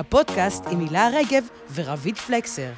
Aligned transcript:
הפודקאסט 0.00 0.64
עם 0.70 0.80
הילה 0.80 1.08
רגב 1.12 1.44
ורביד 1.74 2.16
פלקסר. 2.16 2.70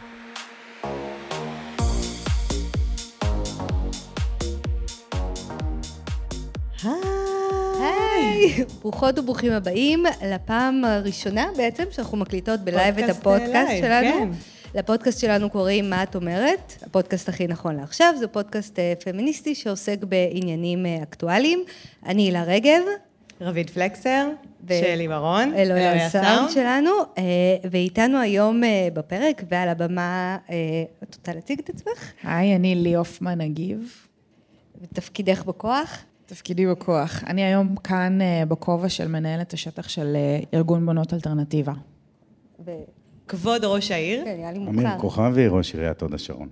היי, 7.80 8.64
ברוכות 8.80 9.18
וברוכים 9.18 9.52
הבאים 9.52 10.04
לפעם 10.26 10.84
הראשונה 10.84 11.46
בעצם 11.56 11.84
שאנחנו 11.90 12.18
מקליטות 12.18 12.60
ב 12.60 12.68
live 12.68 12.98
את 12.98 13.10
הפודקאסט 13.10 13.72
שלנו. 13.80 14.18
כן. 14.18 14.28
לפודקאסט 14.78 15.20
שלנו 15.20 15.50
קוראים 15.50 15.90
מה 15.90 16.02
את 16.02 16.16
אומרת, 16.16 16.72
הפודקאסט 16.82 17.28
הכי 17.28 17.46
נכון 17.46 17.76
לעכשיו, 17.76 18.14
זה 18.18 18.28
פודקאסט 18.28 18.78
אה, 18.78 18.92
פמיניסטי 19.04 19.54
שעוסק 19.54 19.98
בעניינים 20.04 20.86
אה, 20.86 21.02
אקטואליים. 21.02 21.64
אני 22.06 22.22
הילה 22.22 22.42
רגב, 22.42 22.82
רביד 23.42 23.70
פלקסר, 23.70 24.28
ו- 24.68 24.74
שלי 24.80 25.08
ברון, 25.08 25.54
אלוהי 25.54 25.88
הסאונד 25.88 26.50
שלנו, 26.50 26.90
אה, 27.18 27.22
ואיתנו 27.70 28.18
היום 28.18 28.64
אה, 28.64 28.88
בפרק 28.94 29.42
ועל 29.48 29.68
הבמה, 29.68 30.38
אה, 30.50 30.56
את 31.02 31.14
רוצה 31.14 31.34
להציג 31.34 31.58
את 31.58 31.68
עצמך? 31.68 32.12
היי, 32.22 32.56
אני 32.56 32.74
לי 32.74 32.94
הופמן 32.94 33.40
אגיב, 33.40 34.06
ותפקידך 34.80 35.44
בכוח? 35.44 35.98
תפקידי 36.26 36.66
בכוח. 36.66 37.24
אני 37.26 37.44
היום 37.44 37.76
כאן 37.76 38.18
בכובע 38.48 38.88
של 38.88 39.08
מנהלת 39.08 39.52
השטח 39.52 39.88
של 39.88 40.16
ארגון 40.54 40.86
בונות 40.86 41.14
אלטרנטיבה. 41.14 41.72
ו... 42.64 42.70
כבוד 43.28 43.64
ראש 43.64 43.90
העיר. 43.90 44.24
כן, 44.24 44.36
נראה 44.38 44.52
לי 44.52 44.58
אמיר 44.58 44.70
מוכר. 44.70 44.98
כוכבי, 44.98 45.48
ראש 45.48 45.74
עיריית 45.74 46.02
הוד 46.02 46.14
השרון. 46.14 46.48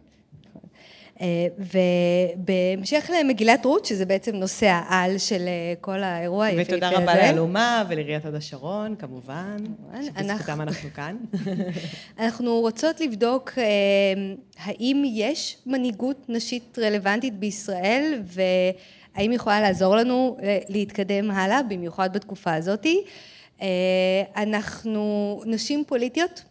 אה, 1.20 1.46
ובהמשך 1.58 3.10
למגילת 3.20 3.64
רות, 3.64 3.84
שזה 3.84 4.06
בעצם 4.06 4.36
נושא 4.36 4.66
העל 4.66 5.18
של 5.18 5.46
אה, 5.46 5.74
כל 5.80 6.02
האירוע 6.02 6.44
היפהפה 6.44 6.76
הזה. 6.76 6.86
ותודה 6.86 7.02
רבה 7.02 7.14
לאלומה 7.14 7.84
ולעיריית 7.88 8.24
הוד 8.24 8.34
השרון, 8.34 8.96
כמובן, 8.96 9.56
שבזכותם 10.06 10.60
אנחנו 10.60 10.88
כאן. 10.94 11.16
אנחנו 12.18 12.60
רוצות 12.60 13.00
לבדוק 13.00 13.52
אה, 13.58 13.64
האם 14.64 15.02
יש 15.06 15.56
מנהיגות 15.66 16.24
נשית 16.28 16.78
רלוונטית 16.78 17.38
בישראל, 17.38 18.22
והאם 18.24 19.32
יכולה 19.32 19.60
לעזור 19.60 19.96
לנו 19.96 20.36
להתקדם 20.68 21.30
הלאה, 21.30 21.62
במיוחד 21.62 22.12
בתקופה 22.12 22.54
הזאת. 22.54 22.86
אנחנו 24.36 25.40
נשים 25.46 25.84
פוליטיות, 25.86 26.42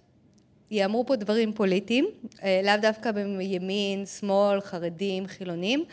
ייאמרו 0.72 1.06
פה 1.06 1.16
דברים 1.16 1.54
פוליטיים, 1.54 2.08
אה, 2.44 2.62
לאו 2.64 2.74
דווקא 2.82 3.12
בימין, 3.12 4.06
שמאל, 4.06 4.62
חרדים, 4.62 5.28
חילונים, 5.28 5.84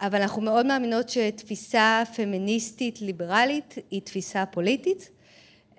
אבל 0.00 0.22
אנחנו 0.22 0.42
מאוד 0.42 0.66
מאמינות 0.66 1.08
שתפיסה 1.08 2.02
פמיניסטית 2.16 3.02
ליברלית 3.02 3.74
היא 3.90 4.00
תפיסה 4.00 4.46
פוליטית. 4.46 5.10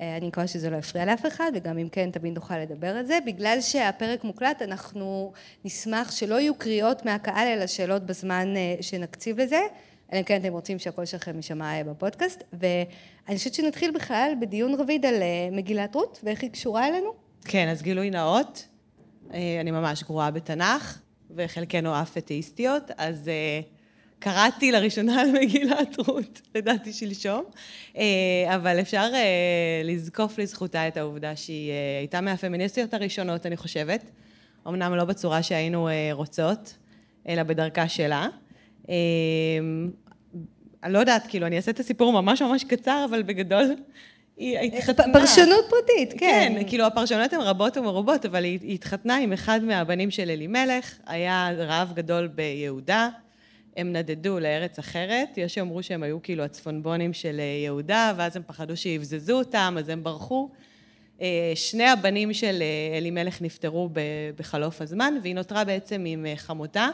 אה, 0.02 0.18
אני 0.18 0.28
מקווה 0.28 0.48
שזה 0.48 0.70
לא 0.70 0.78
יפריע 0.78 1.06
לאף 1.06 1.26
אחד, 1.26 1.52
וגם 1.56 1.78
אם 1.78 1.90
כן, 1.90 2.12
תמיד 2.12 2.34
נוכל 2.34 2.58
לדבר 2.58 2.88
על 2.88 3.06
זה. 3.06 3.20
בגלל 3.26 3.62
שהפרק 3.62 4.24
מוקלט, 4.24 4.62
אנחנו 4.62 5.34
נשמח 5.66 6.12
שלא 6.12 6.40
יהיו 6.40 6.56
קריאות 6.56 7.06
מהקהל, 7.06 7.48
אלא 7.48 7.68
שאלות 7.68 8.06
בזמן 8.06 8.54
אה, 8.58 8.76
שנקציב 8.82 9.40
לזה, 9.40 9.60
אלא 10.14 10.20
אם 10.20 10.24
כן 10.24 10.40
אתם 10.42 10.54
רוצים 10.54 10.80
שהקול 10.80 11.06
שלכם 11.06 11.36
יישמע 11.36 11.84
בפודקאסט. 11.84 12.44
ואני 12.54 13.38
חושבת 13.38 13.54
שנתחיל 13.54 13.92
בכלל 13.92 14.34
בדיון 14.42 14.76
רביד 14.76 15.06
על 15.06 15.16
מגילת 15.52 15.96
רות, 15.96 16.20
ואיך 16.24 16.42
היא 16.42 16.52
קשורה 16.52 16.88
אלינו. 16.88 17.25
כן, 17.48 17.68
אז 17.68 17.82
גילוי 17.82 18.10
נאות, 18.10 18.68
אה, 19.34 19.58
אני 19.62 19.72
ממש 19.72 20.04
גרועה 20.04 20.32
בתנ"ך, 20.32 21.00
וחלקנו 21.36 22.02
אף 22.02 22.18
אתאיסטיות, 22.18 22.92
אז 22.98 23.28
אה, 23.28 23.60
קראתי 24.20 24.72
לראשונה 24.72 25.16
על 25.22 25.32
מגילת 25.32 26.00
רות, 26.08 26.42
לדעתי 26.56 26.94
שלשום, 26.94 27.44
אה, 27.98 28.56
אבל 28.56 28.80
אפשר 28.80 29.04
לזקוף 29.84 30.40
לזכותה 30.40 30.88
את 30.88 30.98
העובדה 30.98 31.36
שהיא 31.36 31.72
הייתה 32.00 32.22
מהפמיניסטיות 32.22 32.94
הראשונות, 32.94 33.46
אני 33.46 33.58
חושבת, 33.58 34.12
אמנם 34.68 34.96
לא 34.96 35.06
בצורה 35.06 35.44
שהיינו 35.44 35.90
רוצות, 36.12 36.78
אלא 37.28 37.44
בדרכה 37.44 37.90
שלה. 37.90 38.28
אני 40.84 40.94
לא 40.94 41.00
יודעת, 41.00 41.28
כאילו, 41.28 41.48
אני 41.48 41.58
אעשה 41.58 41.72
את 41.72 41.80
הסיפור 41.80 42.22
ממש 42.22 42.42
ממש 42.42 42.64
קצר, 42.64 43.06
אבל 43.10 43.24
בגדול, 43.24 43.76
היא 44.38 44.60
התחתנה. 44.60 45.14
פרשנות 45.14 45.66
פרטית, 45.70 46.14
כן. 46.20 46.54
כן, 46.58 46.68
כאילו 46.68 46.86
הפרשנויות 46.86 47.34
הן 47.34 47.42
רבות 47.42 47.78
ומרובות, 47.78 48.26
אבל 48.26 48.44
היא, 48.44 48.60
התחתנה 48.74 49.18
עם 49.18 49.34
אחד 49.34 49.64
מהבנים 49.64 50.12
של 50.12 50.30
אלימלך, 50.30 50.96
היה 51.06 51.50
רעב 51.58 51.94
גדול 51.94 52.28
ביהודה, 52.28 53.10
הם 53.78 53.94
נדדו 53.94 54.40
לארץ 54.40 54.80
אחרת, 54.80 55.38
יש 55.38 55.54
שאמרו 55.54 55.84
שהם 55.84 56.04
היו 56.04 56.22
כאילו 56.22 56.44
הצפונבונים 56.44 57.14
של 57.14 57.40
אה, 57.40 57.64
יהודה, 57.66 58.14
ואז 58.18 58.36
הם 58.36 58.42
פחדו 58.48 58.78
שיבזזו 58.78 59.38
אותם, 59.38 59.76
אז 59.80 59.90
הם 59.90 60.04
ברחו. 60.04 60.50
אה, 61.22 61.52
שני 61.56 61.88
הבנים 61.88 62.34
של 62.34 62.62
אה, 62.62 62.98
אלימלך 62.98 63.42
נפטרו 63.42 63.90
בחלוף 64.36 64.82
הזמן, 64.82 65.14
והיא 65.22 65.36
נותרה 65.36 65.64
בעצם 65.64 66.04
עם 66.08 66.26
אה, 66.26 66.36
חמותה 66.36 66.90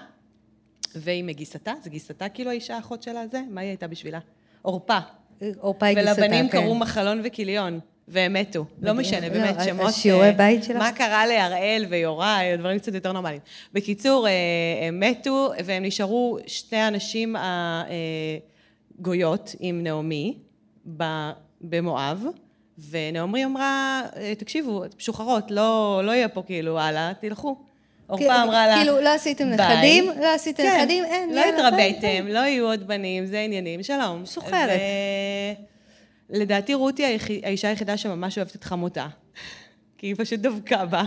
ועם 0.96 1.32
גיסתה, 1.32 1.74
זה 1.84 1.90
גיסתה 1.90 2.30
כאילו 2.30 2.50
האישה 2.50 2.76
האחות 2.76 3.04
שלה 3.04 3.28
זה? 3.28 3.42
מה 3.50 3.62
היא 3.62 3.70
הייתה 3.70 3.88
בשבילה? 3.88 4.20
עורפה. 4.62 5.00
היא 5.42 5.54
גיסתה, 5.54 6.12
ולבנים 6.22 6.50
כן. 6.50 6.62
קראו 6.62 6.76
מחלון 6.76 7.22
וכיליון, 7.24 7.80
והם 8.08 8.34
מתו. 8.34 8.66
לא. 8.82 8.94
משנה, 8.94 9.28
לא, 9.28 9.34
באמת, 9.34 9.56
שמות... 9.66 9.90
השיעורי 9.90 10.28
אה, 10.28 10.32
בית 10.32 10.64
שלך? 10.64 10.78
מה 10.78 10.92
קרה 10.92 11.26
להראל 11.26 11.86
ויוראי, 11.90 12.58
דברים 12.58 12.80
קצת 12.80 12.94
יותר 12.94 13.12
נורמליים. 13.12 13.42
בקיצור, 13.74 14.28
אה, 14.28 14.32
הם 14.88 15.00
מתו, 15.00 15.52
והם 15.66 15.84
נשארו 15.84 16.38
שתי 16.48 16.76
הנשים 16.76 17.36
הגויות 19.00 19.56
עם 19.60 19.84
נעמי 19.84 20.38
במואב, 21.62 22.26
ונעמי 22.90 23.46
אמרה, 23.46 24.02
אה, 24.16 24.36
תקשיבו, 24.36 24.84
משוחררות, 24.98 25.52
לא 25.52 26.02
לא 26.04 26.12
יהיה 26.12 26.28
פה 26.28 26.44
כאילו, 26.46 26.80
הלאה, 26.80 27.12
תלכו. 27.20 27.71
עורפה 28.12 28.44
אמרה 28.44 28.68
לה... 28.68 28.76
כאילו, 28.76 29.02
לא 29.02 29.10
עשיתם. 29.10 29.50
נכדים, 29.50 30.06
לא 30.22 30.34
עשיתם 30.36 30.64
כן, 30.64 30.80
נכדים, 30.82 31.06
אין, 31.06 31.36
לא 31.36 31.42
התרביתם, 31.42 32.28
לא 32.28 32.40
יהיו 32.40 32.66
עוד 32.66 32.88
בנים, 32.88 33.26
זה 33.26 33.40
עניינים, 33.40 33.84
שלום. 33.84 34.22
משוחררת. 34.24 34.80
ו- 34.80 35.62
לדעתי 36.30 36.74
רותי 36.74 37.18
האישה 37.44 37.70
היחידה 37.70 37.98
שממש 37.98 38.38
אוהבת 38.38 38.56
את 38.56 38.64
חמותה. 38.64 39.08
כי 39.98 40.08
היא 40.08 40.16
פשוט 40.18 40.40
דבקה 40.40 40.86
בה. 40.86 41.04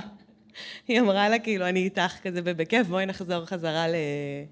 היא 0.89 1.01
אמרה 1.01 1.29
לה, 1.29 1.39
כאילו, 1.39 1.69
אני 1.69 1.81
איתך 1.81 2.17
כזה 2.23 2.43
בכיף, 2.43 2.87
בואי 2.87 3.07
נחזור 3.07 3.45
חזרה 3.45 3.89
ל... 3.89 3.95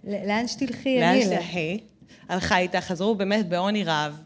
לאן 0.05 0.49
שתלכי, 0.49 1.01
לאן 1.01 1.09
אני 1.09 1.25
אלך. 1.25 1.43
שתלכי. 1.43 1.79
הלכה 2.29 2.59
איתה, 2.59 2.81
חזרו 2.81 3.15
באמת 3.15 3.49
בעוני 3.49 3.85
רב. 3.85 4.23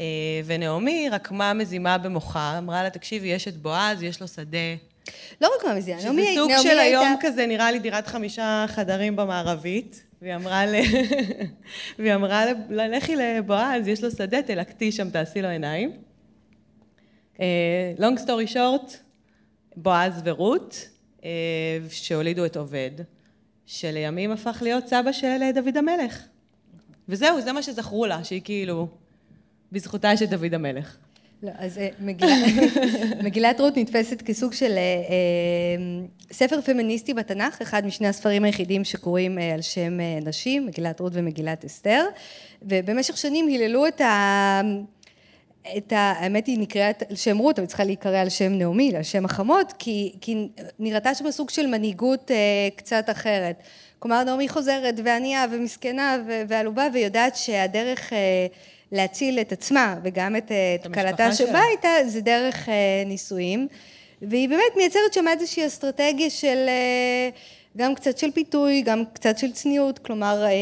אה, 0.00 0.04
ונעמי 0.44 1.08
רקמה 1.10 1.52
מזימה 1.52 1.98
במוחה, 1.98 2.58
אמרה 2.58 2.82
לה, 2.82 2.90
תקשיבי, 2.90 3.28
יש 3.28 3.48
את 3.48 3.56
בועז, 3.56 4.02
יש 4.02 4.20
לו 4.20 4.28
שדה. 4.28 4.58
לא 5.40 5.50
רק 5.58 5.64
מהמזיעה, 5.64 5.98
שזה 6.00 6.08
נעמי 6.08 6.34
סוג 6.34 6.50
נעמי 6.50 6.62
של 6.62 6.68
הייתה- 6.68 7.00
היום 7.00 7.16
כזה, 7.20 7.46
נראה 7.46 7.72
לי 7.72 7.78
דירת 7.78 8.06
חמישה 8.06 8.64
חדרים 8.68 9.16
במערבית, 9.16 10.04
והיא 10.22 10.34
אמרה 10.34 10.66
ל... 10.66 10.74
והיא 11.98 12.14
אמרה 12.14 12.44
ל... 12.46 12.96
לכי 12.96 13.16
לבועז, 13.16 13.88
יש 13.88 14.04
לו 14.04 14.10
שדה, 14.10 14.42
תלקטי 14.42 14.92
שם, 14.92 15.10
תעשי 15.10 15.42
לו 15.42 15.48
עיניים. 15.48 15.92
לונג 17.98 18.18
סטורי 18.18 18.46
שורט, 18.46 18.96
בועז 19.76 20.12
ורות, 20.24 20.88
אה, 21.24 21.30
שהולידו 21.90 22.44
את 22.44 22.56
עובד, 22.56 22.90
שלימים 23.66 24.30
הפך 24.30 24.58
להיות 24.62 24.86
סבא 24.86 25.12
של 25.12 25.42
אה, 25.42 25.52
דוד 25.52 25.76
המלך. 25.76 26.22
וזהו, 27.08 27.40
זה 27.40 27.52
מה 27.52 27.62
שזכרו 27.62 28.06
לה, 28.06 28.24
שהיא 28.24 28.40
כאילו, 28.44 28.88
בזכותה 29.72 30.12
יש 30.12 30.22
את 30.22 30.30
דוד 30.30 30.54
המלך. 30.54 30.96
לא, 31.42 31.50
אז 31.58 31.78
אה, 31.78 31.88
מגילת 33.24 33.60
רות 33.60 33.76
נתפסת 33.76 34.22
כסוג 34.22 34.52
של 34.52 34.72
אה, 34.72 34.78
אה, 34.78 36.06
ספר 36.32 36.60
פמיניסטי 36.60 37.14
בתנ"ך, 37.14 37.62
אחד 37.62 37.86
משני 37.86 38.08
הספרים 38.08 38.44
היחידים 38.44 38.84
שקוראים 38.84 39.38
על 39.54 39.62
שם 39.62 39.98
נשים, 40.24 40.66
מגילת 40.66 41.00
רות 41.00 41.12
ומגילת 41.14 41.64
אסתר, 41.64 42.04
ובמשך 42.62 43.16
שנים 43.16 43.46
היללו 43.46 43.86
את 43.86 44.00
ה... 44.00 44.60
את 45.76 45.92
ה... 45.92 46.12
האמת 46.16 46.46
היא 46.46 46.58
נקראת 46.58 47.02
על 47.10 47.16
שם 47.16 47.38
רות, 47.38 47.58
אבל 47.58 47.66
צריכה 47.66 47.84
להיקרא 47.84 48.18
על 48.18 48.28
שם 48.28 48.52
נעמי, 48.52 48.96
על 48.96 49.02
שם 49.02 49.24
החמות, 49.24 49.72
כי, 49.78 50.12
כי 50.20 50.48
נראתה 50.78 51.14
שם 51.14 51.30
סוג 51.30 51.50
של 51.50 51.66
מנהיגות 51.66 52.30
אה, 52.30 52.36
קצת 52.76 53.04
אחרת. 53.10 53.62
כלומר, 53.98 54.24
נעמי 54.24 54.48
חוזרת 54.48 54.94
וענייה 55.04 55.46
ומסכנה 55.50 56.16
ועלובה, 56.48 56.86
ויודעת 56.92 57.36
שהדרך 57.36 58.12
אה, 58.12 58.46
להציל 58.92 59.40
את 59.40 59.52
עצמה 59.52 59.96
וגם 60.02 60.36
את, 60.36 60.52
אה, 60.52 60.74
את 60.74 60.94
כלתה. 60.94 61.32
שבאה 61.32 61.68
איתה, 61.70 61.88
זה 62.06 62.20
דרך 62.20 62.68
אה, 62.68 63.02
נישואים. 63.06 63.68
והיא 64.22 64.48
באמת 64.48 64.76
מייצרת 64.76 65.12
שם 65.12 65.24
איזושהי 65.28 65.66
אסטרטגיה 65.66 66.30
של 66.30 66.64
אה, 66.68 67.28
גם 67.76 67.94
קצת 67.94 68.18
של 68.18 68.30
פיתוי, 68.30 68.82
גם 68.82 69.02
קצת 69.12 69.38
של 69.38 69.52
צניעות, 69.52 69.98
כלומר 69.98 70.44
אה, 70.44 70.52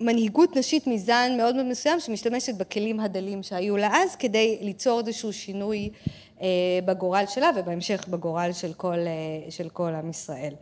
מנהיגות 0.00 0.56
נשית 0.56 0.86
מזן 0.86 1.32
מאוד 1.36 1.54
מאוד 1.54 1.66
מסוים 1.66 2.00
שמשתמשת 2.00 2.54
בכלים 2.54 3.00
הדלים 3.00 3.42
שהיו 3.42 3.76
לה 3.76 3.90
אז 3.94 4.16
כדי 4.16 4.58
ליצור 4.60 5.00
איזשהו 5.00 5.32
שינוי 5.32 5.90
אה, 6.42 6.46
בגורל 6.84 7.24
שלה 7.28 7.50
ובהמשך 7.56 8.08
בגורל 8.08 8.52
של 8.52 8.72
כל, 8.72 8.98
אה, 8.98 9.50
של 9.50 9.68
כל 9.68 9.94
עם 9.94 10.10
ישראל. 10.10 10.54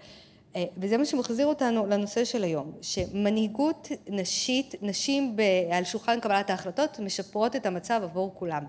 אה, 0.56 0.64
וזה 0.76 0.98
מה 0.98 1.04
שמחזיר 1.04 1.46
אותנו 1.46 1.86
לנושא 1.86 2.24
של 2.24 2.44
היום, 2.44 2.72
שמנהיגות 2.82 3.88
נשית, 4.08 4.74
נשים 4.82 5.36
ב- 5.36 5.42
על 5.72 5.84
שולחן 5.84 6.20
קבלת 6.20 6.50
ההחלטות 6.50 7.00
משפרות 7.00 7.56
את 7.56 7.66
המצב 7.66 8.00
עבור 8.04 8.34
כולם. 8.34 8.64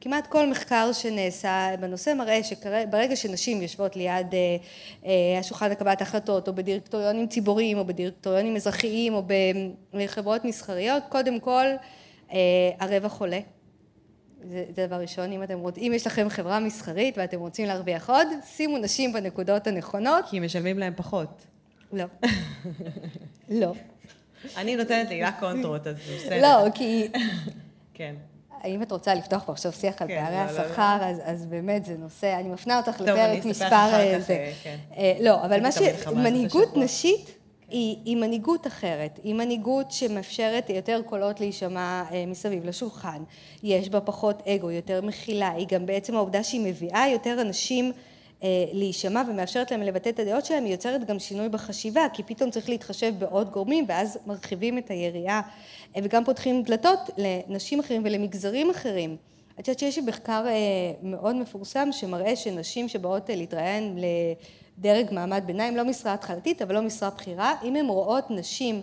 כמעט 0.00 0.26
כל 0.26 0.50
מחקר 0.50 0.92
שנעשה 0.92 1.74
בנושא 1.80 2.14
מראה 2.14 2.44
שברגע 2.44 3.16
שנשים 3.16 3.62
יושבות 3.62 3.96
ליד 3.96 4.34
אה, 4.34 4.56
אה, 5.06 5.38
השולחן 5.38 5.70
לקבלת 5.70 6.02
החלטות 6.02 6.48
או 6.48 6.54
בדירקטוריונים 6.54 7.26
ציבוריים 7.26 7.78
או 7.78 7.84
בדירקטוריונים 7.84 8.56
אזרחיים 8.56 9.14
או 9.14 9.22
בחברות 9.94 10.44
מסחריות, 10.44 11.02
קודם 11.08 11.40
כל 11.40 11.64
אה, 12.32 12.38
הרווח 12.80 13.20
עולה. 13.20 13.40
זה, 14.50 14.64
זה 14.76 14.86
דבר 14.86 14.96
ראשון, 14.96 15.32
אם 15.32 15.42
אתם 15.42 15.58
רוצים, 15.58 15.84
אם 15.84 15.92
יש 15.92 16.06
לכם 16.06 16.28
חברה 16.28 16.60
מסחרית 16.60 17.18
ואתם 17.18 17.40
רוצים 17.40 17.66
להרוויח 17.66 18.10
עוד, 18.10 18.28
שימו 18.46 18.78
נשים 18.78 19.12
בנקודות 19.12 19.66
הנכונות. 19.66 20.24
כי 20.30 20.40
משלמים 20.40 20.78
להם 20.78 20.92
פחות. 20.96 21.46
לא. 21.92 22.04
לא. 23.60 23.72
אני 24.56 24.76
נותנת 24.76 25.08
להילה 25.08 25.32
קונטרות, 25.32 25.86
אז 25.86 25.96
בסדר. 25.96 26.42
לא, 26.42 26.70
כי... 26.74 27.08
כן. 27.94 28.14
האם 28.62 28.82
את 28.82 28.92
רוצה 28.92 29.14
לפתוח 29.14 29.44
פה 29.44 29.52
עכשיו 29.52 29.72
שיח 29.72 30.02
על 30.02 30.08
כן, 30.08 30.24
פערי 30.24 30.36
לא, 30.36 30.52
לא, 30.52 30.58
לא. 30.58 30.66
השכר, 30.66 30.98
אז, 31.00 31.20
אז 31.24 31.46
באמת 31.46 31.84
זה 31.84 31.96
נושא, 31.98 32.36
אני 32.40 32.48
מפנה 32.48 32.76
אותך 32.76 32.96
טוב, 32.98 33.08
אני 33.08 33.38
לפרק 33.38 33.50
אספר 33.50 33.66
לך 33.66 33.72
מספר... 33.72 33.88
אחר 33.88 33.96
אה, 33.96 34.20
כך. 34.20 34.30
אה, 34.30 34.52
כן. 34.62 34.76
אה, 34.96 35.16
לא, 35.20 35.44
אבל 35.44 35.62
מה 35.62 35.72
שמנהיגות 35.72 36.68
השבוע. 36.68 36.84
נשית 36.84 37.41
היא, 37.72 37.96
היא 38.04 38.16
מנהיגות 38.16 38.66
אחרת, 38.66 39.20
היא 39.24 39.34
מנהיגות 39.34 39.90
שמאפשרת 39.90 40.70
יותר 40.70 41.00
קולות 41.06 41.40
להישמע 41.40 42.04
אה, 42.12 42.26
מסביב 42.26 42.64
לשולחן, 42.64 43.22
יש 43.62 43.88
בה 43.88 44.00
פחות 44.00 44.42
אגו, 44.46 44.70
יותר 44.70 45.00
מכילה, 45.00 45.50
היא 45.50 45.66
גם 45.66 45.86
בעצם 45.86 46.16
העובדה 46.16 46.42
שהיא 46.42 46.60
מביאה 46.60 47.08
יותר 47.12 47.40
אנשים 47.40 47.92
אה, 48.42 48.48
להישמע 48.72 49.22
ומאפשרת 49.28 49.70
להם 49.70 49.82
לבטא 49.82 50.08
את 50.08 50.18
הדעות 50.18 50.44
שלהם, 50.44 50.64
היא 50.64 50.72
יוצרת 50.72 51.04
גם 51.04 51.18
שינוי 51.18 51.48
בחשיבה, 51.48 52.06
כי 52.12 52.22
פתאום 52.22 52.50
צריך 52.50 52.68
להתחשב 52.68 53.12
בעוד 53.18 53.50
גורמים 53.50 53.84
ואז 53.88 54.18
מרחיבים 54.26 54.78
את 54.78 54.90
היריעה. 54.90 55.40
אה, 55.96 56.00
וגם 56.04 56.24
פותחים 56.24 56.62
דלתות 56.62 57.10
לנשים 57.16 57.80
אחרים 57.80 58.02
ולמגזרים 58.04 58.70
אחרים. 58.70 59.16
את 59.60 59.68
יודעת 59.68 59.78
שיש 59.78 59.98
מחקר 59.98 60.44
מאוד 61.02 61.36
מפורסם 61.36 61.88
שמראה 61.92 62.36
שנשים 62.36 62.88
שבאות 62.88 63.30
להתראיין 63.30 63.98
לדרג 64.78 65.06
מעמד 65.12 65.42
ביניים, 65.46 65.76
לא 65.76 65.84
משרה 65.84 66.14
התחלתית 66.14 66.62
אבל 66.62 66.74
לא 66.74 66.82
משרה 66.82 67.10
בכירה, 67.10 67.54
אם 67.64 67.76
הן 67.76 67.86
רואות 67.86 68.30
נשים 68.30 68.82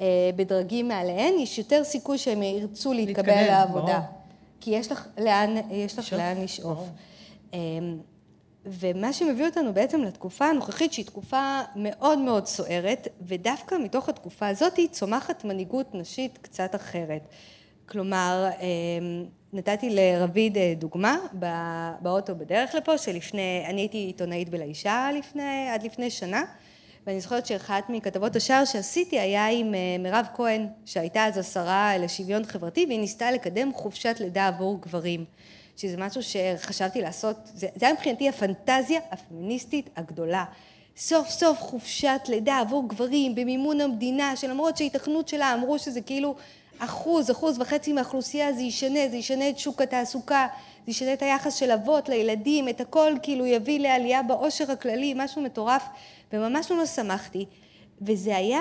אה, 0.00 0.30
בדרגים 0.36 0.88
מעליהן, 0.88 1.34
יש 1.38 1.58
יותר 1.58 1.84
סיכוי 1.84 2.18
שהן 2.18 2.42
ירצו 2.42 2.92
להתקבל 2.92 3.32
להתקדם, 3.32 3.46
לעבודה. 3.46 3.98
ברור. 3.98 4.22
כי 4.60 4.70
יש 4.70 4.92
לך 4.92 5.08
לאן, 5.18 5.56
יש 5.70 5.98
לך 5.98 6.04
לשאוף, 6.04 6.20
לאן 6.20 6.42
לשאוף. 6.42 6.78
אמ, 7.52 7.98
ומה 8.66 9.12
שמביא 9.12 9.46
אותנו 9.46 9.72
בעצם 9.72 10.02
לתקופה 10.02 10.44
הנוכחית 10.46 10.92
שהיא 10.92 11.06
תקופה 11.06 11.60
מאוד 11.76 12.18
מאוד 12.18 12.46
סוערת 12.46 13.08
ודווקא 13.22 13.74
מתוך 13.84 14.08
התקופה 14.08 14.48
הזאת 14.48 14.78
צומחת 14.90 15.44
מנהיגות 15.44 15.94
נשית 15.94 16.38
קצת 16.42 16.74
אחרת. 16.74 17.22
כלומר 17.88 18.48
אמ, 18.60 19.24
נתתי 19.54 19.90
לרביד 19.90 20.58
אה, 20.58 20.74
דוגמה 20.78 21.16
באוטו 22.00 22.34
בדרך 22.34 22.74
לפה 22.74 22.98
שלפני, 22.98 23.64
אני 23.68 23.80
הייתי 23.80 23.98
עיתונאית 23.98 24.48
בלאישה 24.48 25.10
לפני, 25.18 25.68
עד 25.70 25.82
לפני 25.82 26.10
שנה 26.10 26.42
ואני 27.06 27.20
זוכרת 27.20 27.46
שאחת 27.46 27.84
מכתבות 27.88 28.36
השער 28.36 28.64
שעשיתי 28.64 29.20
היה 29.20 29.48
עם 29.48 29.74
אה, 29.74 29.96
מירב 29.98 30.26
כהן 30.34 30.66
שהייתה 30.84 31.24
אז 31.24 31.38
השרה 31.38 31.98
לשוויון 31.98 32.44
חברתי 32.44 32.84
והיא 32.88 33.00
ניסתה 33.00 33.30
לקדם 33.30 33.74
חופשת 33.74 34.16
לידה 34.20 34.46
עבור 34.48 34.80
גברים 34.80 35.24
שזה 35.76 35.96
משהו 35.96 36.20
שחשבתי 36.22 37.00
לעשות, 37.00 37.36
זה, 37.44 37.66
זה 37.74 37.86
היה 37.86 37.94
מבחינתי 37.94 38.28
הפנטזיה 38.28 39.00
הפמיניסטית 39.10 39.90
הגדולה. 39.96 40.44
סוף 40.96 41.28
סוף 41.28 41.58
חופשת 41.60 42.20
לידה 42.28 42.58
עבור 42.58 42.88
גברים 42.88 43.34
במימון 43.34 43.80
המדינה, 43.80 44.36
שלמרות 44.36 44.76
שההיתכנות 44.76 45.28
שלה 45.28 45.54
אמרו 45.54 45.78
שזה 45.78 46.00
כאילו 46.00 46.34
אחוז, 46.84 47.30
אחוז 47.30 47.58
וחצי 47.60 47.92
מהאוכלוסייה, 47.92 48.52
זה 48.52 48.62
ישנה, 48.62 49.08
זה 49.10 49.16
ישנה 49.16 49.48
את 49.48 49.58
שוק 49.58 49.82
התעסוקה, 49.82 50.46
זה 50.84 50.90
ישנה 50.90 51.12
את 51.12 51.22
היחס 51.22 51.54
של 51.54 51.70
אבות 51.70 52.08
לילדים, 52.08 52.68
את 52.68 52.80
הכל 52.80 53.12
כאילו 53.22 53.46
יביא 53.46 53.80
לעלייה 53.80 54.22
בעושר 54.22 54.72
הכללי, 54.72 55.14
משהו 55.16 55.42
מטורף, 55.42 55.82
וממש 56.32 56.72
ממש 56.72 56.88
שמחתי. 56.88 57.46
וזה 58.02 58.36
היה, 58.36 58.60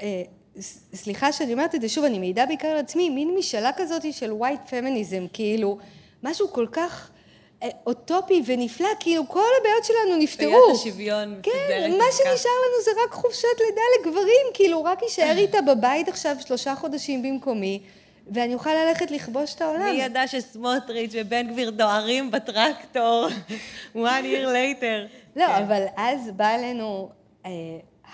אה, 0.00 0.22
סליחה 0.94 1.32
שאני 1.32 1.52
אומרת 1.52 1.74
את 1.74 1.80
זה 1.80 1.88
שוב, 1.88 2.04
אני 2.04 2.18
מעידה 2.18 2.46
בעיקר 2.46 2.68
על 2.68 2.76
עצמי, 2.76 3.10
מין 3.10 3.34
משאלה 3.38 3.70
כזאת 3.76 4.12
של 4.12 4.32
white 4.32 4.70
feminism, 4.70 5.28
כאילו, 5.32 5.78
משהו 6.22 6.48
כל 6.48 6.66
כך 6.72 7.10
אוטופי 7.86 8.42
ונפלא, 8.46 8.88
כאילו 9.00 9.28
כל 9.28 9.48
הבעיות 9.60 9.84
שלנו 9.84 10.16
נפתרו. 10.18 10.50
בעיית 10.50 10.80
השוויון 10.80 11.40
כן, 11.42 11.90
מה. 11.98 12.04
שנשאר 12.12 12.50
לנו 12.50 12.84
זה 12.84 12.90
רק 13.04 13.12
חופשת 13.12 13.48
לידה 13.60 13.82
לגברים, 14.00 14.46
כאילו 14.54 14.84
רק 14.84 15.02
יישאר 15.02 15.36
איתה 15.36 15.58
בבית 15.62 16.08
עכשיו 16.08 16.36
שלושה 16.46 16.74
חודשים 16.74 17.22
במקומי, 17.22 17.80
ואני 18.30 18.54
אוכל 18.54 18.70
ללכת 18.74 19.10
לכבוש 19.10 19.54
את 19.54 19.62
העולם. 19.62 19.82
מי 19.82 20.02
ידע 20.02 20.26
שסמוטריץ' 20.26 21.12
ובן 21.14 21.48
גביר 21.48 21.70
דוהרים 21.70 22.30
בטרקטור 22.30 23.26
one 23.94 24.22
year 24.22 24.46
later. 24.46 25.08
לא, 25.36 25.46
כן. 25.46 25.62
אבל 25.62 25.84
אז 25.96 26.30
באה 26.36 26.54
אלינו 26.54 27.08
אה, 27.46 27.50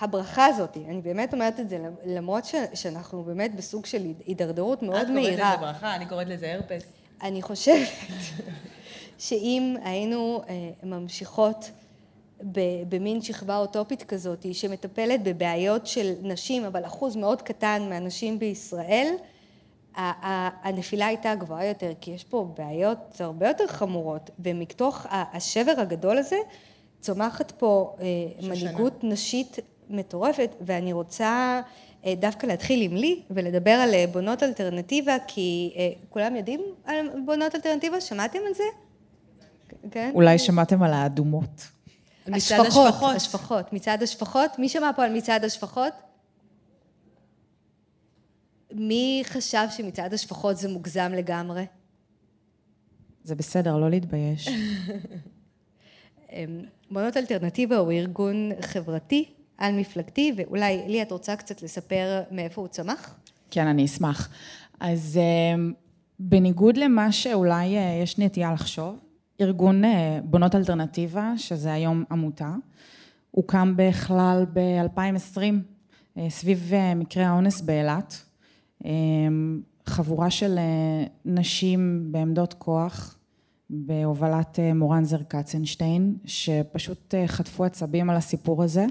הברכה 0.01 0.47
הזאת, 0.47 0.77
אני 0.89 1.01
באמת 1.01 1.33
אומרת 1.33 1.61
את 1.61 1.69
זה, 1.69 1.79
למרות 2.07 2.45
ש, 2.45 2.55
שאנחנו 2.75 3.23
באמת 3.23 3.55
בסוג 3.55 3.87
של 3.87 4.03
הידרדרות 4.27 4.83
מאוד 4.83 4.97
את 4.97 5.07
קוראת 5.07 5.15
מהירה. 5.25 5.55
לזה 5.55 5.67
ברכה, 5.67 5.95
אני 5.95 6.07
קוראת 6.07 6.27
לזה 6.29 6.55
הרפס. 6.55 6.85
אני 7.23 7.43
חושבת 7.43 7.89
שאם 9.19 9.77
היינו 9.85 10.43
אה, 10.49 10.71
ממשיכות 10.83 11.71
במין 12.89 13.23
שכבה 13.23 13.57
אוטופית 13.57 14.03
כזאת 14.03 14.47
שמטפלת 14.55 15.23
בבעיות 15.23 15.87
של 15.87 16.13
נשים, 16.23 16.65
אבל 16.65 16.87
אחוז 16.87 17.17
מאוד 17.17 17.43
קטן 17.43 17.87
מהנשים 17.89 18.39
בישראל, 18.39 19.15
הנפילה 19.95 21.07
הייתה 21.07 21.35
גבוהה 21.35 21.67
יותר, 21.67 21.93
כי 22.01 22.11
יש 22.11 22.25
פה 22.25 22.49
בעיות 22.59 23.21
הרבה 23.21 23.49
יותר 23.49 23.67
חמורות, 23.67 24.31
ומתוך 24.39 25.07
השבר 25.11 25.73
הגדול 25.79 26.19
הזה 26.19 26.37
צומחת 27.01 27.51
פה 27.51 27.97
אה, 28.01 28.05
מנהיגות 28.43 29.05
נשית 29.05 29.59
מטורפת, 29.91 30.51
ואני 30.61 30.93
רוצה 30.93 31.61
אה, 32.07 32.15
דווקא 32.15 32.47
להתחיל 32.47 32.83
עם 32.83 32.97
לי 32.97 33.23
ולדבר 33.31 33.71
על 33.71 33.95
בונות 34.13 34.43
אלטרנטיבה, 34.43 35.17
כי 35.27 35.75
כולם 36.11 36.37
יודעים 36.37 36.61
על 36.85 37.11
בונות 37.25 37.55
אלטרנטיבה? 37.55 38.01
שמעתם 38.01 38.39
על 38.47 38.55
זה? 38.55 38.65
כן? 39.91 40.11
אולי 40.15 40.39
שמעתם 40.39 40.83
על 40.83 40.93
האדומות. 40.93 41.69
מצעד 42.29 42.67
השפחות, 42.67 43.17
השפחות. 43.17 43.73
מצעד 43.73 44.03
השפחות. 44.03 44.59
מי 44.59 44.69
שמע 44.69 44.91
פה 44.97 45.05
על 45.05 45.13
מצעד 45.13 45.45
השפחות? 45.45 45.93
מי 48.73 49.23
חשב 49.27 49.67
שמצעד 49.71 50.15
השפחות 50.15 50.57
זה 50.57 50.69
מוגזם 50.69 51.13
לגמרי? 51.17 51.67
זה 53.25 53.35
בסדר, 53.35 53.77
לא 53.77 53.91
להתבייש. 53.91 54.49
אמ, 56.33 56.61
בונות 56.91 57.17
אלטרנטיבה 57.17 57.77
הוא 57.77 57.93
ארגון 57.93 58.51
חברתי, 58.61 59.25
על-מפלגתי, 59.59 60.33
ואולי 60.37 60.83
לי 60.89 61.03
את 61.03 61.13
רוצה 61.13 61.37
קצת 61.37 61.63
לספר 61.63 62.23
מאיפה 62.31 62.61
הוא 62.61 62.69
צמח? 62.69 63.15
כן, 63.51 63.67
אני 63.67 63.85
אשמח. 63.85 64.29
אז 64.81 65.21
אה, 65.21 65.63
בניגוד 66.19 66.77
למה 66.77 67.13
שאולי 67.13 67.77
אה, 67.77 68.01
יש 68.03 68.19
נטייה 68.19 68.53
לחשוב, 68.53 68.99
ארגון 69.41 69.85
אה, 69.85 70.21
בונות 70.25 70.55
אלטרנטיבה, 70.55 71.33
שזה 71.37 71.73
היום 71.73 72.05
עמותה, 72.11 72.55
הוקם 73.31 73.75
בכלל 73.77 74.47
ב-2020, 74.53 75.41
אה, 76.19 76.31
סביב 76.31 76.71
אה, 76.73 76.95
מקרה 76.95 77.27
האונס 77.27 77.61
באילת. 77.61 78.25
חבורה 79.87 80.31
של 80.31 80.59
נשים 81.25 82.09
בעמדות 82.13 82.55
כוח, 82.55 83.19
בהובלת 83.71 84.59
מורן 84.75 85.05
זר 85.05 85.23
קצנשטיין, 85.29 86.17
שפשוט 86.25 87.15
חטפו 87.27 87.65
עצבים 87.65 88.11
על 88.11 88.17
הסיפור 88.17 88.63
הזה, 88.63 88.87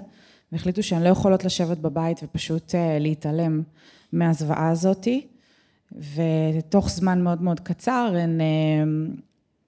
והחליטו 0.52 0.84
שהן 0.84 1.04
לא 1.04 1.10
יכולות 1.10 1.46
לשבת 1.46 1.78
בבית 1.78 2.20
ופשוט 2.24 2.76
להתעלם 3.00 3.64
מהזוועה 4.14 4.70
הזאתי, 4.70 5.28
ותוך 5.92 6.90
זמן 6.90 7.22
מאוד 7.22 7.42
מאוד 7.42 7.60
קצר 7.60 8.14
הן 8.18 8.40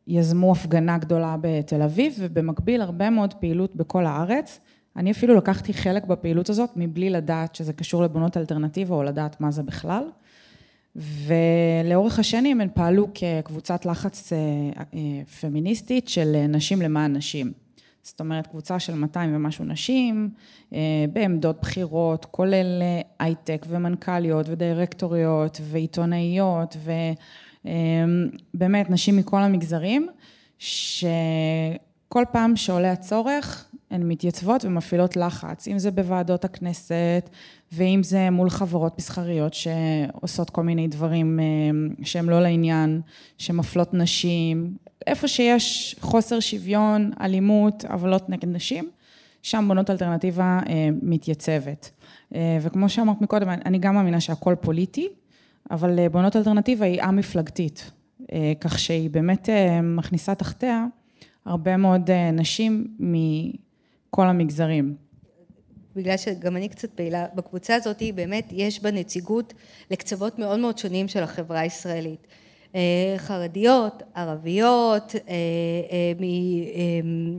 יזמו 0.10 0.52
הפגנה 0.52 0.98
גדולה 0.98 1.36
בתל 1.42 1.82
אביב, 1.82 2.16
ובמקביל 2.20 2.82
הרבה 2.82 3.10
מאוד 3.10 3.34
פעילות 3.34 3.76
בכל 3.76 4.06
הארץ. 4.06 4.60
אני 4.96 5.12
אפילו 5.12 5.36
לקחתי 5.36 5.74
חלק 5.74 6.06
בפעילות 6.06 6.50
הזאת 6.50 6.70
מבלי 6.76 7.10
לדעת 7.10 7.56
שזה 7.56 7.74
קשור 7.74 8.04
לבונות 8.04 8.38
אלטרנטיבה 8.38 8.96
או 8.96 9.04
לדעת 9.04 9.42
מה 9.42 9.52
זה 9.52 9.64
בכלל. 9.64 10.04
ולאורך 10.96 12.20
השנים 12.20 12.62
הן 12.62 12.68
פעלו 12.74 13.08
כקבוצת 13.14 13.86
לחץ 13.86 14.34
אה, 14.34 14.38
אה, 14.94 15.26
פמיניסטית 15.42 16.08
של 16.08 16.46
נשים 16.50 16.82
למען 16.82 17.16
נשים. 17.16 17.52
זאת 18.04 18.20
אומרת, 18.20 18.48
קבוצה 18.48 18.80
של 18.80 18.96
200 18.96 19.36
ומשהו 19.36 19.66
נשים, 19.66 20.30
אה, 20.74 20.80
בעמדות 21.14 21.62
בכירות, 21.62 22.26
כולל 22.26 22.82
הייטק 23.20 23.66
ומנכ"ליות 23.70 24.46
ודירקטוריות 24.50 25.62
ועיתונאיות 25.64 26.78
ובאמת 27.66 28.90
נשים 28.90 29.18
מכל 29.18 29.42
המגזרים, 29.42 30.08
שכל 30.60 32.24
פעם 32.32 32.56
שעולה 32.56 32.92
הצורך, 32.92 33.66
הן 33.92 34.08
מתייצבות 34.08 34.66
ומפעילות 34.66 35.18
לחץ, 35.18 35.68
אם 35.68 35.80
זה 35.80 35.92
בוועדות 35.92 36.46
הכנסת, 36.46 37.30
ואם 37.72 38.04
זה 38.04 38.30
מול 38.30 38.50
חברות 38.50 38.98
מסחריות 38.98 39.54
שעושות 39.54 40.50
כל 40.50 40.64
מיני 40.64 40.88
דברים 40.88 41.40
אה, 41.40 41.46
שהם 42.06 42.30
לא 42.30 42.42
לעניין, 42.42 43.02
שמפלות 43.38 43.94
נשים, 43.94 44.74
איפה 45.08 45.28
שיש 45.28 45.96
חוסר 46.00 46.40
שוויון, 46.40 47.12
אלימות, 47.22 47.86
עוולות 47.90 48.30
נגד 48.30 48.48
נשים, 48.48 48.90
שם 49.42 49.66
בונות 49.68 49.90
אלטרנטיבה 49.90 50.60
אה, 50.70 50.90
מתייצבת. 51.02 51.92
וכמו 52.62 52.90
שאמרת 52.90 53.22
מקודם, 53.22 53.50
אני 53.50 53.78
גם 53.78 53.96
מאמינה 53.96 54.20
שהכל 54.20 54.56
פוליטי, 54.62 55.08
אבל 55.72 56.08
בונות 56.08 56.36
אלטרנטיבה 56.36 56.86
היא 56.86 57.02
א-מפלגתית, 57.02 57.92
כך 58.62 58.80
שהיא 58.80 59.10
באמת 59.10 59.50
מכניסה 59.84 60.36
תחתיה 60.36 60.86
הרבה 61.46 61.78
מאוד 61.78 62.12
נשים 62.34 62.88
מכל 63.00 64.28
המגזרים. 64.28 64.96
בגלל 65.96 66.18
שגם 66.18 66.58
אני 66.58 66.70
קצת 66.70 66.90
פעילה 66.90 67.26
בקבוצה 67.36 67.76
הזאת, 67.76 68.04
באמת 68.16 68.50
יש 68.52 68.84
בה 68.84 68.92
נציגות 68.92 69.54
לקצוות 69.92 70.40
מאוד 70.40 70.60
מאוד 70.60 70.78
שונים 70.78 71.08
של 71.08 71.24
החברה 71.24 71.60
הישראלית. 71.60 72.28
אה, 72.76 73.16
חרדיות, 73.18 74.04
ערביות, 74.16 75.16
אה, 75.16 75.34
אה, 75.92 76.12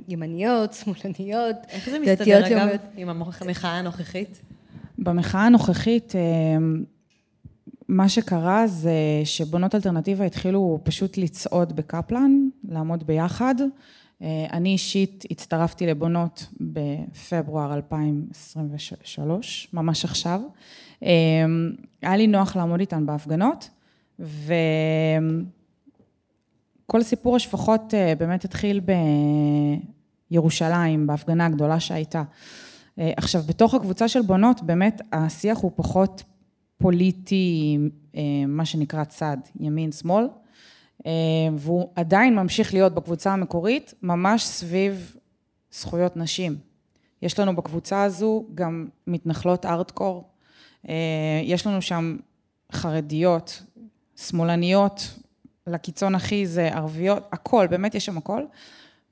מימניות, 0.09 0.73
שמאלניות, 0.73 1.57
איך 1.69 1.91
זה 1.91 1.99
מסתדר 1.99 2.47
אגב 2.47 2.69
עם 2.97 3.09
המחאה 3.09 3.71
הנוכחית? 3.71 4.41
במחאה 4.99 5.47
הנוכחית, 5.47 6.13
מה 7.91 8.09
שקרה 8.09 8.67
זה 8.67 8.93
שבונות 9.25 9.75
אלטרנטיבה 9.75 10.25
התחילו 10.25 10.81
פשוט 10.83 11.19
לצעוד 11.19 11.77
בקפלן, 11.77 12.49
לעמוד 12.69 13.07
ביחד. 13.07 13.55
אני 14.53 14.69
אישית 14.69 15.25
הצטרפתי 15.31 15.87
לבונות 15.87 16.47
בפברואר 16.61 17.75
2023, 17.75 19.69
ממש 19.73 20.05
עכשיו. 20.05 20.41
היה 22.03 22.17
לי 22.17 22.27
נוח 22.27 22.57
לעמוד 22.57 22.81
איתן 22.81 23.07
בהפגנות. 23.07 23.71
וכל 24.19 24.53
סיפור 27.03 27.37
השפחות 27.37 27.95
אה, 27.95 28.15
באמת 28.19 28.45
התחיל 28.45 28.81
בירושלים, 30.31 31.07
בהפגנה 31.07 31.47
הגדולה 31.47 31.81
שהייתה. 31.81 32.23
אה, 32.99 33.13
עכשיו, 33.17 33.43
בתוך 33.47 33.75
הקבוצה 33.75 34.09
של 34.09 34.23
בונות, 34.23 34.63
באמת 34.63 35.01
השיח 35.13 35.59
הוא 35.59 35.73
פחות 35.75 36.23
פוליטי, 36.81 37.79
אה, 38.17 38.21
מה 38.49 38.65
שנקרא 38.65 39.05
צד, 39.05 39.37
ימין-שמאל, 39.61 40.25
והוא 41.57 41.89
עדיין 41.97 42.37
ממשיך 42.37 42.75
להיות 42.75 42.95
בקבוצה 42.95 43.33
המקורית, 43.33 43.95
ממש 44.03 44.45
סביב 44.45 45.17
זכויות 45.73 46.17
נשים. 46.17 46.57
יש 47.23 47.39
לנו 47.39 47.57
בקבוצה 47.57 48.03
הזו 48.03 48.47
גם 48.55 48.89
מתנחלות 49.07 49.67
ארטקור, 49.67 50.29
יש 51.45 51.67
לנו 51.67 51.83
שם 51.83 52.17
חרדיות, 52.73 53.63
שמאלניות, 54.17 55.15
לקיצון 55.67 56.15
הכי 56.15 56.47
זה 56.47 56.69
ערביות, 56.69 57.29
הכל, 57.33 57.67
באמת 57.71 57.95
יש 57.95 58.07
שם 58.07 58.19
הכל, 58.19 58.43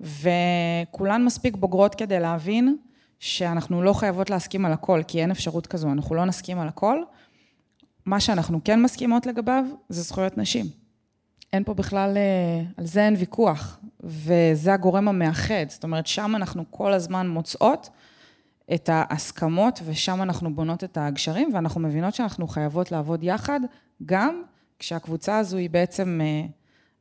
וכולן 0.00 1.24
מספיק 1.24 1.56
בוגרות 1.56 1.94
כדי 1.94 2.20
להבין 2.20 2.76
שאנחנו 3.18 3.82
לא 3.82 3.92
חייבות 3.92 4.30
להסכים 4.30 4.64
על 4.64 4.72
הכל, 4.72 5.02
כי 5.08 5.22
אין 5.22 5.30
אפשרות 5.30 5.66
כזו, 5.66 5.92
אנחנו 5.92 6.14
לא 6.14 6.24
נסכים 6.24 6.58
על 6.58 6.68
הכל. 6.68 7.02
מה 8.08 8.20
שאנחנו 8.20 8.60
כן 8.64 8.82
מסכימות 8.82 9.26
לגביו 9.26 9.64
זה 9.88 10.02
זכויות 10.02 10.38
נשים. 10.38 10.66
אין 11.52 11.64
פה 11.64 11.74
בכלל, 11.74 12.16
אה, 12.16 12.62
על 12.76 12.86
זה 12.86 13.04
אין 13.04 13.14
ויכוח, 13.18 13.78
וזה 14.00 14.74
הגורם 14.74 15.08
המאחד, 15.08 15.64
זאת 15.68 15.84
אומרת, 15.84 16.06
שם 16.06 16.36
אנחנו 16.36 16.64
כל 16.70 16.92
הזמן 16.92 17.28
מוצאות 17.28 17.90
את 18.74 18.88
ההסכמות, 18.92 19.80
ושם 19.84 20.22
אנחנו 20.22 20.54
בונות 20.54 20.84
את 20.84 20.98
הגשרים, 21.00 21.54
ואנחנו 21.54 21.80
מבינות 21.80 22.14
שאנחנו 22.14 22.48
חייבות 22.48 22.92
לעבוד 22.92 23.22
יחד, 23.22 23.60
גם 24.06 24.42
כשהקבוצה 24.78 25.38
הזו 25.38 25.56
היא 25.56 25.70
בעצם, 25.70 26.20
אה, 26.22 26.46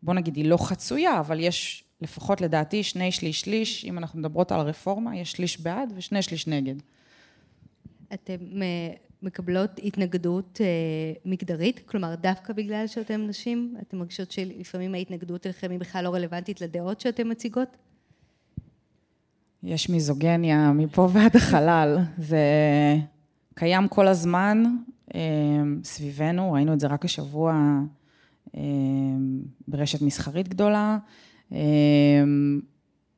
בוא 0.04 0.14
נגיד, 0.14 0.36
היא 0.36 0.46
לא 0.46 0.58
חצויה, 0.58 1.20
אבל 1.20 1.40
יש 1.40 1.84
לפחות 2.02 2.42
לדעתי 2.42 2.84
שני 2.84 3.12
שליש 3.12 3.42
שליש, 3.42 3.86
אם 3.86 3.98
אנחנו 3.98 4.20
מדברות 4.20 4.52
על 4.52 4.60
הרפורמה, 4.60 5.18
יש 5.18 5.32
שליש 5.32 5.62
בעד 5.62 5.94
ושני 5.96 6.22
שליש 6.22 6.48
נגד. 6.48 6.76
אתם 8.14 8.62
אה, 8.62 9.07
מקבלות 9.22 9.80
התנגדות 9.84 10.62
אה, 10.62 11.14
מגדרית? 11.26 11.80
כלומר, 11.86 12.16
דווקא 12.16 12.54
בגלל 12.54 12.88
שאתן 12.88 13.28
נשים, 13.28 13.76
אתן 13.82 13.98
מרגישות 13.98 14.32
שלפעמים 14.32 14.96
ההתנגדות 14.96 15.46
אליכם 15.46 15.72
היא 15.72 15.80
בכלל 15.80 16.04
לא 16.04 16.14
רלוונטית 16.14 16.62
לדעות 16.62 17.02
שאתן 17.02 17.32
מציגות? 17.32 17.78
יש 19.64 19.90
מיזוגניה 19.90 20.72
מפה 20.72 21.08
ועד 21.14 21.36
החלל. 21.36 21.98
זה 22.18 22.38
קיים 23.56 23.88
כל 23.88 24.08
הזמן, 24.08 24.64
אמ, 25.16 25.80
סביבנו, 25.84 26.52
ראינו 26.54 26.74
את 26.74 26.80
זה 26.80 26.88
רק 26.88 27.06
השבוע 27.06 27.80
אמ, 28.56 29.42
ברשת 29.68 30.02
מסחרית 30.02 30.48
גדולה, 30.48 30.98
אמ, 31.52 32.60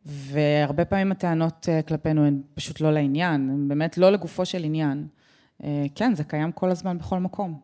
והרבה 0.06 0.86
פעמים 0.86 1.12
הטענות 1.12 1.70
אה, 1.70 1.82
כלפינו 1.82 2.25
הן 2.25 2.41
פשוט 2.53 2.82
לא 2.82 2.91
לעניין, 2.91 3.50
הן 3.50 3.68
באמת 3.68 3.98
לא 3.98 4.10
לגופו 4.10 4.46
של 4.46 4.63
עניין. 4.63 5.08
אה, 5.63 5.86
כן, 5.96 6.16
זה 6.16 6.24
קיים 6.24 6.51
כל 6.51 6.70
הזמן 6.70 6.98
בכל 6.98 7.20
מקום. 7.20 7.60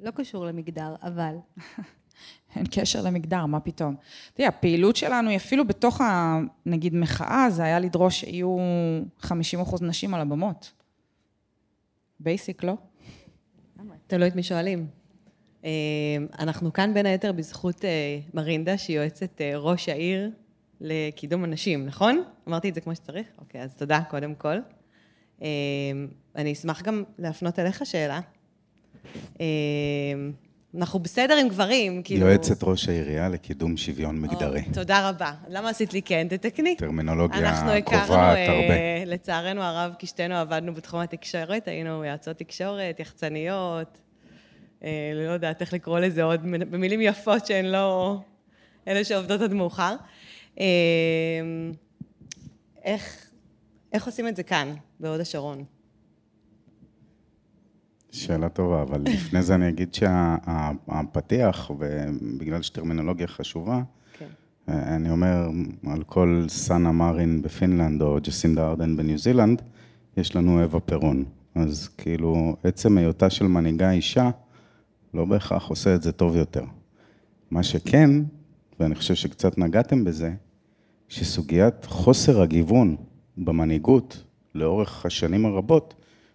לא 0.00 0.10
קשור 0.10 0.46
למגדר, 0.46 0.94
אבל... 1.02 1.34
אין 2.56 2.64
קשר 2.70 3.02
למגדר, 3.02 3.46
מה 3.46 3.60
פתאום. 3.60 3.96
תראי, 4.34 4.48
הפעילות 4.48 4.96
שלנו 4.96 5.30
היא 5.30 5.36
אפילו 5.36 5.66
בתוך, 5.66 6.00
ה, 6.00 6.38
נגיד, 6.66 6.94
מחאה, 6.94 7.50
זה 7.50 7.64
היה 7.64 7.78
לדרוש 7.78 8.20
שיהיו 8.20 8.56
50 9.18 9.60
אחוז 9.60 9.82
נשים 9.82 10.14
על 10.14 10.20
הבמות. 10.20 10.72
basic, 12.20 12.64
לא? 12.64 12.74
תלוי 14.06 14.28
את 14.28 14.36
מי 14.36 14.42
שואלים. 14.42 14.86
אה, 15.64 15.70
אנחנו 16.38 16.72
כאן 16.72 16.94
בין 16.94 17.06
היתר 17.06 17.32
בזכות 17.32 17.84
אה, 17.84 18.18
מרינדה, 18.34 18.78
שהיא 18.78 18.96
יועצת 18.96 19.40
ראש 19.56 19.88
העיר 19.88 20.30
לקידום 20.80 21.44
הנשים, 21.44 21.86
נכון? 21.86 22.22
אמרתי 22.48 22.68
את 22.68 22.74
זה 22.74 22.80
כמו 22.80 22.94
שצריך? 22.94 23.26
אוקיי, 23.38 23.62
אז 23.62 23.76
תודה 23.76 24.00
קודם 24.10 24.34
כל. 24.34 24.58
אני 26.36 26.52
אשמח 26.52 26.82
גם 26.82 27.04
להפנות 27.18 27.58
אליך 27.58 27.86
שאלה. 27.86 28.20
אנחנו 30.76 30.98
בסדר 30.98 31.36
עם 31.36 31.48
גברים, 31.48 32.02
כאילו... 32.02 32.26
יועצת 32.26 32.64
ראש 32.64 32.88
העירייה 32.88 33.28
לקידום 33.28 33.76
שוויון 33.76 34.20
מגדרי. 34.20 34.60
או, 34.60 34.72
תודה 34.74 35.08
רבה. 35.08 35.32
למה 35.48 35.68
עשית 35.68 35.92
לי 35.92 36.02
כן? 36.02 36.26
תתקני. 36.30 36.76
טרמינולוגיה 36.76 37.38
קובעת 37.38 37.54
הרבה. 37.56 37.74
אנחנו 37.74 37.96
הכרנו, 37.96 39.06
לצערנו 39.06 39.62
הרב, 39.62 39.94
כי 39.98 40.06
שתינו 40.06 40.34
עבדנו 40.34 40.74
בתחום 40.74 41.00
התקשורת, 41.00 41.68
היינו 41.68 42.04
יועצות 42.04 42.36
תקשורת, 42.36 43.00
יחצניות, 43.00 44.00
אה, 44.84 45.12
לא 45.14 45.30
יודעת 45.32 45.60
איך 45.60 45.72
לקרוא 45.72 45.98
לזה 45.98 46.22
עוד, 46.22 46.40
במילים 46.70 47.00
יפות 47.00 47.46
שהן 47.46 47.64
לא 47.64 48.18
אלה 48.88 49.04
שעובדות 49.04 49.40
עד 49.40 49.52
מאוחר. 49.52 49.96
אה, 50.60 50.66
איך, 52.84 53.27
איך 53.92 54.06
עושים 54.06 54.28
את 54.28 54.36
זה 54.36 54.42
כאן, 54.42 54.74
בהוד 55.00 55.20
השרון? 55.20 55.64
שאלה 58.10 58.48
טובה, 58.48 58.82
אבל 58.82 59.02
לפני 59.14 59.42
זה 59.42 59.54
אני 59.54 59.68
אגיד 59.68 59.94
שהפתיח, 59.94 61.70
ובגלל 61.70 62.62
שטרמינולוגיה 62.62 63.26
חשובה, 63.26 63.82
כן. 64.18 64.26
אני 64.68 65.10
אומר, 65.10 65.48
על 65.86 66.02
כל 66.02 66.44
סאנה 66.48 66.92
מרין 66.92 67.42
בפינלנד 67.42 68.02
או 68.02 68.18
ג'סינדה 68.22 68.68
ארדן 68.68 68.96
בניו 68.96 69.18
זילנד, 69.18 69.62
יש 70.16 70.36
לנו 70.36 70.62
אווה 70.62 70.80
פירון. 70.80 71.24
אז 71.54 71.88
כאילו, 71.88 72.56
עצם 72.64 72.98
היותה 72.98 73.30
של 73.30 73.46
מנהיגה 73.46 73.90
אישה, 73.90 74.30
לא 75.14 75.24
בהכרח 75.24 75.68
עושה 75.68 75.94
את 75.94 76.02
זה 76.02 76.12
טוב 76.12 76.36
יותר. 76.36 76.64
מה 77.50 77.62
שכן, 77.62 78.10
ואני 78.80 78.94
חושב 78.94 79.14
שקצת 79.14 79.58
נגעתם 79.58 80.04
בזה, 80.04 80.34
שסוגיית 81.08 81.84
חוסר 81.84 82.42
הגיוון 82.42 82.96
במנהיגות 83.38 84.24
לאורך 84.54 85.06
השנים 85.06 85.46
הרבות, 85.46 85.94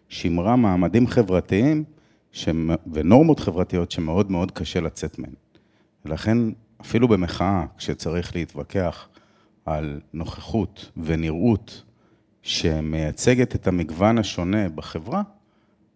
שימרה 0.10 0.56
מעמדים 0.56 1.08
חברתיים 1.08 1.84
ש... 2.32 2.50
ונורמות 2.94 3.40
חברתיות 3.40 3.92
שמאוד 3.92 4.32
מאוד 4.32 4.52
קשה 4.52 4.82
לצאת 4.82 5.20
מהן. 5.20 5.34
ולכן, 6.06 6.38
אפילו 6.82 7.08
במחאה, 7.08 7.66
כשצריך 7.78 8.36
להתווכח 8.36 9.08
על 9.66 10.02
נוכחות 10.14 10.92
ונראות 10.98 11.84
שמייצגת 12.42 13.56
את 13.56 13.68
המגוון 13.68 14.18
השונה 14.18 14.70
בחברה, 14.70 15.22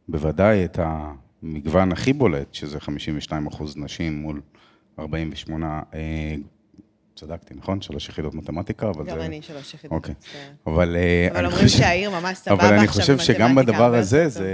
בוודאי 0.07 0.65
את 0.65 0.79
המגוון 0.81 1.91
הכי 1.91 2.13
בולט, 2.13 2.53
שזה 2.53 2.79
52 2.79 3.47
אחוז 3.47 3.77
נשים 3.77 4.21
מול 4.21 4.41
48 4.99 5.81
צדקתי, 7.17 7.53
נכון? 7.53 7.81
שלוש 7.81 8.09
יחידות 8.09 8.35
מתמטיקה, 8.35 8.89
אבל 8.89 8.99
גם 8.99 9.05
זה... 9.05 9.11
גם 9.11 9.21
אני 9.21 9.41
שלוש 9.41 9.73
יחידות. 9.73 9.95
אוקיי. 9.95 10.15
אבל 10.67 10.95
אה, 10.95 11.27
אבל 11.31 11.45
אומרים 11.45 11.63
חושב... 11.63 11.77
שהעיר 11.77 12.11
ממש 12.11 12.37
סבבה 12.37 12.55
עכשיו 12.55 12.69
אבל 12.69 12.77
אני 12.77 12.87
חושב 12.87 13.17
שגם 13.17 13.55
בדבר 13.55 13.95
הזה, 13.95 14.29
זה 14.29 14.47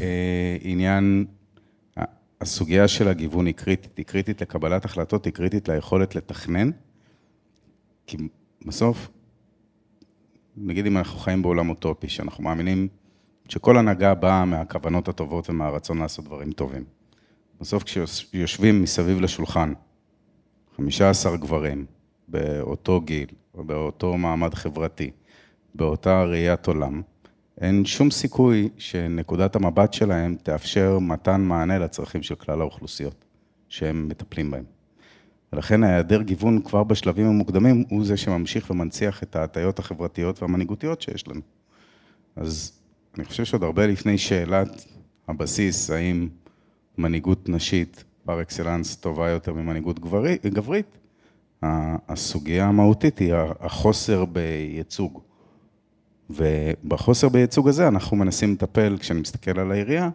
אה, 0.00 0.56
עניין... 0.60 1.24
הסוגיה 2.40 2.88
של 2.88 3.08
הגיוון 3.08 3.46
היא 3.46 3.54
קריטית, 3.54 3.96
היא 3.96 4.06
קריטית 4.06 4.40
לקבלת 4.40 4.84
החלטות, 4.84 5.24
היא 5.24 5.32
קריטית 5.32 5.68
ליכולת 5.68 6.14
לתכנן, 6.14 6.70
כי 8.06 8.16
בסוף, 8.66 9.08
נגיד 10.56 10.86
אם 10.86 10.96
אנחנו 10.96 11.18
חיים 11.18 11.42
בעולם 11.42 11.70
אוטופי, 11.70 12.08
שאנחנו 12.08 12.44
מאמינים 12.44 12.88
שכל 13.48 13.78
הנהגה 13.78 14.14
באה 14.14 14.44
מהכוונות 14.44 15.08
הטובות 15.08 15.50
ומהרצון 15.50 15.98
לעשות 15.98 16.24
דברים 16.24 16.52
טובים. 16.52 16.84
בסוף 17.60 17.82
כשיושבים 17.82 18.82
מסביב 18.82 19.20
לשולחן, 19.20 19.72
15 20.76 21.36
גברים, 21.36 21.86
באותו 22.28 23.00
גיל, 23.00 23.28
או 23.54 23.64
באותו 23.64 24.16
מעמד 24.16 24.54
חברתי, 24.54 25.10
באותה 25.74 26.24
ראיית 26.24 26.66
עולם, 26.66 27.02
אין 27.60 27.84
שום 27.84 28.10
סיכוי 28.10 28.68
שנקודת 28.78 29.56
המבט 29.56 29.92
שלהם 29.92 30.36
תאפשר 30.42 30.98
מתן 30.98 31.40
מענה 31.40 31.78
לצרכים 31.78 32.22
של 32.22 32.34
כלל 32.34 32.60
האוכלוסיות 32.60 33.24
שהם 33.68 34.08
מטפלים 34.08 34.50
בהם. 34.50 34.64
ולכן 35.52 35.82
ההיעדר 35.82 36.22
גיוון 36.22 36.62
כבר 36.62 36.84
בשלבים 36.84 37.26
המוקדמים 37.26 37.84
הוא 37.88 38.04
זה 38.04 38.16
שממשיך 38.16 38.70
ומנציח 38.70 39.22
את 39.22 39.36
ההטיות 39.36 39.78
החברתיות 39.78 40.42
והמנהיגותיות 40.42 41.02
שיש 41.02 41.28
לנו. 41.28 41.40
אז 42.36 42.80
אני 43.16 43.24
חושב 43.24 43.44
שעוד 43.44 43.62
הרבה 43.62 43.86
לפני 43.86 44.18
שאלת 44.18 44.84
הבסיס, 45.28 45.90
האם 45.90 46.28
מנהיגות 46.98 47.48
נשית 47.48 48.04
פר 48.24 48.42
אקסלנס 48.42 48.96
טובה 48.96 49.28
יותר 49.28 49.52
ממנהיגות 49.52 50.00
גברית, 50.00 50.98
הסוגיה 52.08 52.66
המהותית 52.66 53.18
היא 53.18 53.34
החוסר 53.60 54.24
בייצוג. 54.24 55.20
ובחוסר 56.30 57.28
בייצוג 57.28 57.68
הזה 57.68 57.88
אנחנו 57.88 58.16
מנסים 58.16 58.52
לטפל, 58.52 58.96
כשאני 59.00 59.20
מסתכל 59.20 59.60
על 59.60 59.72
העירייה, 59.72 60.10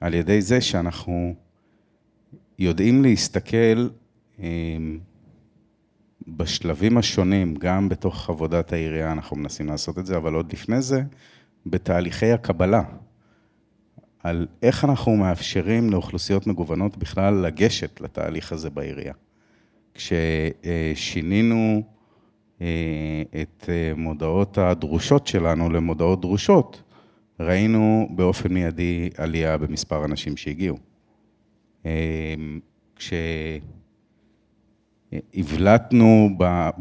על 0.00 0.14
ידי 0.14 0.42
זה 0.42 0.60
שאנחנו 0.60 1.34
יודעים 2.58 3.02
להסתכל 3.02 3.88
אמ, 4.38 4.98
בשלבים 6.28 6.98
השונים, 6.98 7.54
גם 7.54 7.88
בתוך 7.88 8.30
עבודת 8.30 8.72
העירייה 8.72 9.12
אנחנו 9.12 9.36
מנסים 9.36 9.66
לעשות 9.66 9.98
את 9.98 10.06
זה, 10.06 10.16
אבל 10.16 10.34
עוד 10.34 10.52
לפני 10.52 10.82
זה, 10.82 11.02
בתהליכי 11.66 12.32
הקבלה, 12.32 12.82
על 14.26 14.46
איך 14.62 14.84
אנחנו 14.84 15.16
מאפשרים 15.16 15.90
לאוכלוסיות 15.90 16.46
מגוונות 16.46 16.96
בכלל 16.96 17.34
לגשת 17.34 18.00
לתהליך 18.00 18.52
הזה 18.52 18.70
בעירייה. 18.70 19.14
כששינינו 19.94 21.82
אה, 22.60 23.22
את 23.42 23.64
אה, 23.68 23.92
מודעות 23.96 24.58
הדרושות 24.58 25.26
שלנו 25.26 25.70
למודעות 25.70 26.20
דרושות, 26.20 26.82
ראינו 27.40 28.08
באופן 28.10 28.52
מיידי 28.52 29.10
עלייה 29.16 29.58
במספר 29.58 30.02
האנשים 30.02 30.36
שהגיעו. 30.36 30.76
אה, 31.86 32.34
כשהבלטנו 35.12 36.30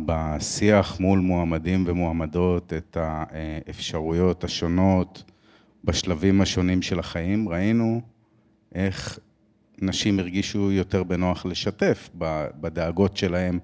בשיח 0.05 0.99
מול 0.99 1.19
מועמדים 1.19 1.83
ומועמדות 1.87 2.73
את 2.73 2.97
האפשרויות 2.99 4.43
השונות 4.43 5.31
בשלבים 5.86 6.42
השונים 6.42 6.82
של 6.82 7.00
החיים, 7.00 7.50
ראינו 7.50 8.01
איך 8.75 9.20
נשים 9.82 10.20
הרגישו 10.20 10.72
יותר 10.72 11.04
בנוח 11.04 11.46
לשתף 11.46 12.10
בדאגות 12.62 13.18
שלהם, 13.18 13.60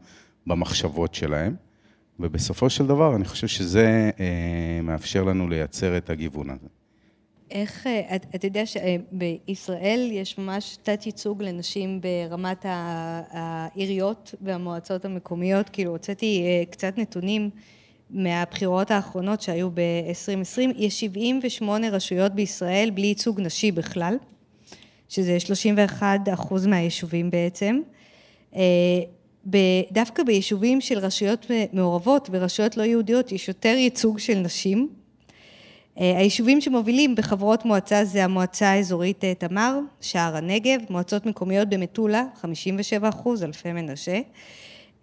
במחשבות 0.47 1.15
שלהם. 1.15 1.55
ובסופו 2.19 2.69
של 2.69 2.87
דבר, 2.87 3.15
אני 3.15 3.25
חושב 3.25 3.47
שזה 3.47 4.09
אה, 4.19 4.81
מאפשר 4.83 5.23
לנו 5.23 5.49
לייצר 5.49 5.97
את 5.97 6.09
הגיוון 6.09 6.49
הזה. 6.49 6.67
איך, 7.51 7.87
אה, 7.87 8.15
אתה 8.15 8.27
את 8.35 8.43
יודע 8.43 8.63
שבישראל 8.65 10.09
יש 10.11 10.37
ממש 10.37 10.77
תת 10.83 11.05
ייצוג 11.05 11.43
לנשים 11.43 12.01
ברמת 12.01 12.65
העיריות 13.31 14.35
והמועצות 14.41 15.05
המקומיות, 15.05 15.69
כאילו 15.69 15.91
הוצאתי 15.91 16.43
אה, 16.45 16.71
קצת 16.71 16.97
נתונים 16.97 17.49
מהבחירות 18.13 18.91
האחרונות 18.91 19.41
שהיו 19.41 19.69
ב-2020, 19.73 20.61
יש 20.77 20.99
78 20.99 21.89
רשויות 21.89 22.31
בישראל 22.31 22.89
בלי 22.93 23.07
ייצוג 23.07 23.41
נשי 23.41 23.71
בכלל, 23.71 24.15
שזה 25.09 25.39
31 25.39 26.19
אחוז 26.33 26.67
מהיישובים 26.67 27.31
בעצם. 27.31 27.81
דווקא 29.91 30.23
ביישובים 30.23 30.81
של 30.81 30.97
רשויות 30.99 31.51
מעורבות 31.73 32.29
ורשויות 32.31 32.77
לא 32.77 32.83
יהודיות 32.83 33.31
יש 33.31 33.47
יותר 33.47 33.75
ייצוג 33.77 34.19
של 34.19 34.35
נשים. 34.35 34.89
אה, 35.99 36.17
היישובים 36.17 36.61
שמובילים 36.61 37.15
בחברות 37.15 37.65
מועצה 37.65 38.05
זה 38.05 38.23
המועצה 38.23 38.71
האזורית 38.71 39.23
אה, 39.23 39.33
תמר, 39.33 39.79
שער 40.01 40.35
הנגב, 40.35 40.79
מועצות 40.89 41.25
מקומיות 41.25 41.69
במטולה, 41.69 42.25
57 42.41 43.09
אחוז, 43.09 43.43
אלפי 43.43 43.71
מנשה. 43.71 44.19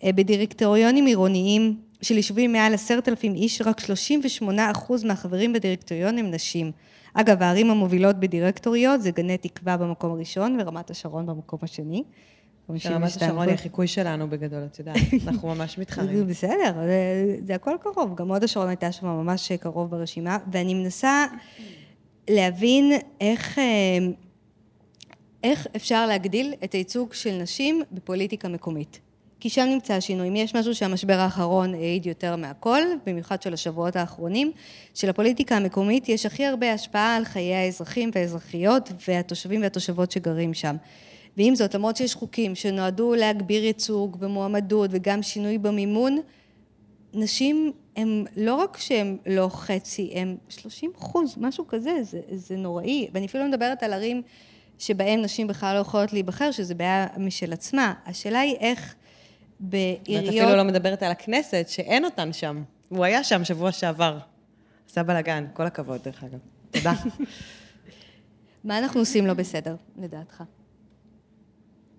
אה, 0.04 0.12
בדירקטוריונים 0.12 1.06
עירוניים 1.06 1.76
של 2.02 2.16
יישובים 2.16 2.52
מעל 2.52 2.74
עשרת 2.74 3.08
אלפים 3.08 3.34
איש, 3.34 3.62
רק 3.62 3.80
38 3.80 4.70
אחוז 4.70 5.04
מהחברים 5.04 5.52
בדירקטוריון 5.52 6.18
הם 6.18 6.30
נשים. 6.30 6.72
אגב, 7.14 7.42
הערים 7.42 7.70
המובילות 7.70 8.16
בדירקטוריות 8.16 9.02
זה 9.02 9.10
גני 9.10 9.38
תקווה 9.38 9.76
במקום 9.76 10.12
הראשון 10.12 10.58
ורמת 10.60 10.90
השרון 10.90 11.26
במקום 11.26 11.58
השני. 11.62 12.02
רמת 12.86 13.16
השרון 13.16 13.48
היא 13.48 13.54
החיקוי 13.54 13.86
שלנו 13.86 14.30
בגדול, 14.30 14.64
את 14.64 14.78
יודעת, 14.78 14.96
אנחנו 15.26 15.48
ממש 15.48 15.78
מתחרים. 15.78 16.26
בסדר, 16.26 16.72
זה, 16.74 17.36
זה 17.46 17.54
הכל 17.54 17.76
קרוב, 17.80 18.14
גם 18.14 18.28
הוד 18.28 18.44
השרון 18.44 18.68
הייתה 18.68 18.92
שם 18.92 19.06
ממש 19.06 19.52
קרוב 19.52 19.90
ברשימה, 19.90 20.38
ואני 20.52 20.74
מנסה 20.74 21.26
להבין 22.30 22.92
איך, 23.20 23.58
אה, 23.58 23.98
איך 25.42 25.66
אפשר 25.76 26.06
להגדיל 26.06 26.54
את 26.64 26.72
הייצוג 26.72 27.12
של 27.12 27.42
נשים 27.42 27.82
בפוליטיקה 27.92 28.48
מקומית. 28.48 29.00
כי 29.40 29.50
שם 29.50 29.66
נמצא 29.70 29.94
השינוי. 29.94 30.28
אם 30.28 30.36
יש 30.36 30.56
משהו 30.56 30.74
שהמשבר 30.74 31.12
האחרון 31.12 31.74
העיד 31.74 32.06
יותר 32.06 32.36
מהכל, 32.36 32.82
במיוחד 33.06 33.42
של 33.42 33.54
השבועות 33.54 33.96
האחרונים, 33.96 34.52
שלפוליטיקה 34.94 35.56
המקומית 35.56 36.08
יש 36.08 36.26
הכי 36.26 36.46
הרבה 36.46 36.72
השפעה 36.72 37.16
על 37.16 37.24
חיי 37.24 37.54
האזרחים 37.54 38.10
והאזרחיות 38.14 38.92
והתושבים 39.08 39.62
והתושבות 39.62 40.10
שגרים 40.10 40.54
שם. 40.54 40.76
ועם 41.36 41.54
זאת, 41.54 41.74
למרות 41.74 41.96
שיש 41.96 42.14
חוקים 42.14 42.54
שנועדו 42.54 43.14
להגביר 43.14 43.64
ייצוג 43.64 44.16
ומועמדות 44.20 44.90
וגם 44.92 45.22
שינוי 45.22 45.58
במימון, 45.58 46.18
נשים 47.14 47.72
הם 47.96 48.24
לא 48.36 48.54
רק 48.54 48.76
שהם 48.76 49.16
לא 49.26 49.48
חצי, 49.52 50.10
הם 50.14 50.36
30 50.48 50.92
אחוז, 50.98 51.34
משהו 51.40 51.66
כזה, 51.68 51.90
זה, 52.02 52.20
זה 52.32 52.56
נוראי. 52.56 53.08
ואני 53.12 53.26
אפילו 53.26 53.44
לא 53.44 53.50
מדברת 53.50 53.82
על 53.82 53.92
ערים 53.92 54.22
שבהן 54.78 55.24
נשים 55.24 55.46
בכלל 55.46 55.74
לא 55.74 55.80
יכולות 55.80 56.12
להיבחר, 56.12 56.50
שזה 56.50 56.74
בעיה 56.74 57.06
משל 57.18 57.52
עצמה. 57.52 57.94
השאלה 58.06 58.40
היא 58.40 58.56
איך 58.60 58.94
בעיריות... 59.60 60.06
ואת 60.08 60.28
אפילו 60.28 60.56
לא 60.56 60.64
מדברת 60.64 61.02
על 61.02 61.10
הכנסת, 61.10 61.66
שאין 61.68 62.04
אותן 62.04 62.32
שם. 62.32 62.62
הוא 62.88 63.04
היה 63.04 63.24
שם 63.24 63.44
שבוע 63.44 63.72
שעבר. 63.72 64.18
עשה 64.90 65.02
בלאגן, 65.02 65.46
כל 65.52 65.66
הכבוד, 65.66 66.00
דרך 66.04 66.24
אגב. 66.24 66.38
תודה. 66.70 66.92
מה 68.64 68.78
אנחנו 68.78 69.00
עושים 69.00 69.26
לא 69.26 69.34
בסדר, 69.34 69.76
לדעתך? 69.96 70.42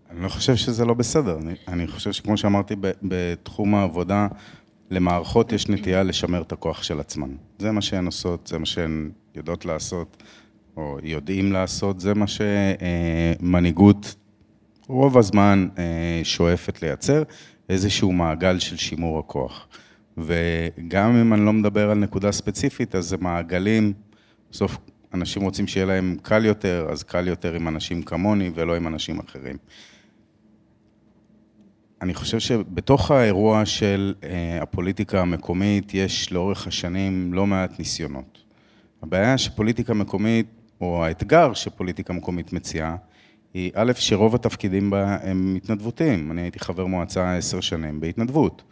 אני 0.09 0.23
לא 0.23 0.29
חושב 0.29 0.55
שזה 0.55 0.85
לא 0.85 0.93
בסדר. 0.93 1.37
אני, 1.37 1.53
אני 1.67 1.87
חושב 1.87 2.11
שכמו 2.11 2.37
שאמרתי, 2.37 2.75
ב, 2.81 2.91
בתחום 3.03 3.75
העבודה, 3.75 4.27
למערכות 4.91 5.51
יש 5.51 5.69
נטייה 5.69 6.03
לשמר 6.03 6.41
את 6.41 6.51
הכוח 6.51 6.83
של 6.83 6.99
עצמן. 6.99 7.29
זה 7.59 7.71
מה 7.71 7.81
שהן 7.81 8.05
עושות, 8.05 8.47
זה 8.47 8.57
מה 8.57 8.65
שהן 8.65 9.11
יודעות 9.35 9.65
לעשות, 9.65 10.23
או 10.77 10.97
יודעים 11.03 11.51
לעשות, 11.51 11.99
זה 11.99 12.13
מה 12.13 12.25
שמנהיגות 12.27 14.15
רוב 14.89 15.17
הזמן 15.17 15.67
אה, 15.77 16.21
שואפת 16.23 16.81
לייצר, 16.81 17.23
איזשהו 17.69 18.11
מעגל 18.11 18.59
של 18.59 18.77
שימור 18.77 19.19
הכוח. 19.19 19.67
וגם 20.17 21.15
אם 21.15 21.33
אני 21.33 21.45
לא 21.45 21.53
מדבר 21.53 21.89
על 21.91 21.97
נקודה 21.97 22.31
ספציפית, 22.31 22.95
אז 22.95 23.05
זה 23.05 23.17
מעגלים, 23.17 23.93
בסוף 24.51 24.77
אנשים 25.13 25.41
רוצים 25.41 25.67
שיהיה 25.67 25.85
להם 25.85 26.17
קל 26.21 26.45
יותר, 26.45 26.87
אז 26.91 27.03
קל 27.03 27.27
יותר 27.27 27.53
עם 27.53 27.67
אנשים 27.67 28.01
כמוני 28.01 28.51
ולא 28.55 28.75
עם 28.75 28.87
אנשים 28.87 29.19
אחרים. 29.19 29.57
אני 32.01 32.13
חושב 32.13 32.39
שבתוך 32.39 33.11
האירוע 33.11 33.65
של 33.65 34.13
אה, 34.23 34.59
הפוליטיקה 34.61 35.21
המקומית 35.21 35.93
יש 35.93 36.33
לאורך 36.33 36.67
השנים 36.67 37.33
לא 37.33 37.47
מעט 37.47 37.79
ניסיונות. 37.79 38.43
הבעיה 39.03 39.37
שפוליטיקה 39.37 39.93
מקומית, 39.93 40.45
או 40.81 41.05
האתגר 41.05 41.53
שפוליטיקה 41.53 42.13
מקומית 42.13 42.53
מציעה, 42.53 42.95
היא 43.53 43.71
א', 43.73 43.91
שרוב 43.95 44.35
התפקידים 44.35 44.89
בה 44.89 45.17
הם 45.21 45.55
התנדבותיים. 45.57 46.31
אני 46.31 46.41
הייתי 46.41 46.59
חבר 46.59 46.85
מועצה 46.85 47.37
עשר 47.37 47.61
שנים 47.61 47.99
בהתנדבות. 47.99 48.63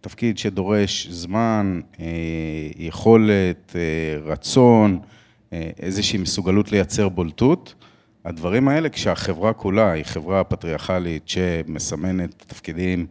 תפקיד 0.00 0.38
שדורש 0.38 1.06
זמן, 1.10 1.80
אה, 2.00 2.06
יכולת, 2.76 3.76
אה, 3.76 4.20
רצון, 4.32 4.98
איזושהי 5.52 6.18
מסוגלות 6.18 6.72
לייצר 6.72 7.08
בולטות. 7.08 7.74
הדברים 8.24 8.68
האלה, 8.68 8.88
כשהחברה 8.88 9.52
כולה 9.52 9.92
היא 9.92 10.04
חברה 10.04 10.44
פטריארכלית 10.44 11.28
שמסמנת 11.28 12.44
תפקידים 12.46 13.06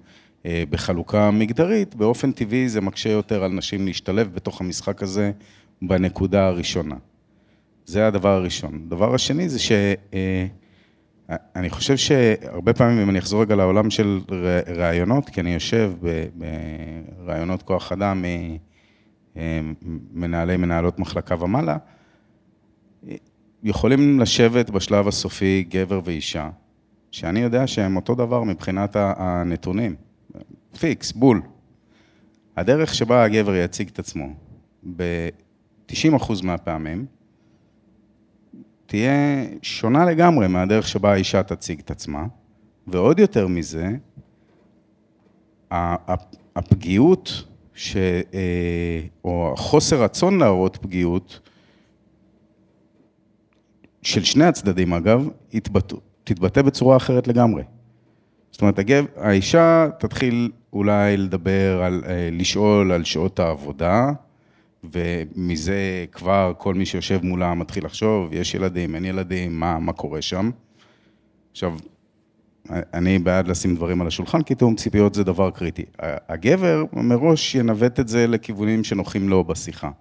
אה, 0.46 0.64
בחלוקה 0.70 1.32
מגדרית, 1.32 1.96
באופן 1.96 2.32
טבעי 2.32 2.70
זה 2.70 2.82
מקשה 2.82 3.10
יותר 3.10 3.44
על 3.44 3.52
נשים 3.52 3.86
להשתלב 3.86 4.34
בתוך 4.34 4.62
המשחק 4.62 5.04
הזה 5.04 5.32
בנקודה 5.82 6.48
הראשונה. 6.48 6.96
זה 7.86 8.08
הדבר 8.08 8.30
הראשון. 8.30 8.82
הדבר 8.86 9.16
השני 9.16 9.50
זה 9.50 9.60
שאני 9.60 9.96
אה, 11.56 11.70
חושב 11.70 11.98
שהרבה 11.98 12.74
פעמים, 12.74 13.00
אם 13.00 13.10
אני 13.10 13.20
אחזור 13.20 13.42
רגע 13.42 13.56
לעולם 13.56 13.90
של 13.90 14.20
ראיונות, 14.76 15.30
כי 15.30 15.42
אני 15.42 15.54
יושב 15.54 15.94
בראיונות 17.26 17.64
כוח 17.64 17.92
אדם 17.92 18.26
מנהלי, 20.14 20.58
מנהלות 20.58 21.00
מחלקה 21.00 21.44
ומעלה, 21.44 21.78
יכולים 23.64 24.20
לשבת 24.20 24.70
בשלב 24.70 25.08
הסופי 25.08 25.66
גבר 25.70 26.02
ואישה, 26.04 26.50
שאני 27.12 27.40
יודע 27.40 27.68
שהם 27.68 27.96
אותו 27.96 28.16
דבר 28.16 28.44
מבחינת 28.44 28.96
הנתונים. 28.96 29.96
פיקס, 30.80 31.12
בול. 31.12 31.42
הדרך 32.58 32.94
שבה 32.94 33.24
הגבר 33.24 33.56
יציג 33.56 33.88
את 33.88 34.00
עצמו 34.00 34.34
ב-90% 34.96 36.32
מהפעמים, 36.44 37.06
תהיה 38.94 39.46
שונה 39.62 40.06
לגמרי 40.06 40.48
מהדרך 40.48 40.88
שבה 40.88 41.14
האישה 41.14 41.44
תציג 41.44 41.80
את 41.80 41.92
עצמה, 41.92 42.26
ועוד 42.88 43.20
יותר 43.20 43.48
מזה, 43.48 43.88
הפגיעות, 46.56 47.44
ש... 47.74 47.98
אה, 48.34 49.02
או 49.24 49.54
חוסר 49.58 50.04
רצון 50.04 50.40
להראות 50.40 50.78
פגיעות, 50.78 51.40
של 54.02 54.24
שני 54.24 54.46
הצדדים 54.46 54.94
אגב, 54.94 55.28
יתבטא, 55.54 55.96
תתבטא 56.24 56.62
בצורה 56.62 56.98
אחרת 56.98 57.28
לגמרי. 57.28 57.64
זאת 58.52 58.62
אומרת, 58.62 58.80
הגב, 58.80 59.06
האישה 59.16 59.88
תתחיל 60.00 60.52
אולי 60.74 61.18
לדבר 61.18 61.84
על, 61.84 62.04
אה, 62.08 62.30
לשאול 62.32 62.92
על 62.92 63.04
שעות 63.04 63.40
העבודה, 63.40 64.12
ומזה 64.92 66.06
כבר 66.12 66.54
כל 66.58 66.74
מי 66.74 66.86
שיושב 66.86 67.20
מולה 67.24 67.54
מתחיל 67.54 67.86
לחשוב, 67.86 68.34
יש 68.34 68.56
ילדים, 68.56 68.96
אין 68.96 69.06
ילדים, 69.06 69.60
מה, 69.60 69.80
מה 69.80 69.94
קורה 69.94 70.22
שם. 70.22 70.50
עכשיו, 71.52 71.78
אני 72.70 73.20
בעד 73.20 73.48
לשים 73.48 73.76
דברים 73.76 74.02
על 74.02 74.08
השולחן, 74.08 74.42
כי 74.42 74.56
תיאום 74.56 74.76
ציפיות 74.76 75.14
זה 75.14 75.24
דבר 75.24 75.52
קריטי. 75.52 75.86
הגבר 76.30 76.84
מראש 76.94 77.56
ינווט 77.56 78.00
את 78.00 78.08
זה 78.08 78.28
לכיוונים 78.28 78.84
שנוחים 78.84 79.30
לו 79.30 79.44
בשיחה. 79.44 79.92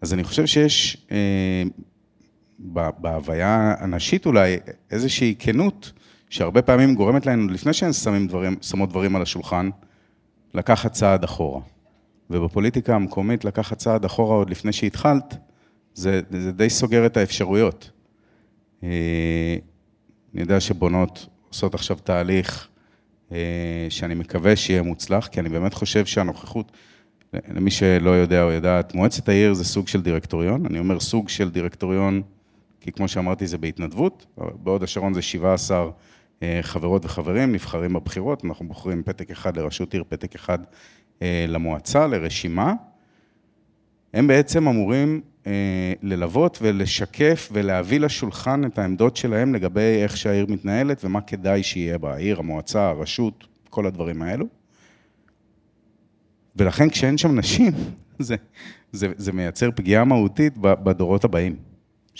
אז 0.00 0.14
אני 0.14 0.24
חושב 0.24 0.46
שיש 0.46 1.06
אה, 1.10 1.62
בהוויה 2.98 3.74
הנשית 3.78 4.26
אולי 4.26 4.56
איזושהי 4.90 5.34
כנות, 5.38 5.92
שהרבה 6.30 6.62
פעמים 6.62 6.94
גורמת 6.94 7.26
להן, 7.26 7.50
לפני 7.50 7.72
שהן 7.72 7.90
שמות 8.62 8.88
דברים 8.88 9.16
על 9.16 9.22
השולחן, 9.22 9.70
לקחת 10.54 10.92
צעד 10.92 11.24
אחורה. 11.24 11.60
ובפוליטיקה 12.30 12.94
המקומית 12.94 13.44
לקחת 13.44 13.78
צעד 13.78 14.04
אחורה 14.04 14.36
עוד 14.36 14.50
לפני 14.50 14.72
שהתחלת, 14.72 15.36
זה, 15.94 16.20
זה 16.30 16.52
די 16.52 16.70
סוגר 16.70 17.06
את 17.06 17.16
האפשרויות. 17.16 17.90
אה, 18.82 19.56
אני 20.34 20.42
יודע 20.42 20.60
שבונות 20.60 21.26
עושות 21.48 21.74
עכשיו 21.74 21.96
תהליך 21.96 22.68
אה, 23.32 23.86
שאני 23.88 24.14
מקווה 24.14 24.56
שיהיה 24.56 24.82
מוצלח, 24.82 25.26
כי 25.26 25.40
אני 25.40 25.48
באמת 25.48 25.74
חושב 25.74 26.06
שהנוכחות, 26.06 26.72
למי 27.32 27.70
שלא 27.70 28.10
יודע 28.10 28.42
או 28.42 28.50
יודעת, 28.50 28.94
מועצת 28.94 29.28
העיר 29.28 29.54
זה 29.54 29.64
סוג 29.64 29.88
של 29.88 30.02
דירקטוריון, 30.02 30.66
אני 30.66 30.78
אומר 30.78 31.00
סוג 31.00 31.28
של 31.28 31.50
דירקטוריון, 31.50 32.22
כי 32.80 32.92
כמו 32.92 33.08
שאמרתי 33.08 33.46
זה 33.46 33.58
בהתנדבות, 33.58 34.26
בעוד 34.62 34.82
השרון 34.82 35.14
זה 35.14 35.22
17 35.22 35.86
אה, 36.42 36.58
חברות 36.62 37.04
וחברים, 37.04 37.52
נבחרים 37.52 37.92
בבחירות, 37.92 38.44
אנחנו 38.44 38.68
בוחרים 38.68 39.02
פתק 39.02 39.30
אחד 39.30 39.56
לראשות 39.56 39.94
עיר, 39.94 40.04
פתק 40.08 40.34
אחד 40.34 40.58
למועצה, 41.48 42.06
לרשימה. 42.06 42.74
הם 44.14 44.26
בעצם 44.26 44.68
אמורים 44.68 45.20
אה, 45.46 45.92
ללוות 46.02 46.58
ולשקף 46.62 47.48
ולהביא 47.52 48.00
לשולחן 48.00 48.64
את 48.64 48.78
העמדות 48.78 49.16
שלהם 49.16 49.54
לגבי 49.54 50.00
איך 50.02 50.16
שהעיר 50.16 50.46
מתנהלת 50.48 51.04
ומה 51.04 51.20
כדאי 51.20 51.62
שיהיה 51.62 51.98
בה, 51.98 52.14
העיר, 52.14 52.38
המועצה, 52.38 52.88
הרשות, 52.88 53.46
כל 53.70 53.86
הדברים 53.86 54.22
האלו. 54.22 54.46
ולכן 56.56 56.88
כשאין 56.90 57.18
שם 57.18 57.38
נשים, 57.38 57.72
זה, 58.18 58.36
זה, 58.92 59.08
זה 59.16 59.32
מייצר 59.32 59.70
פגיעה 59.74 60.04
מהותית 60.04 60.58
בדורות 60.58 61.24
הבאים. 61.24 61.56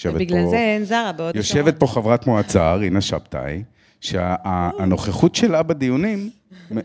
ובגלל 0.05 0.45
פה, 0.45 0.51
זה 0.51 0.57
אין 0.57 0.85
זרה 0.85 1.13
בעוד. 1.13 1.37
יושבת 1.37 1.79
פה 1.79 1.87
חברת 1.87 2.27
מועצה, 2.27 2.75
רינה 2.75 3.01
שבתאי, 3.01 3.63
שהנוכחות 4.01 5.35
שלה 5.35 5.63
בדיונים 5.63 6.31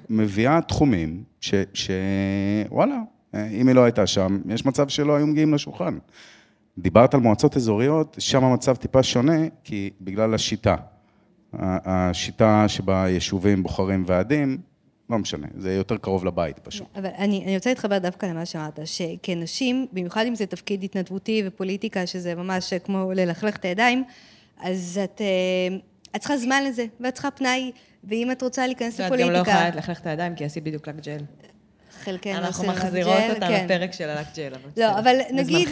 מביאה 0.10 0.62
תחומים 0.62 1.24
שוואלה, 1.74 3.00
אם 3.34 3.68
היא 3.68 3.76
לא 3.76 3.84
הייתה 3.84 4.08
שם, 4.08 4.42
יש 4.50 4.66
מצב 4.66 4.88
שלא 4.88 5.16
היו 5.16 5.28
מגיעים 5.28 5.54
לשולחן. 5.54 5.98
דיברת 6.78 7.14
על 7.14 7.20
מועצות 7.20 7.58
אזוריות, 7.58 8.16
שם 8.20 8.44
המצב 8.44 8.76
טיפה 8.76 9.04
שונה, 9.04 9.38
כי 9.64 9.90
בגלל 10.02 10.34
השיטה. 10.34 10.76
השיטה 11.54 12.66
שבה 12.68 13.10
יישובים 13.10 13.64
בוחרים 13.64 14.04
ועדים, 14.08 14.58
לא 15.10 15.20
משנה, 15.20 15.48
זה 15.58 15.74
יותר 15.74 15.98
קרוב 15.98 16.26
לבית 16.26 16.60
פשוט. 16.60 16.88
אבל 16.96 17.10
אני, 17.18 17.44
אני 17.46 17.56
רוצה 17.56 17.70
להתחבר 17.70 17.98
דווקא 17.98 18.26
למה 18.26 18.46
שאמרת, 18.46 18.80
שכנשים, 18.86 19.88
במיוחד 19.92 20.26
אם 20.28 20.36
זה 20.36 20.46
תפקיד 20.46 20.84
התנדבותי 20.84 21.44
ופוליטיקה, 21.46 22.06
שזה 22.06 22.36
ממש 22.36 22.74
כמו 22.74 23.12
ללכלך 23.16 23.56
את 23.56 23.66
הידיים, 23.66 24.04
אז 24.60 25.00
את, 25.04 25.22
אה, 25.22 25.78
את 26.16 26.20
צריכה 26.20 26.38
זמן 26.38 26.64
לזה, 26.64 26.86
ואת 27.00 27.14
צריכה 27.14 27.32
פנאי, 27.32 27.72
ואם 28.04 28.32
את 28.32 28.42
רוצה 28.42 28.68
להיכנס 28.68 29.00
לפוליטיקה... 29.00 29.30
את 29.30 29.36
גם 29.36 29.46
לא 29.46 29.52
יכולה 29.52 29.70
ללכלך 29.70 30.00
את 30.02 30.08
הידיים, 30.08 30.36
כי 30.36 30.46
עשית 30.46 30.64
בדיוק 30.64 30.88
לק 30.88 30.96
ג'ל. 30.96 31.18
חלקנו 32.04 32.34
אנחנו 32.34 32.68
מחזירות 32.68 33.24
אותה 33.30 33.48
כן. 33.48 33.66
לפרק 33.66 33.94
של 33.94 34.10
הלק 34.10 34.28
ג'ל. 34.36 34.54
לא, 34.78 35.00
אבל 35.00 35.16
נגיד, 35.32 35.68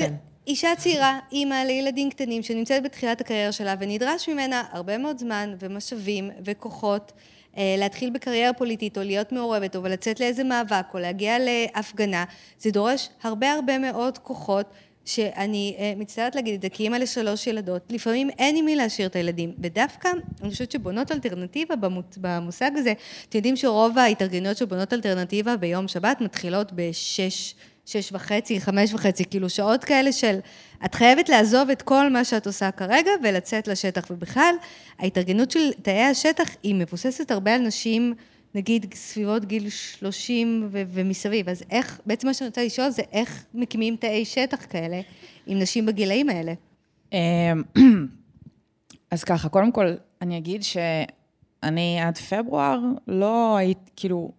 אישה 0.47 0.69
צעירה, 0.77 1.19
אימא 1.31 1.53
לילדים 1.53 2.09
קטנים, 2.09 2.43
שנמצאת 2.43 2.83
בתחילת 2.83 3.21
הקריירה 3.21 3.51
שלה, 3.51 3.75
ונדרש 3.79 4.29
ממנה 4.29 4.63
הרבה 4.71 4.97
מאוד 4.97 5.17
זמן 5.17 5.55
ומשאבים 5.59 6.29
וכוחות 6.45 7.11
אה, 7.57 7.75
להתחיל 7.77 8.09
בקריירה 8.09 8.53
פוליטית, 8.53 8.97
או 8.97 9.03
להיות 9.03 9.31
מעורבת, 9.31 9.75
או 9.75 9.83
לצאת 9.83 10.19
לאיזה 10.19 10.43
מאבק, 10.43 10.85
או 10.93 10.99
להגיע 10.99 11.37
להפגנה, 11.39 12.23
זה 12.59 12.71
דורש 12.71 13.09
הרבה 13.23 13.51
הרבה 13.51 13.79
מאוד 13.79 14.17
כוחות. 14.17 14.65
שאני 15.05 15.75
אה, 15.79 15.93
מצטערת 15.97 16.35
להגיד 16.35 16.53
את 16.53 16.61
זה, 16.61 16.69
כי 16.69 16.83
אימא 16.83 16.95
לשלוש 16.95 17.47
ילדות, 17.47 17.81
לפעמים 17.89 18.29
אין 18.29 18.55
עם 18.55 18.65
מי 18.65 18.75
להשאיר 18.75 19.07
את 19.07 19.15
הילדים. 19.15 19.53
ודווקא, 19.63 20.09
אני 20.41 20.49
חושבת 20.49 20.71
שבונות 20.71 21.11
אלטרנטיבה 21.11 21.75
במושג 22.17 22.71
הזה, 22.75 22.93
אתם 23.29 23.37
יודעים 23.37 23.55
שרוב 23.55 23.97
ההתארגנויות 23.97 24.57
של 24.57 24.65
בונות 24.65 24.93
אלטרנטיבה 24.93 25.57
ביום 25.57 25.87
שבת 25.87 26.21
מתחילות 26.21 26.71
בשש, 26.75 27.55
שש 27.85 28.11
וחצי, 28.11 28.61
חמש 28.61 28.93
וחצי, 28.93 29.25
כאילו 29.25 29.49
שעות 29.49 29.83
כאלה 29.83 30.11
של, 30.11 30.39
את 30.85 30.95
חייבת 30.95 31.29
לעזוב 31.29 31.69
את 31.69 31.81
כל 31.81 32.09
מה 32.09 32.23
שאת 32.23 32.47
עושה 32.47 32.71
כרגע 32.71 33.11
ולצאת 33.23 33.67
לשטח. 33.67 34.07
ובכלל, 34.09 34.55
ההתארגנות 34.99 35.51
של 35.51 35.71
תאי 35.81 36.01
השטח 36.01 36.49
היא 36.63 36.75
מבוססת 36.75 37.31
הרבה 37.31 37.55
על 37.55 37.61
נשים 37.61 38.13
נגיד 38.55 38.93
סביבות 38.93 39.45
גיל 39.45 39.69
30 39.69 40.67
ו- 40.71 40.81
ומסביב, 40.89 41.49
אז 41.49 41.63
איך, 41.69 42.01
בעצם 42.05 42.27
מה 42.27 42.33
שאני 42.33 42.47
רוצה 42.47 42.63
לשאול 42.63 42.89
זה 42.89 43.01
איך 43.11 43.45
מקימים 43.53 43.95
תאי 43.95 44.25
שטח 44.25 44.65
כאלה 44.69 45.01
עם 45.47 45.59
נשים 45.59 45.85
בגילאים 45.85 46.29
האלה? 46.29 46.53
אמ, 47.13 47.63
אז 49.11 49.23
ככה, 49.23 49.49
קודם 49.49 49.71
כל, 49.71 49.93
אני 50.21 50.37
אגיד 50.37 50.63
שאני 50.63 52.01
עד 52.01 52.17
פברואר 52.17 52.79
לא 53.07 53.57
הייתי, 53.57 53.91
כאילו, 53.95 54.31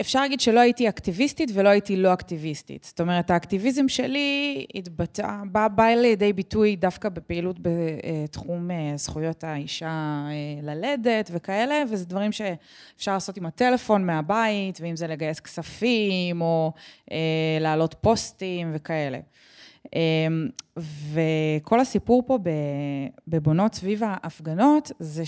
אפשר 0.00 0.20
להגיד 0.20 0.40
שלא 0.40 0.60
הייתי 0.60 0.88
אקטיביסטית 0.88 1.50
ולא 1.54 1.68
הייתי 1.68 1.96
לא 1.96 2.12
אקטיביסטית. 2.12 2.84
זאת 2.84 3.00
אומרת, 3.00 3.30
האקטיביזם 3.30 3.88
שלי 3.88 4.66
התבטא, 4.74 5.32
בא, 5.52 5.68
בא 5.68 5.84
לידי 5.84 6.32
ביטוי 6.32 6.76
דווקא 6.76 7.08
בפעילות 7.08 7.56
בתחום 7.62 8.70
אה, 8.70 8.92
זכויות 8.96 9.44
האישה 9.44 9.86
אה, 10.30 10.60
ללדת 10.62 11.30
וכאלה, 11.32 11.82
וזה 11.90 12.06
דברים 12.06 12.32
שאפשר 12.32 13.12
לעשות 13.12 13.36
עם 13.36 13.46
הטלפון 13.46 14.06
מהבית, 14.06 14.78
ואם 14.80 14.96
זה 14.96 15.06
לגייס 15.06 15.40
כספים, 15.40 16.40
או 16.40 16.72
אה, 17.12 17.58
להעלות 17.60 17.94
פוסטים 18.00 18.70
וכאלה. 18.72 19.18
אה, 19.94 20.26
וכל 21.12 21.80
הסיפור 21.80 22.22
פה 22.26 22.38
בבונות 23.28 23.74
סביב 23.74 24.02
ההפגנות, 24.04 24.92
זה 24.98 25.22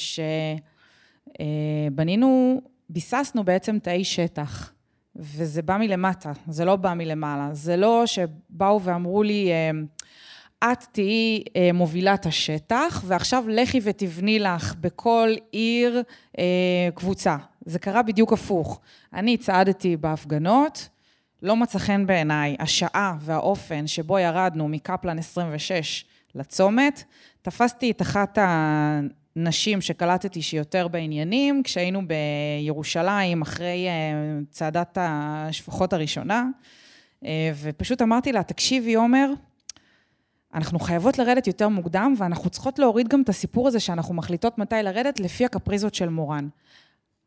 שבנינו 1.38 2.60
ביססנו 2.92 3.44
בעצם 3.44 3.78
תאי 3.78 4.04
שטח, 4.04 4.72
וזה 5.16 5.62
בא 5.62 5.76
מלמטה, 5.76 6.32
זה 6.48 6.64
לא 6.64 6.76
בא 6.76 6.94
מלמעלה. 6.94 7.48
זה 7.52 7.76
לא 7.76 8.06
שבאו 8.06 8.82
ואמרו 8.82 9.22
לי, 9.22 9.50
אה, 9.50 9.70
את 10.72 10.84
תהיי 10.92 11.42
אה, 11.56 11.70
מובילת 11.74 12.26
השטח, 12.26 13.04
ועכשיו 13.06 13.44
לכי 13.48 13.80
ותבני 13.82 14.38
לך 14.38 14.74
בכל 14.80 15.34
עיר 15.52 16.02
אה, 16.38 16.88
קבוצה. 16.94 17.36
זה 17.66 17.78
קרה 17.78 18.02
בדיוק 18.02 18.32
הפוך. 18.32 18.80
אני 19.14 19.36
צעדתי 19.36 19.96
בהפגנות, 19.96 20.88
לא 21.42 21.56
מצא 21.56 21.78
חן 21.78 22.06
בעיניי 22.06 22.56
השעה 22.58 23.16
והאופן 23.20 23.86
שבו 23.86 24.18
ירדנו 24.18 24.68
מקפלן 24.68 25.18
26 25.18 26.04
לצומת, 26.34 27.04
תפסתי 27.42 27.90
את 27.90 28.02
אחת 28.02 28.38
נשים 29.36 29.80
שקלטתי 29.80 30.42
שיותר 30.42 30.88
בעניינים, 30.88 31.62
כשהיינו 31.62 32.02
בירושלים 32.08 33.42
אחרי 33.42 33.88
אה, 33.88 33.92
צעדת 34.50 34.98
השפחות 35.00 35.92
הראשונה, 35.92 36.46
אה, 37.24 37.52
ופשוט 37.62 38.02
אמרתי 38.02 38.32
לה, 38.32 38.42
תקשיבי, 38.42 38.94
עומר, 38.94 39.32
אנחנו 40.54 40.78
חייבות 40.78 41.18
לרדת 41.18 41.46
יותר 41.46 41.68
מוקדם, 41.68 42.14
ואנחנו 42.16 42.50
צריכות 42.50 42.78
להוריד 42.78 43.08
גם 43.08 43.22
את 43.22 43.28
הסיפור 43.28 43.68
הזה 43.68 43.80
שאנחנו 43.80 44.14
מחליטות 44.14 44.58
מתי 44.58 44.74
לרדת 44.82 45.20
לפי 45.20 45.44
הקפריזות 45.44 45.94
של 45.94 46.08
מורן. 46.08 46.48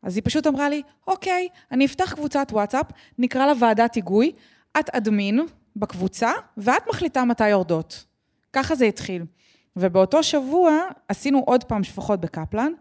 אז 0.02 0.16
היא 0.16 0.22
פשוט 0.24 0.46
אמרה 0.46 0.68
לי, 0.68 0.82
אוקיי, 1.06 1.48
אני 1.72 1.86
אפתח 1.86 2.12
קבוצת 2.12 2.48
וואטסאפ, 2.52 2.86
נקרא 3.18 3.46
לה 3.46 3.52
ועדת 3.60 3.94
היגוי, 3.94 4.32
את 4.80 4.90
אדמין 4.90 5.40
בקבוצה, 5.76 6.30
ואת 6.56 6.82
מחליטה 6.88 7.24
מתי 7.24 7.48
יורדות. 7.48 8.04
ככה 8.52 8.74
זה 8.74 8.84
התחיל. 8.84 9.24
ובאותו 9.76 10.22
שבוע 10.22 10.78
עשינו 11.08 11.38
עוד 11.38 11.64
פעם 11.64 11.84
שפחות 11.84 12.20
בקפלן, 12.20 12.72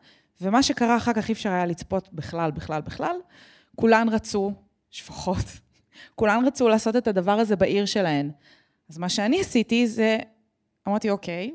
ומה 0.41 0.63
שקרה 0.63 0.97
אחר 0.97 1.13
כך 1.13 1.29
אי 1.29 1.33
אפשר 1.33 1.49
היה 1.49 1.65
לצפות 1.65 2.13
בכלל, 2.13 2.51
בכלל, 2.51 2.81
בכלל. 2.81 3.15
כולן 3.75 4.09
רצו 4.09 4.53
שפחות. 4.89 5.45
כולן 6.15 6.45
רצו 6.45 6.69
לעשות 6.69 6.95
את 6.95 7.07
הדבר 7.07 7.31
הזה 7.31 7.55
בעיר 7.55 7.85
שלהן. 7.85 8.31
אז 8.89 8.97
מה 8.97 9.09
שאני 9.09 9.41
עשיתי 9.41 9.87
זה, 9.87 10.17
אמרתי, 10.87 11.09
אוקיי, 11.09 11.51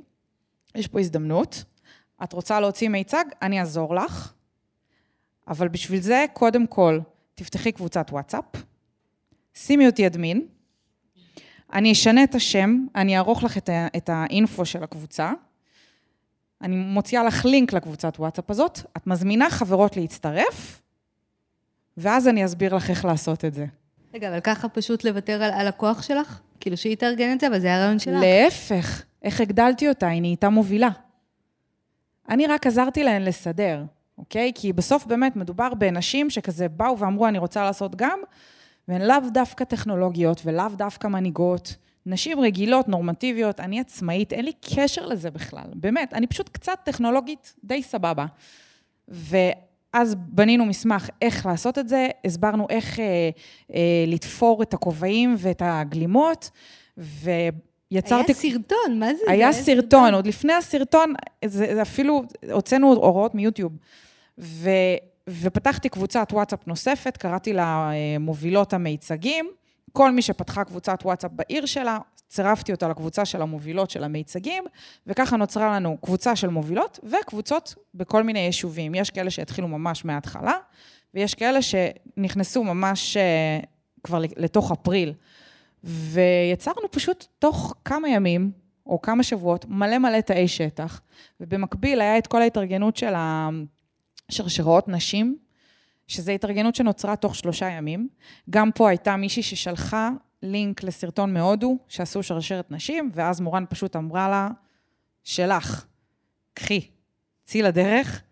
יש 0.75 0.89
פה 0.89 1.01
הזדמנות, 1.01 1.65
את 2.25 2.33
רוצה 2.33 2.61
להוציא 2.61 2.89
מיצג, 2.89 3.25
אני 3.43 3.61
אעזור 3.61 3.95
לך, 3.95 4.33
אבל 5.49 5.69
בשביל 5.69 6.01
זה, 6.01 6.25
קודם 6.33 6.67
כל, 6.67 7.01
תפתחי 7.35 7.73
קבוצת 7.73 8.07
וואטסאפ, 8.11 8.45
שימי 9.55 9.87
אותי 9.87 10.07
אדמין, 10.07 10.47
אני 11.73 11.93
אשנה 11.93 12.25
את 12.25 12.35
השם, 12.35 12.87
אני 12.95 13.17
אערוך 13.17 13.45
לך 13.45 13.59
את, 13.59 13.69
ה, 13.69 13.87
את 13.97 14.11
האינפו 14.13 14.67
של 14.67 14.83
הקבוצה, 14.83 15.33
אני 16.63 16.77
מוציאה 16.77 17.25
לך 17.25 17.45
לינק 17.45 17.73
לקבוצת 17.73 18.15
וואטסאפ 18.19 18.51
הזאת, 18.51 18.81
את 18.97 19.07
מזמינה 19.07 19.51
חברות 19.51 19.97
להצטרף, 19.97 20.83
ואז 21.97 22.29
אני 22.29 22.45
אסביר 22.45 22.75
לך 22.75 22.91
איך 22.91 23.05
לעשות 23.05 23.45
את 23.45 23.55
זה. 23.55 23.67
רגע, 24.15 24.29
אבל 24.29 24.41
ככה 24.41 24.69
פשוט 24.69 25.05
לוותר 25.05 25.43
על 25.43 25.51
הלקוח 25.51 26.03
שלך? 26.03 26.41
כאילו 26.61 26.77
שהיא 26.77 26.97
תארגן 26.97 27.33
את 27.33 27.41
זה, 27.41 27.47
אבל 27.47 27.61
זה 27.61 27.75
הרעיון 27.75 27.99
שלך. 27.99 28.21
להפך, 28.21 29.03
איך 29.23 29.41
הגדלתי 29.41 29.89
אותה, 29.89 30.09
היא 30.09 30.21
נהייתה 30.21 30.49
מובילה. 30.49 30.89
אני 32.29 32.47
רק 32.47 32.67
עזרתי 32.67 33.05
להן 33.05 33.23
לסדר, 33.23 33.85
אוקיי? 34.19 34.53
כי 34.55 34.73
בסוף 34.73 35.07
באמת 35.07 35.37
מדובר 35.37 35.75
בנשים 35.75 36.31
שכזה 36.31 36.69
באו 36.69 36.99
ואמרו, 36.99 37.27
אני 37.27 37.39
רוצה 37.39 37.65
לעשות 37.65 37.97
גם, 37.97 38.19
והן 38.89 39.03
לאו 39.03 39.17
דווקא 39.33 39.65
טכנולוגיות 39.65 40.41
ולאו 40.45 40.69
דווקא 40.77 41.09
מנהיגות. 41.09 41.77
נשים 42.07 42.41
רגילות, 42.41 42.89
נורמטיביות, 42.89 43.61
אני 43.61 43.81
עצמאית, 43.81 44.33
אין 44.33 44.45
לי 44.45 44.53
קשר 44.75 45.07
לזה 45.07 45.31
בכלל. 45.31 45.67
באמת, 45.75 46.15
אני 46.15 46.27
פשוט 46.27 46.49
קצת 46.49 46.79
טכנולוגית 46.85 47.55
די 47.65 47.83
סבבה. 47.83 48.27
ואז 49.09 50.15
בנינו 50.15 50.65
מסמך 50.65 51.09
איך 51.23 51.47
לעשות 51.47 51.79
את 51.79 51.89
זה, 51.89 52.09
הסברנו 52.25 52.67
איך 52.71 53.01
אה, 53.01 53.05
אה, 53.75 54.05
לתפור 54.07 54.63
את 54.63 54.75
הכובעים 54.75 55.35
ואת 55.39 55.63
הגלימות, 55.65 56.51
ויצרתי... 56.97 58.33
היה 58.33 58.35
סרטון, 58.35 58.99
מה 58.99 59.15
זה? 59.15 59.23
היה 59.33 59.53
זה 59.53 59.63
סרטון, 59.63 60.15
עוד 60.15 60.27
לפני 60.27 60.53
הסרטון, 60.53 61.15
זה, 61.45 61.75
זה 61.75 61.83
אפילו, 61.83 62.23
הוצאנו 62.53 62.93
הוראות 62.93 63.35
מיוטיוב. 63.35 63.73
ו, 64.39 64.71
ופתחתי 65.29 65.89
קבוצת 65.89 66.29
וואטסאפ 66.33 66.67
נוספת, 66.67 67.17
קראתי 67.17 67.53
לה 67.53 67.91
אה, 67.93 68.19
מובילות 68.21 68.73
המיצגים. 68.73 69.51
כל 69.93 70.11
מי 70.11 70.23
שפתחה 70.23 70.65
קבוצת 70.65 70.99
וואטסאפ 71.05 71.31
בעיר 71.35 71.67
שלה, 71.67 71.99
צירפתי 72.29 72.73
אותה 72.73 72.89
לקבוצה 72.89 73.25
של 73.25 73.43
המובילות 73.43 73.91
של 73.91 74.05
המיצגים, 74.05 74.65
וככה 75.07 75.37
נוצרה 75.37 75.77
לנו 75.77 75.99
קבוצה 76.01 76.37
של 76.37 76.49
מובילות 76.49 77.01
וקבוצות 77.03 77.75
בכל 77.95 78.23
מיני 78.23 78.39
יישובים. 78.39 78.95
יש 78.95 79.11
כאלה 79.11 79.31
שהתחילו 79.31 79.69
ממש 79.69 80.05
מההתחלה, 80.05 80.55
ויש 81.15 81.35
כאלה 81.35 81.59
שנכנסו 81.63 82.65
ממש 82.65 83.17
אה, 83.17 83.61
כבר 84.05 84.19
לתוך 84.37 84.73
אפריל. 84.73 85.13
ויצרנו 85.85 86.91
פשוט 86.91 87.27
תוך 87.39 87.75
כמה 87.85 88.09
ימים, 88.09 88.51
או 88.87 89.01
כמה 89.03 89.23
שבועות, 89.23 89.65
מלא 89.69 89.99
מלא 89.99 90.21
תאי 90.21 90.49
שטח, 90.49 91.01
ובמקביל 91.41 92.01
היה 92.01 92.19
את 92.19 92.27
כל 92.27 92.43
ההתארגנות 92.43 92.97
של 92.97 93.15
השרשראות 94.29 94.89
נשים, 94.89 95.39
שזו 96.07 96.33
התארגנות 96.33 96.75
שנוצרה 96.75 97.17
תוך 97.17 97.35
שלושה 97.35 97.69
ימים. 97.69 98.09
גם 98.51 98.71
פה 98.73 98.89
הייתה 98.89 99.17
מישהי 99.17 99.43
ששלחה 99.43 100.11
לינק 100.43 100.83
לסרטון 100.83 101.35
מהודו, 101.35 101.79
שעשו 101.89 102.23
שרשרת 102.23 102.71
נשים, 102.71 103.11
ואז 103.15 103.41
מורן 103.41 103.65
פשוט 103.69 103.97
אמרה 103.97 104.29
לה, 104.29 104.49
שלך, 105.25 105.87
קחי, 106.55 106.81
צאי 107.45 107.63
לדרך. 107.63 108.23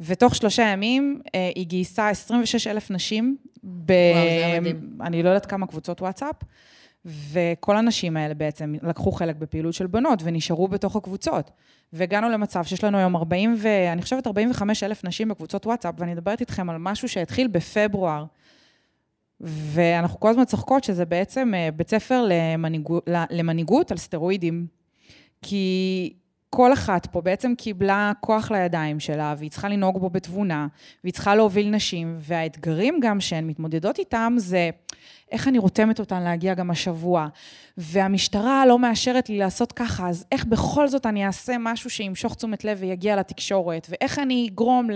ותוך 0.00 0.34
שלושה 0.34 0.62
ימים 0.62 1.20
אה, 1.34 1.50
היא 1.54 1.66
גייסה 1.66 2.08
26 2.08 2.66
אלף 2.66 2.90
נשים, 2.90 3.36
ב... 3.64 3.92
וואו, 3.92 4.52
זה 4.54 4.60
מדהים. 4.60 4.98
אני 5.00 5.22
לא 5.22 5.28
יודעת 5.28 5.46
כמה 5.46 5.66
קבוצות 5.66 6.02
וואטסאפ, 6.02 6.36
וכל 7.04 7.76
הנשים 7.76 8.16
האלה 8.16 8.34
בעצם 8.34 8.74
לקחו 8.82 9.12
חלק 9.12 9.36
בפעילות 9.36 9.74
של 9.74 9.86
בנות 9.86 10.22
ונשארו 10.24 10.68
בתוך 10.68 10.96
הקבוצות. 10.96 11.50
והגענו 11.92 12.28
למצב 12.28 12.64
שיש 12.64 12.84
לנו 12.84 12.98
היום 12.98 13.16
40 13.16 13.54
ו... 13.58 13.68
אני 13.92 14.02
חושבת 14.02 14.26
45 14.26 14.82
אלף 14.82 15.04
נשים 15.04 15.28
בקבוצות 15.28 15.66
וואטסאפ, 15.66 15.94
ואני 15.98 16.12
מדברת 16.12 16.40
איתכם 16.40 16.70
על 16.70 16.76
משהו 16.78 17.08
שהתחיל 17.08 17.48
בפברואר. 17.48 18.24
ואנחנו 19.40 20.20
כל 20.20 20.28
הזמן 20.28 20.44
צוחקות 20.44 20.84
שזה 20.84 21.04
בעצם 21.04 21.52
אה, 21.54 21.68
בית 21.70 21.90
ספר 21.90 22.24
למנהיגות, 23.30 23.90
על 23.90 23.96
סטרואידים. 23.96 24.66
כי 25.42 26.12
כל 26.50 26.72
אחת 26.72 27.06
פה 27.06 27.20
בעצם 27.20 27.54
קיבלה 27.58 28.12
כוח 28.20 28.50
לידיים 28.50 29.00
שלה, 29.00 29.34
והיא 29.38 29.50
צריכה 29.50 29.68
לנהוג 29.68 29.98
בו 29.98 30.10
בתבונה, 30.10 30.66
והיא 31.04 31.12
צריכה 31.12 31.34
להוביל 31.34 31.70
נשים, 31.70 32.16
והאתגרים 32.18 32.98
גם 33.02 33.20
שהן 33.20 33.46
מתמודדות 33.46 33.98
איתם 33.98 34.34
זה 34.36 34.70
איך 35.32 35.48
אני 35.48 35.58
רותמת 35.58 35.98
אותן 35.98 36.22
להגיע 36.22 36.54
גם 36.54 36.70
השבוע, 36.70 37.28
והמשטרה 37.76 38.66
לא 38.66 38.78
מאשרת 38.78 39.28
לי 39.28 39.38
לעשות 39.38 39.72
ככה, 39.72 40.08
אז 40.08 40.24
איך 40.32 40.44
בכל 40.44 40.88
זאת 40.88 41.06
אני 41.06 41.26
אעשה 41.26 41.56
משהו 41.60 41.90
שימשוך 41.90 42.34
תשומת 42.34 42.64
לב 42.64 42.78
ויגיע 42.80 43.16
לתקשורת, 43.16 43.86
ואיך 43.90 44.18
אני 44.18 44.48
אגרום 44.52 44.88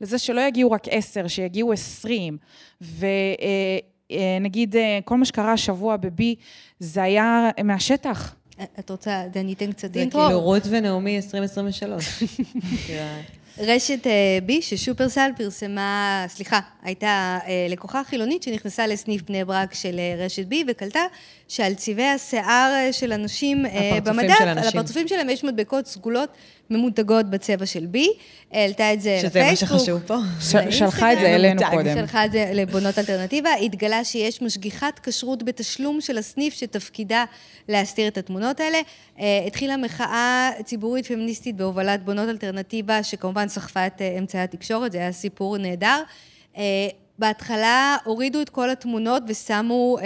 לזה 0.00 0.18
שלא 0.18 0.40
יגיעו 0.40 0.70
רק 0.70 0.82
עשר, 0.90 1.28
שיגיעו 1.28 1.72
עשרים, 1.72 2.38
ונגיד 2.80 4.76
אה, 4.76 4.80
אה, 4.82 4.98
כל 5.04 5.16
מה 5.16 5.24
שקרה 5.24 5.52
השבוע 5.52 5.96
בבי, 5.96 6.34
זה 6.78 7.02
היה 7.02 7.50
מהשטח. 7.64 8.34
את 8.78 8.90
רוצה, 8.90 9.22
אני 9.36 9.52
אתן 9.52 9.72
קצת 9.72 9.96
אינטרו? 9.96 10.20
זה 10.20 10.26
כאילו 10.26 10.40
רות 10.40 10.62
ונעמי 10.70 11.16
2023. 11.16 12.22
רשת 13.58 14.06
אה, 14.06 14.38
בי, 14.46 14.62
ששופרסל 14.62 15.30
פרסמה, 15.36 16.24
סליחה, 16.28 16.60
הייתה 16.82 17.38
אה, 17.46 17.66
לקוחה 17.70 18.04
חילונית 18.04 18.42
שנכנסה 18.42 18.86
לסניף 18.86 19.22
בני 19.22 19.44
ברק 19.44 19.74
של 19.74 19.98
אה, 19.98 20.24
רשת 20.24 20.46
בי 20.46 20.64
וקלטה 20.68 21.00
שעל 21.48 21.74
צבעי 21.74 22.08
השיער 22.08 22.92
של 22.92 23.12
אנשים 23.12 23.64
במדף, 24.04 24.40
על 24.40 24.58
הפרצופים 24.58 25.08
שלהם 25.08 25.30
יש 25.30 25.44
מדבקות 25.44 25.86
סגולות 25.86 26.28
ממותגות 26.70 27.30
בצבע 27.30 27.66
של 27.66 27.86
בי, 27.86 28.08
העלתה 28.52 28.92
את 28.92 29.00
זה 29.00 29.20
לפייסבוק. 29.24 29.68
שזה 29.68 29.74
מה 29.74 29.80
שחשוב 29.80 30.02
פה. 30.06 30.16
שלחה 30.70 31.12
את 31.12 31.18
זה 31.18 31.34
אלינו 31.34 31.62
קודם. 31.70 31.96
שלחה 31.96 32.24
את 32.24 32.32
זה 32.32 32.50
לבונות 32.54 32.98
אלטרנטיבה, 32.98 33.54
התגלה 33.54 34.04
שיש 34.04 34.42
משגיחת 34.42 35.00
כשרות 35.02 35.42
בתשלום 35.42 36.00
של 36.00 36.18
הסניף 36.18 36.54
שתפקידה 36.54 37.24
להסתיר 37.68 38.08
את 38.08 38.18
התמונות 38.18 38.60
האלה. 38.60 38.78
התחילה 39.46 39.76
מחאה 39.76 40.50
ציבורית 40.64 41.06
פמיניסטית 41.06 41.56
בהובלת 41.56 42.04
בונות 42.04 42.28
אלטרנטיבה, 42.28 43.02
שכמובן 43.02 43.48
סחפה 43.48 43.86
את 43.86 44.02
אמצעי 44.18 44.40
התקשורת, 44.40 44.92
זה 44.92 44.98
היה 44.98 45.12
סיפור 45.12 45.56
נהדר. 45.58 46.02
בהתחלה 47.18 47.96
הורידו 48.04 48.42
את 48.42 48.48
כל 48.48 48.70
התמונות 48.70 49.22
ושמו 49.28 49.98
אה, 49.98 50.04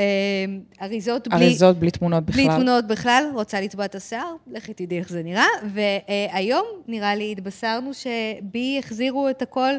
אריזות 0.82 1.28
בלי... 1.28 1.36
אריזות 1.36 1.78
בלי 1.78 1.90
תמונות 1.90 2.24
בכלל. 2.24 2.44
בלי 2.44 2.54
תמונות 2.54 2.86
בכלל, 2.86 3.24
רוצה 3.34 3.60
לצבוע 3.60 3.84
את 3.84 3.94
השיער, 3.94 4.34
לכי 4.46 4.74
תדעי 4.74 4.98
איך 4.98 5.08
זה 5.08 5.22
נראה. 5.22 5.46
והיום, 5.72 6.66
נראה 6.88 7.14
לי, 7.14 7.32
התבשרנו 7.32 7.90
שבי 7.94 8.76
החזירו 8.78 9.28
את 9.28 9.42
הכל 9.42 9.70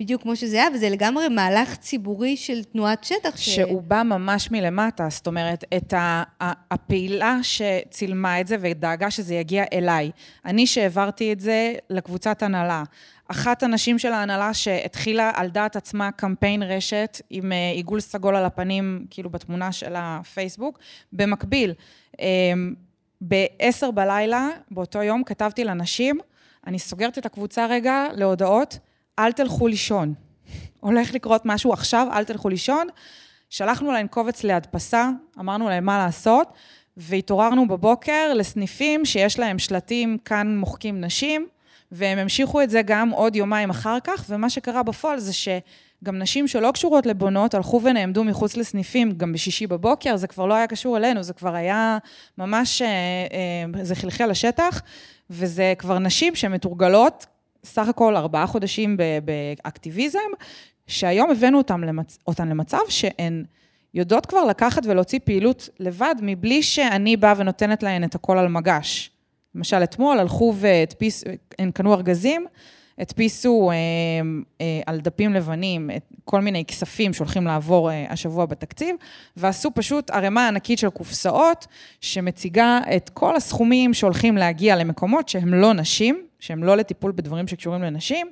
בדיוק 0.00 0.22
כמו 0.22 0.36
שזה 0.36 0.56
היה, 0.56 0.68
וזה 0.74 0.88
לגמרי 0.88 1.28
מהלך 1.28 1.76
ציבורי 1.76 2.36
של 2.36 2.64
תנועת 2.64 3.04
שטח. 3.04 3.36
שהוא 3.36 3.82
ש... 3.82 3.84
בא 3.86 4.02
ממש 4.02 4.50
מלמטה, 4.50 5.06
זאת 5.10 5.26
אומרת, 5.26 5.64
את 5.76 5.94
הפעילה 6.70 7.38
שצילמה 7.42 8.40
את 8.40 8.46
זה 8.46 8.56
ודאגה 8.60 9.10
שזה 9.10 9.34
יגיע 9.34 9.64
אליי. 9.72 10.10
אני 10.44 10.66
שהעברתי 10.66 11.32
את 11.32 11.40
זה 11.40 11.74
לקבוצת 11.90 12.42
הנהלה. 12.42 12.82
אחת 13.32 13.62
הנשים 13.62 13.98
של 13.98 14.12
ההנהלה 14.12 14.54
שהתחילה 14.54 15.30
על 15.34 15.50
דעת 15.50 15.76
עצמה 15.76 16.12
קמפיין 16.12 16.62
רשת 16.62 17.20
עם 17.30 17.52
אה, 17.52 17.70
עיגול 17.74 18.00
סגול 18.00 18.36
על 18.36 18.44
הפנים, 18.44 19.06
כאילו 19.10 19.30
בתמונה 19.30 19.72
של 19.72 19.92
הפייסבוק. 19.96 20.78
במקביל, 21.12 21.74
אמ, 22.20 22.74
ב-10 23.28 23.90
בלילה, 23.90 24.48
באותו 24.70 25.02
יום, 25.02 25.24
כתבתי 25.24 25.64
לנשים, 25.64 26.18
אני 26.66 26.78
סוגרת 26.78 27.18
את 27.18 27.26
הקבוצה 27.26 27.66
רגע 27.66 28.06
להודעות, 28.14 28.78
אל 29.18 29.32
תלכו 29.32 29.66
לישון. 29.66 30.14
הולך 30.80 31.14
לקרות 31.14 31.42
משהו 31.44 31.72
עכשיו, 31.72 32.08
אל 32.12 32.24
תלכו 32.24 32.48
לישון. 32.48 32.86
שלחנו 33.50 33.92
להם 33.92 34.06
קובץ 34.06 34.44
להדפסה, 34.44 35.08
אמרנו 35.38 35.68
להם 35.68 35.84
מה 35.84 35.98
לעשות, 35.98 36.52
והתעוררנו 36.96 37.68
בבוקר 37.68 38.34
לסניפים 38.34 39.04
שיש 39.04 39.38
להם 39.38 39.58
שלטים, 39.58 40.18
כאן 40.24 40.56
מוחקים 40.56 41.00
נשים, 41.00 41.46
והם 41.92 42.18
המשיכו 42.18 42.62
את 42.62 42.70
זה 42.70 42.82
גם 42.82 43.10
עוד 43.10 43.36
יומיים 43.36 43.70
אחר 43.70 43.98
כך, 44.04 44.24
ומה 44.28 44.50
שקרה 44.50 44.82
בפועל 44.82 45.18
זה 45.18 45.32
שגם 45.32 46.18
נשים 46.18 46.48
שלא 46.48 46.70
קשורות 46.70 47.06
לבונות 47.06 47.54
הלכו 47.54 47.80
ונעמדו 47.82 48.24
מחוץ 48.24 48.56
לסניפים 48.56 49.12
גם 49.12 49.32
בשישי 49.32 49.66
בבוקר, 49.66 50.16
זה 50.16 50.26
כבר 50.26 50.46
לא 50.46 50.54
היה 50.54 50.66
קשור 50.66 50.96
אלינו, 50.96 51.22
זה 51.22 51.32
כבר 51.32 51.54
היה 51.54 51.98
ממש, 52.38 52.82
אה, 52.82 52.88
אה, 53.78 53.84
זה 53.84 53.94
חלחל 53.94 54.26
לשטח, 54.26 54.82
וזה 55.30 55.74
כבר 55.78 55.98
נשים 55.98 56.34
שמתורגלות 56.34 57.26
סך 57.64 57.88
הכל 57.88 58.16
ארבעה 58.16 58.46
חודשים 58.46 58.96
באקטיביזם, 59.24 60.18
שהיום 60.86 61.30
הבאנו 61.30 61.58
אותם 61.58 61.84
למצ... 61.84 62.18
אותן 62.26 62.48
למצב 62.48 62.78
שהן 62.88 63.44
יודעות 63.94 64.26
כבר 64.26 64.44
לקחת 64.44 64.86
ולהוציא 64.86 65.18
פעילות 65.24 65.68
לבד, 65.80 66.14
מבלי 66.22 66.62
שאני 66.62 67.16
באה 67.16 67.34
ונותנת 67.36 67.82
להן 67.82 68.04
את 68.04 68.14
הכל 68.14 68.38
על 68.38 68.48
מגש. 68.48 69.11
למשל, 69.54 69.76
אתמול 69.82 70.18
הלכו 70.18 70.54
והדפיסו, 70.56 71.26
הן 71.58 71.70
קנו 71.70 71.94
ארגזים, 71.94 72.46
הדפיסו 72.98 73.70
אה, 73.70 73.76
אה, 74.60 74.80
על 74.86 75.00
דפים 75.00 75.32
לבנים 75.32 75.90
את 75.96 76.02
כל 76.24 76.40
מיני 76.40 76.64
כספים 76.64 77.12
שהולכים 77.12 77.46
לעבור 77.46 77.90
אה, 77.90 78.06
השבוע 78.08 78.46
בתקציב, 78.46 78.96
ועשו 79.36 79.70
פשוט 79.74 80.10
ערימה 80.10 80.48
ענקית 80.48 80.78
של 80.78 80.90
קופסאות, 80.90 81.66
שמציגה 82.00 82.80
את 82.96 83.08
כל 83.08 83.36
הסכומים 83.36 83.94
שהולכים 83.94 84.36
להגיע 84.36 84.76
למקומות 84.76 85.28
שהם 85.28 85.54
לא 85.54 85.74
נשים, 85.74 86.26
שהם 86.38 86.64
לא 86.64 86.76
לטיפול 86.76 87.12
בדברים 87.12 87.48
שקשורים 87.48 87.82
לנשים, 87.82 88.26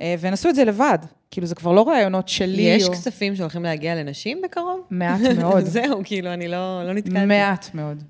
אה, 0.00 0.14
והם 0.18 0.32
עשו 0.32 0.48
את 0.48 0.54
זה 0.54 0.64
לבד. 0.64 0.98
כאילו, 1.30 1.46
זה 1.46 1.54
כבר 1.54 1.72
לא 1.72 1.88
רעיונות 1.88 2.28
שלי. 2.28 2.62
יש 2.62 2.84
או... 2.84 2.92
כספים 2.92 3.36
שהולכים 3.36 3.62
להגיע 3.62 3.94
לנשים 3.94 4.42
בקרוב? 4.44 4.80
מעט 4.90 5.20
מאוד. 5.38 5.64
זהו, 5.76 6.00
כאילו, 6.04 6.32
אני 6.32 6.48
לא, 6.48 6.82
לא 6.86 6.94
נתקלתי. 6.94 7.26
מעט 7.26 7.74
מאוד. 7.74 8.02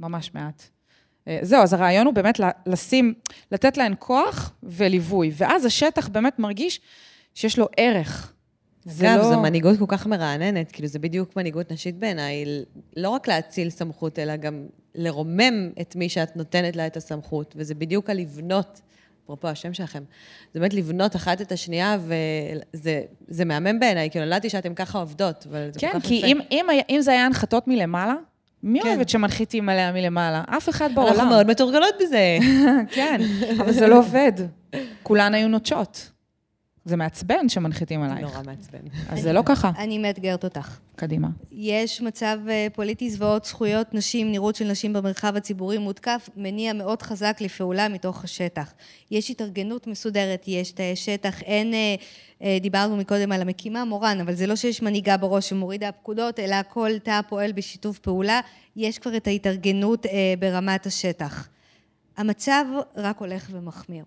ממש 0.00 0.30
מעט. 0.34 0.77
אה, 1.28 1.38
זהו, 1.42 1.62
אז 1.62 1.72
הרעיון 1.72 2.06
הוא 2.06 2.14
באמת 2.14 2.40
לשים, 2.66 3.14
לתת 3.52 3.76
להן 3.76 3.94
כוח 3.98 4.52
וליווי, 4.62 5.30
ואז 5.36 5.64
השטח 5.64 6.08
באמת 6.08 6.38
מרגיש 6.38 6.80
שיש 7.34 7.58
לו 7.58 7.68
ערך. 7.76 8.32
אגב, 9.00 9.18
לא... 9.18 9.24
זו 9.24 9.40
מנהיגות 9.40 9.78
כל 9.78 9.84
כך 9.88 10.06
מרעננת, 10.06 10.72
כאילו, 10.72 10.88
זה 10.88 10.98
בדיוק 10.98 11.36
מנהיגות 11.36 11.72
נשית 11.72 11.98
בעיניי, 11.98 12.44
לא 12.96 13.08
רק 13.08 13.28
להציל 13.28 13.70
סמכות, 13.70 14.18
אלא 14.18 14.36
גם 14.36 14.66
לרומם 14.94 15.70
את 15.80 15.96
מי 15.96 16.08
שאת 16.08 16.36
נותנת 16.36 16.76
לה 16.76 16.86
את 16.86 16.96
הסמכות, 16.96 17.54
וזה 17.56 17.74
בדיוק 17.74 18.10
הלבנות, 18.10 18.80
אפרופו 19.24 19.48
השם 19.48 19.74
שלכם, 19.74 20.02
זה 20.54 20.60
באמת 20.60 20.74
לבנות 20.74 21.16
אחת 21.16 21.40
את 21.40 21.52
השנייה, 21.52 21.98
וזה 22.74 23.44
מהמם 23.44 23.80
בעיניי, 23.80 24.10
כאילו, 24.10 24.26
ידעתי 24.26 24.50
שאתן 24.50 24.74
ככה 24.74 24.98
עובדות, 24.98 25.46
אבל 25.50 25.70
זה 25.72 25.80
כן, 25.80 25.92
כל 25.92 26.00
כך 26.00 26.10
יפה. 26.10 26.26
כן, 26.26 26.26
כי 26.26 26.32
אם, 26.32 26.40
אם, 26.50 26.66
אם 26.90 27.00
זה 27.00 27.10
היה 27.10 27.26
הנחתות 27.26 27.68
מלמעלה, 27.68 28.14
מי 28.62 28.80
כן. 28.80 28.88
אוהבת 28.88 29.08
שמנחיתים 29.08 29.68
עליה 29.68 29.92
מלמעלה? 29.92 30.42
אף 30.48 30.68
אחד 30.68 30.94
בעולם. 30.94 31.12
אנחנו 31.14 31.28
מאוד 31.28 31.46
מתורגלות 31.46 31.94
בזה. 32.00 32.38
כן, 32.94 33.20
אבל 33.60 33.72
זה 33.72 33.86
לא 33.86 33.98
עובד. 33.98 34.32
כולן 35.02 35.34
היו 35.34 35.48
נוטשות. 35.48 36.10
זה 36.88 36.96
מעצבן 36.96 37.48
שמנחיתים 37.48 38.02
עלייך. 38.02 38.20
נורא 38.20 38.42
מעצבן. 38.46 38.78
אז 39.08 39.22
זה 39.22 39.32
לא 39.32 39.42
ככה. 39.46 39.70
אני 39.78 39.98
מאתגרת 39.98 40.44
אותך. 40.44 40.78
קדימה. 40.96 41.28
יש 41.52 42.00
מצב 42.00 42.38
אה, 42.48 42.66
פוליטי 42.72 43.10
זוועות 43.10 43.44
זכויות 43.44 43.94
נשים, 43.94 44.32
נראות 44.32 44.56
של 44.56 44.64
נשים 44.64 44.92
במרחב 44.92 45.36
הציבורי 45.36 45.78
מותקף, 45.78 46.28
מניע 46.36 46.72
מאוד 46.72 47.02
חזק 47.02 47.36
לפעולה 47.40 47.88
מתוך 47.88 48.24
השטח. 48.24 48.72
יש 49.10 49.30
התארגנות 49.30 49.86
מסודרת, 49.86 50.44
יש 50.46 50.70
תאי 50.70 50.96
שטח, 50.96 51.42
אין... 51.42 51.74
אה, 51.74 51.94
אה, 52.42 52.58
דיברנו 52.60 52.96
מקודם 52.96 53.32
על 53.32 53.42
המקימה 53.42 53.84
מורן, 53.84 54.20
אבל 54.20 54.34
זה 54.34 54.46
לא 54.46 54.56
שיש 54.56 54.82
מנהיגה 54.82 55.16
בראש 55.16 55.48
שמורידה 55.48 55.92
פקודות, 55.92 56.38
אלא 56.38 56.56
כל 56.68 56.90
תא 57.02 57.20
פועל 57.28 57.52
בשיתוף 57.52 57.98
פעולה. 57.98 58.40
יש 58.76 58.98
כבר 58.98 59.16
את 59.16 59.26
ההתארגנות 59.26 60.06
ברמת 60.38 60.86
השטח. 60.86 61.48
המצב 62.16 62.64
רק 62.96 63.18
הולך 63.18 63.48
ומחמיר. 63.50 64.04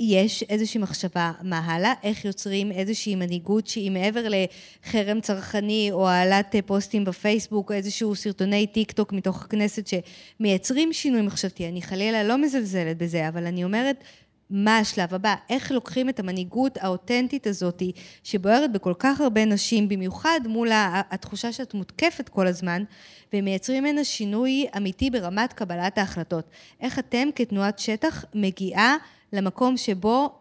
יש 0.00 0.42
איזושהי 0.42 0.80
מחשבה 0.80 1.32
מה 1.42 1.58
הלאה, 1.58 1.92
איך 2.02 2.24
יוצרים 2.24 2.72
איזושהי 2.72 3.14
מנהיגות 3.14 3.66
שהיא 3.66 3.90
מעבר 3.90 4.24
לחרם 4.28 5.20
צרכני 5.20 5.88
או 5.92 6.08
העלאת 6.08 6.54
פוסטים 6.66 7.04
בפייסבוק, 7.04 7.70
או 7.70 7.76
איזשהו 7.76 8.14
סרטוני 8.14 8.66
טיק 8.66 8.92
טוק 8.92 9.12
מתוך 9.12 9.42
הכנסת 9.42 9.86
שמייצרים 9.86 10.92
שינוי 10.92 11.22
מחשבתי. 11.22 11.68
אני 11.68 11.82
חלילה 11.82 12.24
לא 12.24 12.38
מזלזלת 12.38 12.98
בזה, 12.98 13.28
אבל 13.28 13.46
אני 13.46 13.64
אומרת, 13.64 14.04
מה 14.50 14.78
השלב 14.78 15.14
הבא? 15.14 15.34
איך 15.50 15.72
לוקחים 15.72 16.08
את 16.08 16.20
המנהיגות 16.20 16.78
האותנטית 16.80 17.46
הזאת, 17.46 17.82
שבוערת 18.24 18.72
בכל 18.72 18.94
כך 18.98 19.20
הרבה 19.20 19.44
נשים, 19.44 19.88
במיוחד 19.88 20.40
מול 20.46 20.68
התחושה 21.10 21.52
שאת 21.52 21.74
מותקפת 21.74 22.28
כל 22.28 22.46
הזמן, 22.46 22.84
ומייצרים 23.32 23.84
ממנה 23.84 24.04
שינוי 24.04 24.66
אמיתי 24.76 25.10
ברמת 25.10 25.52
קבלת 25.52 25.98
ההחלטות. 25.98 26.50
איך 26.80 26.98
אתם 26.98 27.28
כתנועת 27.34 27.78
שטח 27.78 28.24
מגיעה 28.34 28.96
למקום 29.32 29.76
שבו 29.76 30.34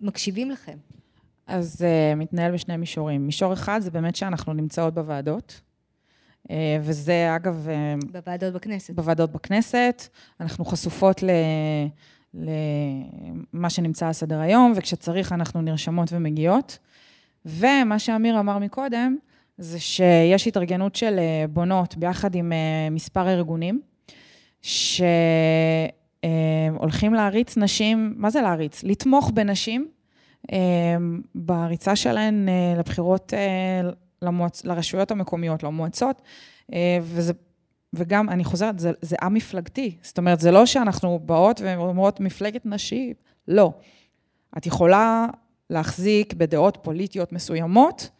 מקשיבים 0.00 0.50
לכם? 0.50 0.76
אז 1.46 1.84
uh, 1.84 2.16
מתנהל 2.16 2.52
בשני 2.52 2.76
מישורים. 2.76 3.26
מישור 3.26 3.52
אחד 3.52 3.80
זה 3.80 3.90
באמת 3.90 4.16
שאנחנו 4.16 4.52
נמצאות 4.52 4.94
בוועדות, 4.94 5.60
uh, 6.48 6.50
וזה 6.80 7.36
אגב... 7.36 7.68
Uh, 7.68 8.06
בוועדות 8.12 8.54
בכנסת. 8.54 8.94
בוועדות 8.94 9.32
בכנסת. 9.32 10.08
אנחנו 10.40 10.64
חשופות 10.64 11.22
ל... 11.22 11.30
למה 12.34 13.70
שנמצא 13.70 14.06
על 14.06 14.12
סדר 14.12 14.40
היום, 14.40 14.72
וכשצריך 14.76 15.32
אנחנו 15.32 15.62
נרשמות 15.62 16.12
ומגיעות. 16.12 16.78
ומה 17.46 17.98
שאמיר 17.98 18.40
אמר 18.40 18.58
מקודם, 18.58 19.16
זה 19.58 19.80
שיש 19.80 20.46
התארגנות 20.46 20.94
של 20.94 21.18
בונות 21.50 21.96
ביחד 21.96 22.34
עם 22.34 22.52
מספר 22.90 23.28
ארגונים, 23.28 23.80
ש... 24.62 25.02
הולכים 26.78 27.14
להריץ 27.14 27.56
נשים, 27.56 28.14
מה 28.16 28.30
זה 28.30 28.40
להריץ? 28.42 28.84
לתמוך 28.84 29.30
בנשים 29.34 29.88
בריצה 31.34 31.96
שלהן 31.96 32.48
אה, 32.48 32.74
לבחירות 32.78 33.34
אה, 33.34 33.90
למועצ... 34.22 34.64
לרשויות 34.64 35.10
המקומיות, 35.10 35.62
למועצות, 35.62 36.22
אה, 36.72 36.98
וזה, 37.02 37.32
וגם, 37.92 38.28
אני 38.28 38.44
חוזרת, 38.44 38.78
זה, 38.78 38.92
זה 39.02 39.16
א-מפלגתי. 39.20 39.96
זאת 40.02 40.18
אומרת, 40.18 40.40
זה 40.40 40.50
לא 40.50 40.66
שאנחנו 40.66 41.18
באות 41.18 41.60
ואומרות 41.64 42.20
מפלגת 42.20 42.66
נשים, 42.66 43.12
לא. 43.48 43.72
את 44.58 44.66
יכולה 44.66 45.26
להחזיק 45.70 46.34
בדעות 46.34 46.78
פוליטיות 46.82 47.32
מסוימות, 47.32 48.10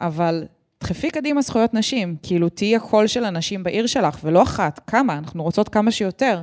אבל 0.00 0.44
דחפי 0.80 1.10
קדימה 1.10 1.42
זכויות 1.42 1.74
נשים, 1.74 2.16
כאילו 2.22 2.48
תהיי 2.48 2.76
הקול 2.76 3.06
של 3.06 3.24
הנשים 3.24 3.62
בעיר 3.62 3.86
שלך, 3.86 4.18
ולא 4.22 4.42
אחת, 4.42 4.80
כמה, 4.86 5.18
אנחנו 5.18 5.42
רוצות 5.42 5.68
כמה 5.68 5.90
שיותר. 5.90 6.42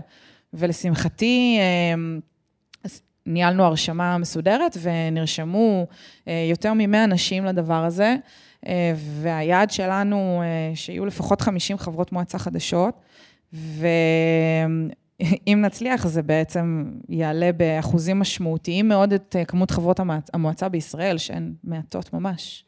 ולשמחתי, 0.55 1.57
אמ, 1.93 2.19
ניהלנו 3.25 3.63
הרשמה 3.63 4.17
מסודרת 4.17 4.77
ונרשמו 4.81 5.87
אה, 6.27 6.47
יותר 6.49 6.73
מ-100 6.73 7.07
נשים 7.07 7.45
לדבר 7.45 7.83
הזה, 7.85 8.15
אה, 8.67 8.93
והיעד 9.21 9.71
שלנו, 9.71 10.41
אה, 10.43 10.75
שיהיו 10.75 11.05
לפחות 11.05 11.41
50 11.41 11.77
חברות 11.77 12.11
מועצה 12.11 12.39
חדשות, 12.39 12.99
ואם 15.19 15.61
נצליח, 15.61 16.07
זה 16.07 16.21
בעצם 16.21 16.91
יעלה 17.09 17.51
באחוזים 17.51 18.19
משמעותיים 18.19 18.87
מאוד 18.87 19.13
את 19.13 19.35
כמות 19.47 19.71
חברות 19.71 19.99
המועצה 20.33 20.69
בישראל, 20.69 21.17
שהן 21.17 21.53
מעטות 21.63 22.13
ממש. 22.13 22.65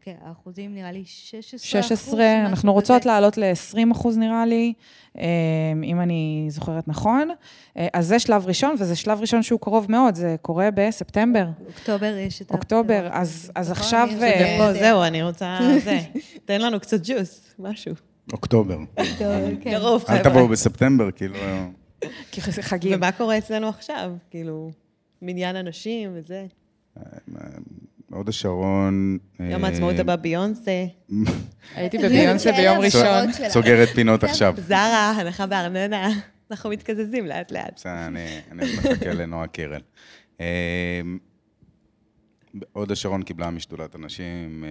כן, 0.00 0.14
האחוזים 0.24 0.74
נראה 0.74 0.92
לי 0.92 1.02
16 1.04 1.82
16, 1.82 2.46
אנחנו 2.46 2.72
רוצות 2.72 3.06
לעלות 3.06 3.38
ל-20 3.38 3.92
אחוז 3.92 4.18
נראה 4.18 4.46
לי, 4.46 4.72
אה, 5.18 5.24
אם 5.84 6.00
אני 6.00 6.46
זוכרת 6.48 6.88
נכון. 6.88 7.30
אה, 7.76 7.86
אז 7.92 8.06
זה 8.06 8.18
שלב 8.18 8.46
ראשון, 8.46 8.76
וזה 8.78 8.96
שלב 8.96 9.20
ראשון 9.20 9.42
שהוא 9.42 9.60
קרוב 9.60 9.86
מאוד, 9.88 10.14
זה 10.14 10.36
קורה 10.42 10.68
בספטמבר. 10.74 11.46
אוקטובר 11.66 12.16
יש 12.16 12.42
את... 12.42 12.50
אוקטובר, 12.50 13.08
אז 13.12 13.50
נכון, 13.56 13.70
עכשיו... 13.70 14.08
זהו, 14.72 15.02
אני 15.02 15.22
רוצה... 15.22 15.58
תן 16.44 16.60
לנו 16.60 16.80
קצת 16.80 17.00
ג'וס, 17.04 17.54
משהו. 17.58 17.94
אוקטובר. 18.32 18.78
כן. 19.60 19.78
קרוב, 19.78 20.04
חבר'ה. 20.04 20.16
אל 20.16 20.22
תבואו 20.22 20.48
בספטמבר, 20.48 21.10
כאילו... 21.10 21.34
כי 22.30 22.40
חגים. 22.40 22.92
ומה 22.96 23.12
קורה 23.12 23.38
אצלנו 23.38 23.68
עכשיו? 23.68 24.12
כאילו, 24.30 24.70
מניין 25.22 25.56
אנשים 25.56 26.10
וזה. 26.14 26.46
הוד 28.10 28.28
השרון... 28.28 29.18
יום 29.40 29.64
העצמאות 29.64 29.94
אה, 29.94 30.00
הבא 30.00 30.16
ביונסה. 30.16 30.84
הייתי 31.74 31.98
בביונסה 31.98 32.52
ביום 32.52 32.78
ראשון. 32.78 33.32
סוגרת 33.48 33.88
פינות 33.88 34.24
עכשיו. 34.24 34.54
זרה, 34.66 35.10
הנחה 35.10 35.46
בארנונה. 35.46 36.10
אנחנו 36.50 36.70
מתקזזים 36.70 37.26
לאט 37.26 37.52
לאט. 37.52 37.72
בסדר, 37.76 38.06
אני 38.06 38.64
מחכה 38.76 39.12
לנועה 39.12 39.46
קירל. 39.46 39.80
הוד 42.72 42.92
השרון 42.92 43.22
קיבלה 43.22 43.50
משדולת 43.50 43.94
הנשים 43.94 44.64
אה, 44.64 44.70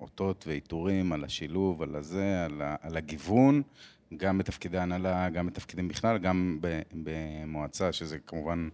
אותות 0.00 0.44
ועיטורים 0.46 1.12
על 1.12 1.24
השילוב, 1.24 1.82
על 1.82 1.96
הזה, 1.96 2.44
על 2.80 2.96
הגיוון, 2.96 3.62
גם 4.16 4.38
בתפקידי 4.38 4.78
הנהלה, 4.78 5.30
גם 5.30 5.46
בתפקידים 5.46 5.88
בכלל, 5.88 6.18
גם 6.18 6.58
במועצה, 6.92 7.92
שזה 7.92 8.18
כמובן 8.18 8.68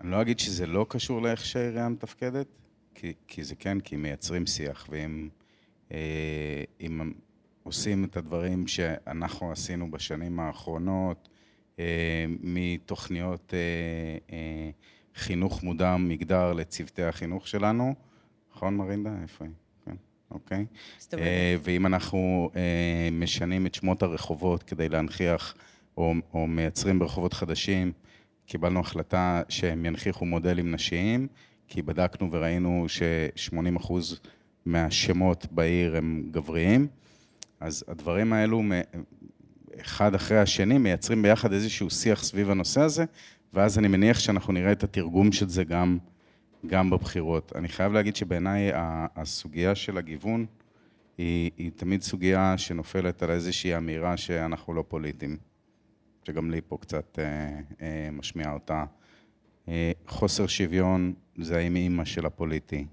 אני 0.00 0.10
לא 0.10 0.22
אגיד 0.22 0.38
שזה 0.38 0.66
לא 0.66 0.86
קשור 0.88 1.22
לאיך 1.22 1.44
שהעירייה 1.44 1.88
מתפקדת, 1.88 2.46
כי, 2.94 3.12
כי 3.26 3.44
זה 3.44 3.54
כן, 3.54 3.80
כי 3.80 3.96
מייצרים 3.96 4.46
שיח, 4.46 4.86
ואם 4.90 5.28
אה, 5.92 6.64
אם 6.80 7.12
עושים 7.62 8.04
את 8.04 8.16
הדברים 8.16 8.66
שאנחנו 8.66 9.52
עשינו 9.52 9.90
בשנים 9.90 10.40
האחרונות, 10.40 11.28
אה, 11.78 12.24
מתוכניות 12.28 13.54
אה, 13.54 13.58
אה, 14.36 14.70
חינוך 15.18 15.62
מודע 15.62 15.96
מגדר 15.96 16.52
לצוותי 16.52 17.02
החינוך 17.02 17.48
שלנו, 17.48 17.94
נכון 18.54 18.76
מרינדה? 18.76 19.10
איפה 19.22 19.44
היא? 19.44 19.52
כן, 19.84 19.94
אוקיי. 20.30 20.66
אה, 21.18 21.56
ואם 21.62 21.86
אנחנו 21.86 22.50
אה, 22.56 23.08
משנים 23.12 23.66
את 23.66 23.74
שמות 23.74 24.02
הרחובות 24.02 24.62
כדי 24.62 24.88
להנכיח, 24.88 25.54
או, 25.96 26.14
או 26.34 26.46
מייצרים 26.46 26.98
ברחובות 26.98 27.32
חדשים, 27.32 27.92
קיבלנו 28.46 28.80
החלטה 28.80 29.42
שהם 29.48 29.84
ינכיחו 29.86 30.24
מודלים 30.24 30.70
נשיים, 30.70 31.26
כי 31.68 31.82
בדקנו 31.82 32.32
וראינו 32.32 32.84
ש-80 32.88 33.76
אחוז 33.76 34.20
מהשמות 34.66 35.46
בעיר 35.50 35.96
הם 35.96 36.28
גבריים. 36.30 36.86
אז 37.60 37.84
הדברים 37.88 38.32
האלו, 38.32 38.62
אחד 39.80 40.14
אחרי 40.14 40.38
השני, 40.38 40.78
מייצרים 40.78 41.22
ביחד 41.22 41.52
איזשהו 41.52 41.90
שיח 41.90 42.24
סביב 42.24 42.50
הנושא 42.50 42.80
הזה, 42.80 43.04
ואז 43.54 43.78
אני 43.78 43.88
מניח 43.88 44.18
שאנחנו 44.18 44.52
נראה 44.52 44.72
את 44.72 44.84
התרגום 44.84 45.32
של 45.32 45.48
זה 45.48 45.64
גם, 45.64 45.98
גם 46.66 46.90
בבחירות. 46.90 47.52
אני 47.54 47.68
חייב 47.68 47.92
להגיד 47.92 48.16
שבעיניי 48.16 48.70
הסוגיה 49.16 49.74
של 49.74 49.98
הגיוון 49.98 50.46
היא, 51.18 51.50
היא 51.56 51.70
תמיד 51.76 52.02
סוגיה 52.02 52.58
שנופלת 52.58 53.22
על 53.22 53.30
איזושהי 53.30 53.76
אמירה 53.76 54.16
שאנחנו 54.16 54.74
לא 54.74 54.84
פוליטיים, 54.88 55.36
שגם 56.24 56.50
לי 56.50 56.60
פה 56.68 56.78
קצת 56.80 57.18
אה, 57.18 57.60
אה, 57.80 58.08
משמיע 58.12 58.52
אותה. 58.52 58.84
אה, 59.68 59.92
חוסר 60.06 60.46
שוויון 60.46 61.14
זה 61.38 61.56
האם 61.56 61.76
אימא 61.76 62.04
של 62.04 62.26
הפוליטי. 62.26 62.86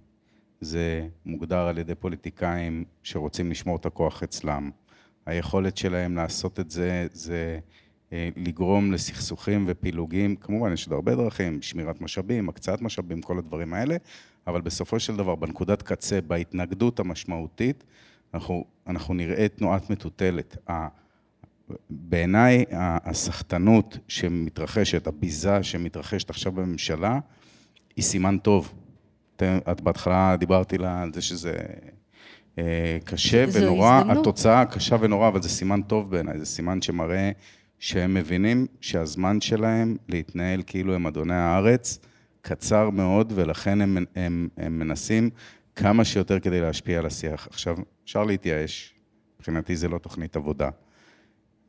זה 0.61 1.07
מוגדר 1.25 1.59
על 1.67 1.77
ידי 1.77 1.95
פוליטיקאים 1.95 2.83
שרוצים 3.03 3.51
לשמור 3.51 3.75
את 3.75 3.85
הכוח 3.85 4.23
אצלם. 4.23 4.71
היכולת 5.25 5.77
שלהם 5.77 6.15
לעשות 6.15 6.59
את 6.59 6.71
זה, 6.71 7.07
זה 7.11 7.59
לגרום 8.11 8.91
לסכסוכים 8.91 9.65
ופילוגים. 9.67 10.35
כמובן, 10.35 10.73
יש 10.73 10.85
עוד 10.85 10.93
הרבה 10.93 11.15
דרכים, 11.15 11.61
שמירת 11.61 12.01
משאבים, 12.01 12.49
הקצאת 12.49 12.81
משאבים, 12.81 13.21
כל 13.21 13.37
הדברים 13.37 13.73
האלה, 13.73 13.97
אבל 14.47 14.61
בסופו 14.61 14.99
של 14.99 15.15
דבר, 15.15 15.35
בנקודת 15.35 15.81
קצה, 15.81 16.21
בהתנגדות 16.21 16.99
המשמעותית, 16.99 17.83
אנחנו, 18.33 18.65
אנחנו 18.87 19.13
נראה 19.13 19.47
תנועת 19.47 19.89
מטוטלת. 19.89 20.57
בעיניי, 21.89 22.65
הסחטנות 22.71 23.97
שמתרחשת, 24.07 25.07
הביזה 25.07 25.63
שמתרחשת 25.63 26.29
עכשיו 26.29 26.51
בממשלה, 26.51 27.19
היא 27.95 28.03
סימן 28.03 28.37
טוב. 28.37 28.73
את 29.71 29.81
בהתחלה 29.81 30.35
דיברתי 30.39 30.77
לה 30.77 31.01
על 31.01 31.13
זה 31.13 31.21
שזה 31.21 31.57
אה, 32.59 32.97
קשה 33.03 33.45
ונורא, 33.53 34.03
התוצאה 34.09 34.65
קשה 34.65 34.95
ונורא, 34.99 35.27
אבל 35.27 35.41
זה 35.41 35.49
סימן 35.49 35.81
טוב 35.81 36.11
בעיניי, 36.11 36.39
זה 36.39 36.45
סימן 36.45 36.81
שמראה 36.81 37.31
שהם 37.79 38.13
מבינים 38.13 38.67
שהזמן 38.81 39.41
שלהם 39.41 39.97
להתנהל 40.09 40.61
כאילו 40.65 40.93
הם 40.93 41.07
אדוני 41.07 41.35
הארץ 41.35 41.99
קצר 42.41 42.89
מאוד, 42.89 43.33
ולכן 43.35 43.81
הם, 43.81 43.97
הם, 44.15 44.49
הם 44.57 44.79
מנסים 44.79 45.29
כמה 45.75 46.05
שיותר 46.05 46.39
כדי 46.39 46.61
להשפיע 46.61 46.99
על 46.99 47.05
השיח. 47.05 47.47
עכשיו, 47.47 47.77
אפשר 48.05 48.23
להתייאש, 48.23 48.93
מבחינתי 49.39 49.75
זה 49.75 49.87
לא 49.87 49.97
תוכנית 49.97 50.35
עבודה. 50.35 50.69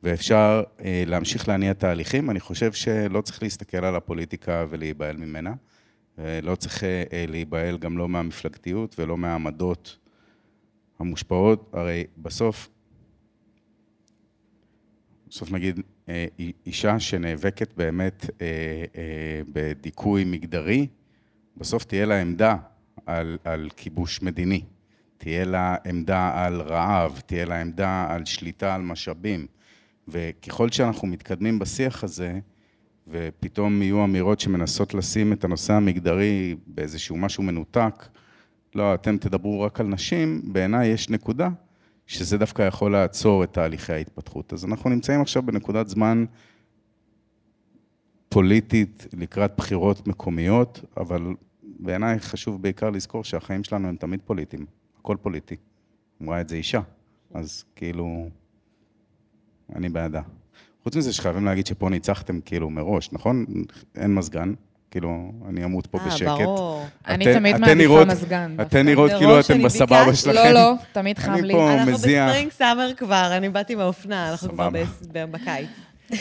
ואפשר 0.02 0.62
אה, 0.84 1.02
להמשיך 1.06 1.48
להניע 1.48 1.72
תהליכים. 1.72 2.30
אני 2.30 2.40
חושב 2.40 2.72
שלא 2.72 3.20
צריך 3.20 3.42
להסתכל 3.42 3.84
על 3.84 3.96
הפוליטיקה 3.96 4.66
ולהיבהל 4.70 5.16
ממנה. 5.16 5.54
אה, 6.18 6.40
לא 6.42 6.54
צריך 6.54 6.84
אה, 6.84 7.04
אה, 7.12 7.24
להיבהל 7.28 7.78
גם 7.78 7.98
לא 7.98 8.08
מהמפלגתיות 8.08 8.98
ולא 8.98 9.16
מהעמדות 9.16 9.98
המושפעות. 10.98 11.70
הרי 11.72 12.04
בסוף, 12.18 12.68
בסוף 15.28 15.50
נגיד, 15.50 15.80
אישה 16.66 17.00
שנאבקת 17.00 17.72
באמת 17.76 18.26
אה, 18.40 18.46
אה, 18.96 19.40
בדיכוי 19.52 20.24
מגדרי, 20.24 20.86
בסוף 21.56 21.84
תהיה 21.84 22.06
לה 22.06 22.20
עמדה 22.20 22.56
על, 23.06 23.38
על 23.44 23.68
כיבוש 23.76 24.22
מדיני, 24.22 24.64
תהיה 25.18 25.44
לה 25.44 25.76
עמדה 25.86 26.44
על 26.44 26.60
רעב, 26.60 27.20
תהיה 27.26 27.44
לה 27.44 27.60
עמדה 27.60 28.06
על 28.10 28.24
שליטה 28.24 28.74
על 28.74 28.82
משאבים. 28.82 29.46
וככל 30.08 30.70
שאנחנו 30.70 31.08
מתקדמים 31.08 31.58
בשיח 31.58 32.04
הזה, 32.04 32.38
ופתאום 33.08 33.82
יהיו 33.82 34.04
אמירות 34.04 34.40
שמנסות 34.40 34.94
לשים 34.94 35.32
את 35.32 35.44
הנושא 35.44 35.72
המגדרי 35.72 36.56
באיזשהו 36.66 37.16
משהו 37.16 37.42
מנותק, 37.42 38.08
לא, 38.74 38.94
אתם 38.94 39.18
תדברו 39.18 39.60
רק 39.60 39.80
על 39.80 39.86
נשים, 39.86 40.42
בעיניי 40.44 40.88
יש 40.88 41.10
נקודה 41.10 41.48
שזה 42.06 42.38
דווקא 42.38 42.62
יכול 42.62 42.92
לעצור 42.92 43.44
את 43.44 43.52
תהליכי 43.52 43.92
ההתפתחות. 43.92 44.52
אז 44.52 44.64
אנחנו 44.64 44.90
נמצאים 44.90 45.20
עכשיו 45.20 45.42
בנקודת 45.42 45.88
זמן 45.88 46.24
פוליטית 48.28 49.06
לקראת 49.12 49.52
בחירות 49.56 50.08
מקומיות, 50.08 50.84
אבל 50.96 51.34
בעיניי 51.62 52.18
חשוב 52.18 52.62
בעיקר 52.62 52.90
לזכור 52.90 53.24
שהחיים 53.24 53.64
שלנו 53.64 53.88
הם 53.88 53.96
תמיד 53.96 54.20
פוליטיים, 54.24 54.66
הכל 55.00 55.16
פוליטי. 55.22 55.56
אמרה 56.22 56.40
את 56.40 56.48
זה 56.48 56.56
אישה, 56.56 56.80
אז 57.34 57.64
כאילו, 57.76 58.28
אני 59.74 59.88
בעדה. 59.88 60.22
חוץ 60.82 60.96
מזה 60.96 61.12
שחייבים 61.12 61.44
להגיד 61.44 61.66
שפה 61.66 61.88
ניצחתם 61.90 62.40
כאילו 62.40 62.70
מראש, 62.70 63.12
נכון? 63.12 63.46
אין 63.94 64.14
מזגן, 64.14 64.54
כאילו, 64.96 65.32
אני 65.48 65.64
אמות 65.64 65.86
פה 65.86 65.98
אה, 65.98 66.06
בשקט. 66.06 66.28
אה, 66.28 66.36
ברור. 66.36 66.84
אני 67.06 67.24
תמיד 67.24 67.56
מעדיפה 67.56 68.04
מזגן. 68.04 68.56
אתן 68.62 68.86
נראות 68.86 69.10
כאילו 69.18 69.40
אתן 69.40 69.62
בסבבה 69.62 70.14
שלכם. 70.14 70.34
לא, 70.34 70.50
לא, 70.50 70.72
תמיד 70.92 71.18
חם 71.18 71.32
לי. 71.32 71.40
אני 71.40 71.52
פה 71.52 71.74
אנחנו 71.74 71.92
מזיע. 71.92 72.26
בספרינג 72.26 72.52
סאמר 72.52 72.90
כבר, 72.96 73.30
אני 73.36 73.48
באתי 73.48 73.74
מהאופנה, 73.74 74.30
אנחנו 74.30 74.48
כבר 74.48 74.68
בקיץ. 75.12 75.68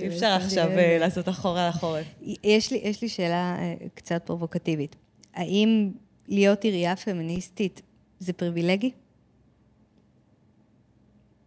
אי 0.00 0.08
אפשר 0.08 0.26
עכשיו 0.26 0.68
אה, 0.68 0.96
לעשות 1.00 1.28
אחורה 1.28 1.68
לחורף. 1.68 2.06
יש 2.44 2.72
לי, 2.72 2.80
יש 2.84 3.02
לי 3.02 3.08
שאלה 3.08 3.56
אה, 3.58 3.74
קצת 3.94 4.22
פרובוקטיבית. 4.24 4.96
האם 5.34 5.90
להיות 6.28 6.64
עירייה 6.64 6.96
פמיניסטית 6.96 7.82
זה 8.18 8.32
פריבילגי? 8.32 8.90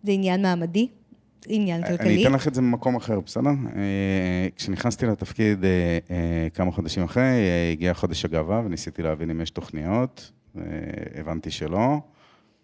זה 0.03 0.11
עניין 0.11 0.41
מעמדי? 0.41 0.87
עניין 1.49 1.87
כלכלי? 1.87 2.13
אני 2.13 2.23
אתן 2.23 2.33
לך 2.33 2.47
את 2.47 2.53
זה 2.53 2.61
ממקום 2.61 2.95
אחר, 2.95 3.19
בסדר? 3.19 3.49
אה, 3.49 4.47
כשנכנסתי 4.55 5.05
לתפקיד 5.05 5.65
אה, 5.65 5.69
אה, 6.11 6.47
כמה 6.53 6.71
חודשים 6.71 7.03
אחרי, 7.03 7.23
אה, 7.23 7.69
הגיע 7.71 7.93
חודש 7.93 8.25
הגאווה 8.25 8.61
וניסיתי 8.65 9.01
להבין 9.03 9.29
אם 9.29 9.41
יש 9.41 9.49
תוכניות, 9.49 10.31
אה, 10.57 10.61
הבנתי 11.15 11.51
שלא, 11.51 11.97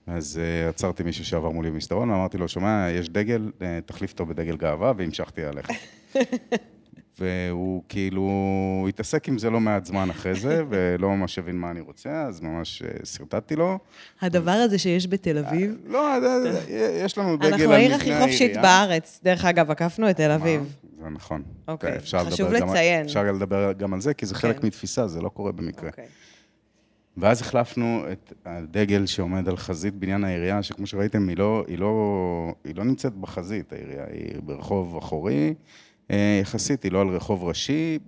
אז 0.07 0.39
אה, 0.43 0.69
עצרתי 0.69 1.03
מישהו 1.03 1.25
שעבר 1.25 1.49
מולי 1.49 1.71
במסדרון 1.71 2.09
ואמרתי 2.09 2.37
לו, 2.37 2.47
שומע, 2.47 2.87
יש 2.91 3.09
דגל, 3.09 3.51
אה, 3.61 3.79
תחליף 3.85 4.11
אותו 4.11 4.25
בדגל 4.25 4.57
גאווה, 4.57 4.93
והמשכתי 4.97 5.43
עליך. 5.43 5.69
והוא 7.19 7.83
כאילו 7.89 8.85
התעסק 8.89 9.27
עם 9.27 9.37
זה 9.37 9.49
לא 9.49 9.59
מעט 9.59 9.85
זמן 9.85 10.09
אחרי 10.09 10.35
זה, 10.35 10.63
ולא 10.69 11.09
ממש 11.09 11.39
הבין 11.39 11.55
מה 11.55 11.71
אני 11.71 11.79
רוצה, 11.79 12.23
אז 12.23 12.41
ממש 12.41 12.83
אה, 12.83 13.05
שרטטתי 13.05 13.55
לו. 13.55 13.79
הדבר 14.21 14.51
הזה 14.51 14.77
שיש 14.79 15.07
בתל 15.07 15.37
אביב, 15.37 15.75
לא, 15.87 16.07
אה, 16.07 16.17
אה, 16.69 17.01
יש 17.05 17.17
לנו 17.17 17.37
דגל 17.37 17.45
על 17.45 17.53
אנחנו 17.53 17.65
מבנה 17.65 17.75
העיר 17.75 17.95
הכי 17.95 18.19
חופשית 18.19 18.41
העירייה. 18.41 18.61
בארץ. 18.61 19.19
דרך 19.23 19.45
אגב, 19.45 19.71
עקפנו 19.71 20.09
את 20.09 20.15
תל 20.17 20.31
אביב. 20.31 20.75
זה 21.01 21.09
נכון. 21.09 21.43
אוקיי, 21.67 21.99
חשוב 21.99 22.51
לציין. 22.51 23.05
אפשר 23.05 23.23
לדבר 23.23 23.71
גם 23.71 23.93
על 23.93 24.01
זה, 24.01 24.13
כי 24.13 24.25
זה 24.25 24.35
חלק 24.35 24.59
כן. 24.59 24.67
מתפיסה, 24.67 25.07
זה 25.07 25.21
לא 25.21 25.29
קורה 25.29 25.51
במקרה. 25.51 25.89
אוקיי. 25.89 26.05
ואז 27.17 27.41
החלפנו 27.41 28.03
את 28.11 28.33
הדגל 28.45 29.05
שעומד 29.05 29.49
על 29.49 29.57
חזית 29.57 29.95
בניין 29.95 30.23
העירייה, 30.23 30.63
שכמו 30.63 30.87
שראיתם, 30.87 31.27
היא 31.27 31.37
לא, 31.37 31.63
היא 31.67 31.77
לא, 31.77 32.53
היא 32.63 32.75
לא 32.75 32.83
נמצאת 32.83 33.13
בחזית, 33.13 33.73
העירייה 33.73 34.05
היא 34.11 34.41
ברחוב 34.43 34.97
אחורי, 34.97 35.33
אה, 35.33 35.51
יחסית, 36.41 36.83
היא 36.83 36.91
לא 36.91 37.01
על 37.01 37.07
רחוב 37.07 37.43
ראשי. 37.43 37.99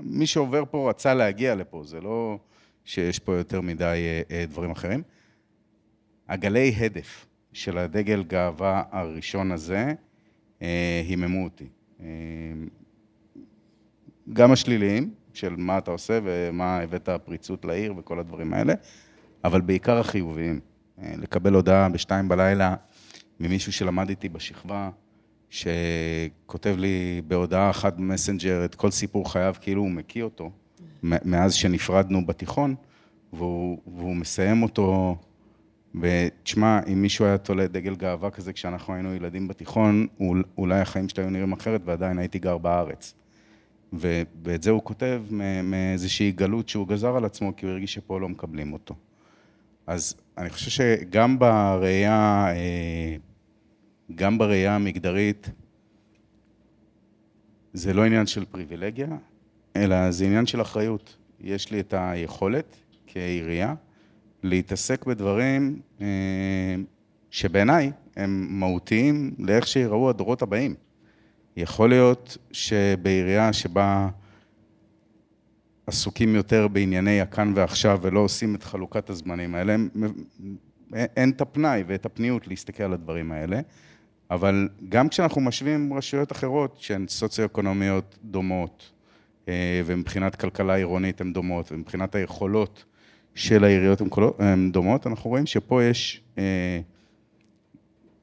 מי 0.00 0.26
שעובר 0.26 0.64
פה 0.70 0.90
רצה 0.90 1.14
להגיע 1.14 1.54
לפה, 1.54 1.82
זה 1.84 2.00
לא 2.00 2.38
שיש 2.84 3.18
פה 3.18 3.36
יותר 3.36 3.60
מדי 3.60 3.84
אה, 3.84 4.36
אה, 4.36 4.44
דברים 4.46 4.70
אחרים. 4.70 5.02
הגלי 6.28 6.74
הדף 6.76 7.26
של 7.52 7.78
הדגל 7.78 8.22
גאווה 8.22 8.82
הראשון 8.90 9.52
הזה 9.52 9.94
אה, 10.62 11.02
היממו 11.08 11.44
אותי. 11.44 11.68
אה, 12.00 12.06
גם 14.32 14.52
השליליים, 14.52 15.14
של 15.34 15.56
מה 15.56 15.78
אתה 15.78 15.90
עושה 15.90 16.18
ומה 16.24 16.78
הבאת 16.78 17.08
פריצות 17.24 17.64
לעיר 17.64 17.94
וכל 17.96 18.18
הדברים 18.18 18.54
האלה, 18.54 18.74
אבל 19.44 19.60
בעיקר 19.60 19.98
החיוביים. 19.98 20.60
אה, 21.02 21.12
לקבל 21.16 21.54
הודעה 21.54 21.88
בשתיים 21.88 22.28
בלילה 22.28 22.74
ממישהו 23.40 23.72
שלמד 23.72 24.08
איתי 24.08 24.28
בשכבה, 24.28 24.90
שכותב 25.50 26.74
לי 26.78 27.22
בהודעה 27.28 27.70
אחת 27.70 27.96
במסנג'ר 27.96 28.64
את 28.64 28.74
כל 28.74 28.90
סיפור 28.90 29.32
חייו 29.32 29.54
כאילו 29.60 29.82
הוא 29.82 29.90
מקיא 29.90 30.22
אותו, 30.22 30.50
מאז 31.02 31.54
שנפרדנו 31.54 32.26
בתיכון, 32.26 32.74
והוא, 33.32 33.78
והוא 33.96 34.16
מסיים 34.16 34.62
אותו 34.62 35.16
ותשמע, 36.00 36.80
אם 36.92 37.02
מישהו 37.02 37.24
היה 37.24 37.38
תולה 37.38 37.66
דגל 37.66 37.94
גאווה 37.94 38.30
כזה 38.30 38.52
כשאנחנו 38.52 38.94
היינו 38.94 39.14
ילדים 39.14 39.48
בתיכון, 39.48 40.06
אול- 40.20 40.44
אולי 40.58 40.80
החיים 40.80 41.08
שלי 41.08 41.22
היו 41.22 41.30
נראים 41.30 41.52
אחרת 41.52 41.80
ועדיין 41.84 42.18
הייתי 42.18 42.38
גר 42.38 42.58
בארץ. 42.58 43.14
ו- 43.92 44.22
ואת 44.44 44.62
זה 44.62 44.70
הוא 44.70 44.82
כותב 44.84 45.22
מאיזושהי 45.62 46.32
גלות 46.32 46.68
שהוא 46.68 46.88
גזר 46.88 47.16
על 47.16 47.24
עצמו, 47.24 47.56
כי 47.56 47.66
הוא 47.66 47.72
הרגיש 47.72 47.94
שפה 47.94 48.20
לא 48.20 48.28
מקבלים 48.28 48.72
אותו. 48.72 48.94
אז 49.86 50.14
אני 50.38 50.50
חושב 50.50 50.70
שגם 50.70 51.38
בראייה, 51.38 52.46
אה, 52.48 53.16
גם 54.14 54.38
בראייה 54.38 54.74
המגדרית, 54.74 55.50
זה 57.72 57.92
לא 57.92 58.04
עניין 58.04 58.26
של 58.26 58.44
פריבילגיה, 58.44 59.08
אלא 59.76 60.10
זה 60.10 60.24
עניין 60.24 60.46
של 60.46 60.60
אחריות. 60.60 61.16
יש 61.40 61.70
לי 61.70 61.80
את 61.80 61.94
היכולת 61.96 62.76
כעירייה 63.06 63.74
להתעסק 64.42 65.06
בדברים 65.06 65.80
אה, 66.00 66.06
שבעיניי 67.30 67.92
הם 68.16 68.46
מהותיים 68.50 69.34
לאיך 69.38 69.66
שיראו 69.66 70.10
הדורות 70.10 70.42
הבאים. 70.42 70.74
יכול 71.56 71.88
להיות 71.88 72.36
שבעירייה 72.52 73.52
שבה 73.52 74.08
עסוקים 75.86 76.34
יותר 76.34 76.68
בענייני 76.68 77.20
הכאן 77.20 77.52
ועכשיו 77.56 77.98
ולא 78.02 78.20
עושים 78.20 78.54
את 78.54 78.62
חלוקת 78.62 79.10
הזמנים 79.10 79.54
האלה, 79.54 79.76
אין 80.92 81.30
את 81.30 81.40
הפנאי 81.40 81.84
ואת 81.86 82.06
הפניות 82.06 82.48
להסתכל 82.48 82.82
על 82.82 82.92
הדברים 82.92 83.32
האלה. 83.32 83.60
אבל 84.30 84.68
גם 84.88 85.08
כשאנחנו 85.08 85.40
משווים 85.40 85.92
רשויות 85.92 86.32
אחרות 86.32 86.76
שהן 86.80 87.06
סוציו-אקונומיות 87.08 88.18
דומות, 88.24 88.90
אה, 89.48 89.82
ומבחינת 89.86 90.36
כלכלה 90.36 90.74
עירונית 90.74 91.20
הן 91.20 91.32
דומות, 91.32 91.72
ומבחינת 91.72 92.14
היכולות 92.14 92.84
של 93.34 93.64
העיריות 93.64 94.00
הן 94.38 94.72
דומות, 94.72 95.06
אנחנו 95.06 95.30
רואים 95.30 95.46
שפה 95.46 95.82
יש 95.82 96.22
אה, 96.38 96.80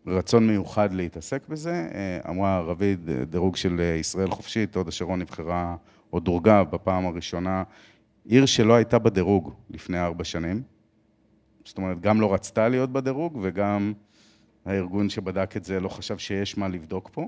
רצון 0.07 0.47
מיוחד 0.47 0.93
להתעסק 0.93 1.47
בזה. 1.49 1.89
אה, 1.93 2.31
אמרה 2.31 2.61
רביד, 2.61 3.09
דירוג 3.29 3.55
של 3.55 3.79
ישראל 3.99 4.29
חופשית, 4.31 4.75
הוד 4.75 4.87
השרון 4.87 5.19
נבחרה, 5.19 5.75
או 6.13 6.19
דורגה 6.19 6.63
בפעם 6.63 7.05
הראשונה, 7.05 7.63
עיר 8.25 8.45
שלא 8.45 8.73
הייתה 8.73 8.99
בדירוג 8.99 9.53
לפני 9.69 9.99
ארבע 9.99 10.23
שנים. 10.23 10.61
זאת 11.65 11.77
אומרת, 11.77 12.01
גם 12.01 12.21
לא 12.21 12.33
רצתה 12.33 12.69
להיות 12.69 12.91
בדירוג, 12.91 13.39
וגם 13.41 13.93
הארגון 14.67 15.09
שבדק 15.09 15.57
את 15.57 15.63
זה 15.63 15.79
לא 15.79 15.89
חשב 15.89 16.17
שיש 16.17 16.57
מה 16.57 16.67
לבדוק 16.67 17.09
פה. 17.13 17.27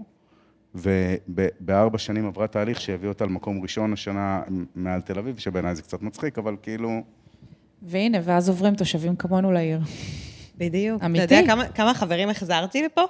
ובארבע 0.76 1.98
שנים 1.98 2.26
עברה 2.28 2.48
תהליך 2.48 2.82
שהביא 2.82 3.10
אותה 3.10 3.26
למקום 3.26 3.62
ראשון 3.62 3.94
השנה 3.94 4.42
מעל 4.76 5.02
תל 5.02 5.20
אביב, 5.20 5.38
שבעיניי 5.38 5.76
זה 5.76 5.82
קצת 5.82 6.02
מצחיק, 6.02 6.38
אבל 6.38 6.56
כאילו... 6.62 6.90
והנה, 7.82 8.18
ואז 8.24 8.50
עוברים 8.50 8.76
תושבים 8.76 9.16
כמונו 9.16 9.52
לעיר. 9.52 9.80
בדיוק. 10.58 11.04
אמיתי. 11.04 11.24
אתה 11.24 11.36
יודע 11.36 11.48
כמה, 11.48 11.68
כמה 11.68 11.94
חברים 11.94 12.30
החזרתי 12.30 12.84
לפה? 12.84 13.02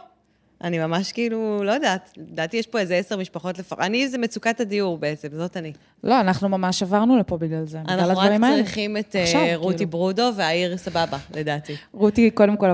אני 0.64 0.80
ממש 0.80 1.12
כאילו, 1.12 1.64
לא 1.64 1.72
יודעת, 1.72 2.14
לדעתי 2.18 2.58
יש 2.58 2.68
פה 2.68 2.80
איזה 2.80 2.96
עשר 2.96 3.18
משפחות 3.18 3.60
לפחות. 3.60 3.80
אני 3.80 4.08
זה 4.08 4.18
מצוקת 4.18 4.60
הדיור 4.60 4.98
בעצם, 4.98 5.28
זאת 5.32 5.58
אני. 5.58 5.74
לא, 6.04 6.20
אנחנו 6.20 6.50
ממש 6.50 6.84
עברנו 6.84 7.18
לפה 7.18 7.38
בגלל 7.38 7.66
זה, 7.66 7.80
בגלל 7.80 8.00
הדברים 8.00 8.44
האלה. 8.44 8.48
אנחנו 8.48 8.60
רק 8.60 8.66
צריכים 8.66 8.98
את 8.98 9.16
אה, 9.16 9.24
עכשיו, 9.24 9.42
רותי 9.56 9.78
כאילו. 9.78 9.92
ברודו, 9.92 10.32
והעיר 10.36 10.78
סבבה, 10.78 11.18
לדעתי. 11.36 11.76
רותי, 11.94 12.32
קודם 12.32 12.58
כל, 12.58 12.68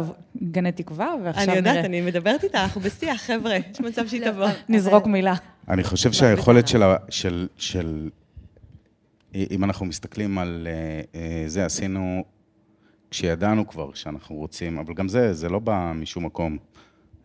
גני 0.44 0.72
תקווה, 0.72 1.16
ועכשיו 1.24 1.46
נראה. 1.46 1.60
אני 1.60 1.70
יודעת, 1.70 1.86
אני 1.86 2.02
מדברת 2.02 2.44
איתה, 2.44 2.64
אנחנו 2.64 2.82
בשיח, 2.82 3.22
חבר'ה, 3.22 3.56
יש 3.72 3.82
מצב 3.82 4.08
שהיא 4.08 4.32
תבוא. 4.32 4.48
נזרוק 4.70 5.08
מילה. 5.08 5.36
אני 5.70 5.84
חושב 5.84 6.12
שהיכולת 6.12 6.68
של... 7.58 8.10
אם 9.52 9.64
אנחנו 9.64 9.86
מסתכלים 9.86 10.38
על 10.38 10.68
אה, 10.70 11.02
אה, 11.22 11.44
זה, 11.48 11.66
עשינו, 11.66 12.24
כשידענו 13.12 13.68
כבר 13.68 13.94
שאנחנו 13.94 14.36
רוצים, 14.36 14.78
אבל 14.78 14.94
גם 14.94 15.08
זה, 15.08 15.34
זה 15.34 15.50
לא 15.50 15.60
בא 15.60 15.92
משום 15.96 16.26
מקום. 16.26 16.58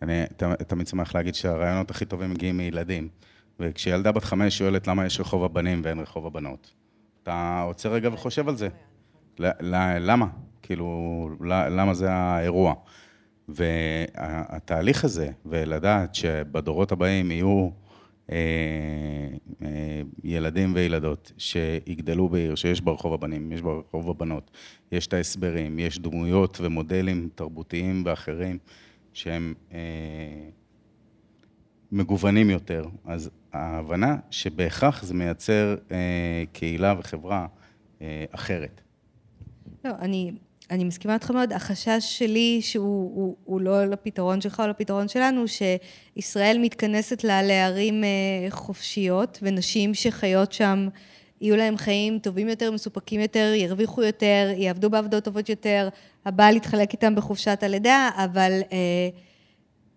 אני 0.03 0.22
תמיד 0.66 0.86
שמח 0.86 1.14
להגיד 1.14 1.34
שהרעיונות 1.34 1.90
הכי 1.90 2.05
טובים 2.05 2.30
מגיעים 2.30 2.57
מילדים. 2.57 3.09
וכשילדה 3.61 4.12
בת 4.12 4.24
חמש 4.24 4.59
שואלת 4.59 4.86
למה 4.86 5.07
יש 5.07 5.20
רחוב 5.20 5.44
הבנים 5.44 5.80
ואין 5.84 5.98
רחוב 5.98 6.26
הבנות, 6.26 6.74
אתה 7.22 7.62
עוצר 7.66 7.92
רגע 7.92 8.09
וחושב 8.12 8.48
על 8.48 8.57
זה. 8.57 8.68
למה? 9.38 10.26
כאילו, 10.62 11.30
למה 11.70 11.94
זה 11.94 12.12
האירוע? 12.12 12.74
והתהליך 13.48 15.05
הזה, 15.05 15.30
ולדעת 15.46 16.14
שבדורות 16.14 16.92
הבאים 16.92 17.30
יהיו 17.30 17.68
אה, 18.32 18.36
אה, 19.62 20.03
ילדים 20.24 20.74
וילדות 20.74 21.32
שיגדלו 21.38 22.28
בעיר, 22.28 22.55
שיש 22.55 22.80
ברחוב 22.80 23.12
הבנים, 23.14 23.53
יש 23.53 23.61
ברחוב 23.62 24.11
הבנות, 24.11 24.51
יש 24.92 25.07
את 25.07 25.12
ההסברים, 25.12 25.78
יש 25.78 25.98
דמויות 25.98 26.59
ומודלים 26.61 27.28
תרבותיים 27.34 28.03
ואחרים. 28.07 28.59
שהם 29.12 29.54
אה, 29.72 29.78
מגוונים 31.92 32.50
יותר. 32.50 32.84
אז 33.04 33.30
ההבנה 33.52 34.16
שבהכרח 34.30 35.02
זה 35.02 35.14
מייצר 35.14 35.76
אה, 35.92 36.44
קהילה 36.52 36.94
וחברה 36.98 37.46
אה, 38.02 38.24
אחרת. 38.30 38.80
לא, 39.84 39.90
אני, 40.00 40.32
אני 40.70 40.84
מסכימה 40.84 41.14
איתך 41.14 41.30
מאוד. 41.30 41.52
החשש 41.52 41.98
שלי, 42.00 42.58
שהוא 42.62 43.11
הוא, 43.14 43.36
הוא 43.44 43.61
לא 43.61 43.84
לפתרון 43.84 44.40
שלך 44.40 44.61
או 44.61 44.68
לפתרון 44.68 45.08
שלנו, 45.08 45.44
שישראל 45.48 46.58
מתכנסת 46.61 47.24
לה 47.24 47.42
לערים 47.42 48.04
אה, 48.04 48.50
חופשיות, 48.50 49.38
ונשים 49.42 49.94
שחיות 49.94 50.52
שם, 50.52 50.88
יהיו 51.41 51.57
להם 51.57 51.76
חיים 51.76 52.18
טובים 52.18 52.49
יותר, 52.49 52.70
מסופקים 52.70 53.20
יותר, 53.20 53.53
ירוויחו 53.57 54.03
יותר, 54.03 54.53
יעבדו 54.57 54.91
בעבודות 54.91 55.24
טובות 55.24 55.49
יותר, 55.49 55.88
הבעל 56.24 56.57
יתחלק 56.57 56.93
איתם 56.93 57.14
בחופשת 57.14 57.62
הלידה, 57.62 58.09
אבל 58.16 58.61
אה, 58.72 59.09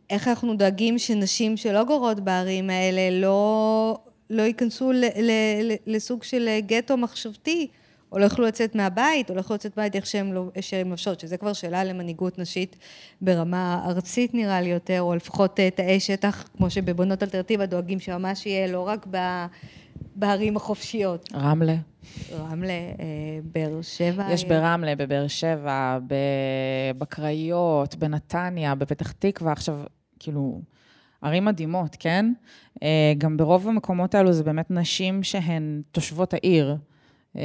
איך 0.10 0.28
אנחנו 0.28 0.56
דואגים 0.56 1.00
שנשים 1.00 1.58
שלא 1.58 1.84
גורות 1.84 2.20
בערים 2.20 2.70
האלה 2.70 3.20
לא, 3.20 3.98
לא 4.30 4.41
ייכנסו 4.41 4.91
ל, 4.91 5.06
ל, 5.06 5.32
ל, 5.64 5.74
לסוג 5.88 6.24
של 6.24 6.50
גטו 6.66 6.98
מחשבתי, 6.98 7.68
או 8.12 8.20
לא 8.20 8.24
יוכלו 8.24 8.46
לצאת 8.46 8.76
מהבית, 8.76 9.30
או 9.30 9.36
לא 9.36 9.39
יוכלו 9.39 9.56
לצאת 9.56 9.78
מהבית 9.78 9.96
איך 9.96 10.06
שהן 10.06 10.32
לא, 10.32 10.46
מבשות, 10.86 11.20
שזה 11.20 11.38
כבר 11.38 11.54
שאלה 11.54 11.84
למנהיגות 11.84 12.39
נשית 12.39 12.76
ברמה 13.22 13.86
ארצית 13.86 14.34
נראה 14.34 14.62
לי 14.62 14.70
יותר, 14.70 15.02
או 15.02 15.16
לפחות 15.16 15.60
אה, 15.60 15.70
תאי 15.70 16.00
שטח, 16.00 16.48
כמו 16.58 16.70
שבבונות 16.70 17.24
אלטרנטיבה 17.24 17.66
דואגים 17.66 18.00
שממש 18.00 18.46
יהיה 18.46 18.68
לא 18.68 18.88
רק 18.88 19.08
ב... 19.12 19.18
בערים 20.16 20.57
החופשיות. 20.57 21.30
רמלה. 21.34 21.76
רמלה, 22.32 22.74
אה, 22.74 23.39
באר 23.43 23.82
שבע. 23.82 24.32
יש 24.32 24.43
ברמלה, 24.43 24.95
בבאר 24.95 25.28
שבע, 25.28 25.99
בקריות, 26.97 27.95
בנתניה, 27.95 28.76
בפתח 28.76 29.11
תקווה. 29.11 29.51
עכשיו, 29.51 29.80
כאילו, 30.20 30.61
ערים 31.22 31.45
מדהימות, 31.45 31.95
כן? 31.99 32.34
אה, 32.84 33.14
גם 33.18 33.38
ברוב 33.38 33.68
המקומות 33.68 34.16
האלו 34.16 34.34
זה 34.34 34.43
באמת 34.43 34.72
נשים 34.72 35.24
שהן 35.24 35.82
תושבות 35.91 36.34
העיר. 36.34 36.78
אה, 37.38 37.41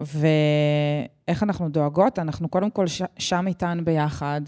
ואיך 0.00 1.42
אנחנו 1.42 1.68
דואגות? 1.68 2.18
אנחנו 2.18 2.48
קודם 2.48 2.70
כל 2.70 2.84
שם 3.18 3.46
איתן 3.46 3.80
ביחד. 3.84 4.40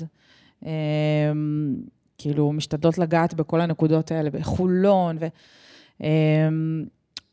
כאילו, 2.19 2.53
משתדלות 2.53 2.99
לגעת 2.99 3.35
בכל 3.35 3.61
הנקודות 3.61 4.11
האלה, 4.11 4.31
בחולון, 4.31 5.17
ו... 5.21 5.27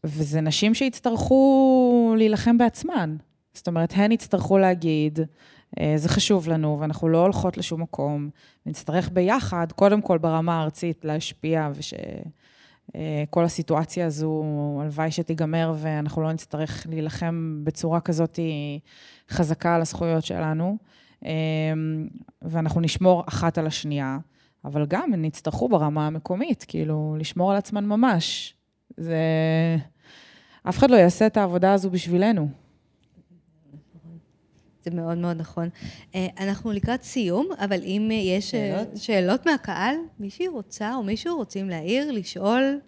וזה 0.03 0.41
נשים 0.41 0.73
שיצטרכו 0.73 2.13
להילחם 2.17 2.57
בעצמן. 2.57 3.15
זאת 3.53 3.67
אומרת, 3.67 3.93
הן 3.95 4.11
יצטרכו 4.11 4.57
להגיד, 4.57 5.19
אה, 5.79 5.93
זה 5.95 6.09
חשוב 6.09 6.49
לנו, 6.49 6.77
ואנחנו 6.79 7.09
לא 7.09 7.21
הולכות 7.21 7.57
לשום 7.57 7.81
מקום, 7.81 8.29
ונצטרך 8.65 9.09
ביחד, 9.13 9.71
קודם 9.71 10.01
כל 10.01 10.17
ברמה 10.17 10.59
הארצית, 10.59 11.05
להשפיע, 11.05 11.69
ושכל 11.75 13.39
אה, 13.39 13.43
הסיטואציה 13.43 14.05
הזו, 14.05 14.43
הלוואי 14.81 15.11
שתיגמר, 15.11 15.73
ואנחנו 15.77 16.21
לא 16.21 16.33
נצטרך 16.33 16.87
להילחם 16.89 17.61
בצורה 17.63 17.99
כזאת 17.99 18.39
חזקה 19.29 19.75
על 19.75 19.81
הזכויות 19.81 20.25
שלנו, 20.25 20.77
אה, 21.25 21.31
ואנחנו 22.41 22.81
נשמור 22.81 23.23
אחת 23.27 23.57
על 23.57 23.67
השנייה, 23.67 24.17
אבל 24.65 24.85
גם 24.85 25.13
הן 25.13 25.25
יצטרכו 25.25 25.69
ברמה 25.69 26.07
המקומית, 26.07 26.65
כאילו, 26.67 27.15
לשמור 27.19 27.51
על 27.51 27.57
עצמן 27.57 27.85
ממש. 27.85 28.55
זה... 28.97 29.17
אף 30.69 30.77
אחד 30.77 30.91
לא 30.91 30.95
יעשה 30.95 31.27
את 31.27 31.37
העבודה 31.37 31.73
הזו 31.73 31.89
בשבילנו. 31.89 32.49
זה 34.83 34.91
מאוד 34.91 35.17
מאוד 35.17 35.37
נכון. 35.37 35.69
אה, 36.15 36.27
אנחנו 36.39 36.71
לקראת 36.71 37.03
סיום, 37.03 37.47
אבל 37.59 37.79
אם 37.83 38.09
יש 38.11 38.55
אה, 38.55 38.59
שאלות, 38.59 38.97
שאלות 38.97 39.45
מהקהל, 39.45 39.95
מישהי 40.19 40.47
רוצה 40.47 40.95
או 40.95 41.03
מישהו 41.03 41.35
רוצים 41.35 41.69
להעיר, 41.69 42.11
לשאול, 42.11 42.79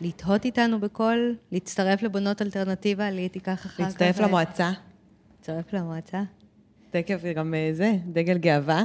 לתהות 0.00 0.44
איתנו 0.44 0.80
בקול, 0.80 1.36
להצטרף 1.52 2.02
לבונות 2.02 2.42
אלטרנטיבה, 2.42 3.10
לי 3.10 3.28
תיקח 3.28 3.66
אחר 3.66 3.68
כך. 3.68 3.80
להצטרף 3.80 4.20
למועצה. 4.20 4.70
להצטרף 5.36 5.72
למועצה. 5.72 6.22
תקף 6.90 7.22
גם 7.36 7.54
אה, 7.54 7.70
זה, 7.72 7.92
דגל 8.12 8.38
גאווה. 8.38 8.84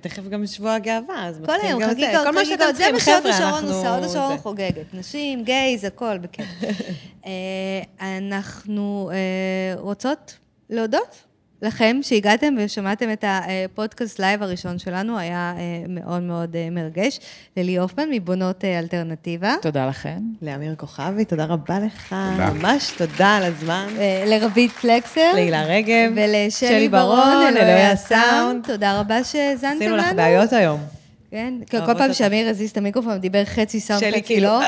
תכף 0.00 0.28
גם 0.28 0.46
שבוע 0.46 0.74
הגאווה, 0.74 1.26
אז 1.26 1.40
כל 1.46 1.52
היום 1.62 1.86
חגיגות, 1.86 2.24
כל 2.24 2.30
מה 2.30 2.44
שאתם 2.44 2.64
צריכים, 2.74 2.98
חבר'ה, 2.98 3.14
אנחנו... 3.16 3.32
זה 3.32 3.32
מה 3.32 3.42
שהוד 3.42 3.64
השרון 3.64 3.74
עושה, 3.74 3.94
הוד 3.94 4.04
השרון 4.04 4.38
חוגגת. 4.38 4.94
נשים, 4.94 5.44
gays, 5.44 5.84
הכל, 5.84 6.18
בכיף. 6.18 6.46
אה, 7.26 7.82
אנחנו 8.00 9.10
אה, 9.12 9.80
רוצות 9.80 10.38
להודות 10.70 11.25
לכם 11.62 11.98
שהגעתם 12.02 12.54
ושמעתם 12.58 13.12
את 13.12 13.24
הפודקאסט 13.28 14.18
live 14.18 14.42
הראשון 14.42 14.78
שלנו, 14.78 15.18
היה 15.18 15.54
אה, 15.56 15.62
מאוד 15.88 16.22
מאוד 16.22 16.56
אה, 16.56 16.68
מרגש. 16.70 17.20
ללי 17.56 17.78
הופמן 17.78 18.10
מבונות 18.10 18.64
אה, 18.64 18.78
אלטרנטיבה. 18.78 19.54
תודה 19.62 19.86
לכם. 19.86 20.18
לאמיר 20.42 20.74
כוכבי, 20.76 21.24
תודה 21.24 21.44
רבה 21.44 21.78
לך. 21.80 22.16
תודה. 22.32 22.52
ממש 22.52 22.90
תודה 22.98 23.36
על 23.36 23.42
הזמן. 23.42 23.86
לרביד 24.26 24.72
פלקסר. 24.72 25.32
להילה 25.34 25.64
רגב. 25.64 26.12
ולשלי 26.16 26.88
ברון, 26.88 27.56
אלוהי 27.56 27.86
הסאונד. 27.86 28.66
תודה 28.66 29.00
רבה 29.00 29.24
שהאזנתם 29.24 29.74
לנו. 29.74 29.94
עשינו 29.94 29.96
לך 29.96 30.12
בעיות 30.16 30.52
היום. 30.52 30.80
כן, 31.30 31.54
כל 31.70 31.94
פעם 31.98 32.12
שאמיר 32.12 32.48
הזיז 32.48 32.70
את 32.70 32.76
המיקרופון, 32.76 33.18
דיבר 33.18 33.44
חצי 33.44 33.80
סאונד, 33.80 34.02
חצי 34.16 34.40
לא. 34.40 34.60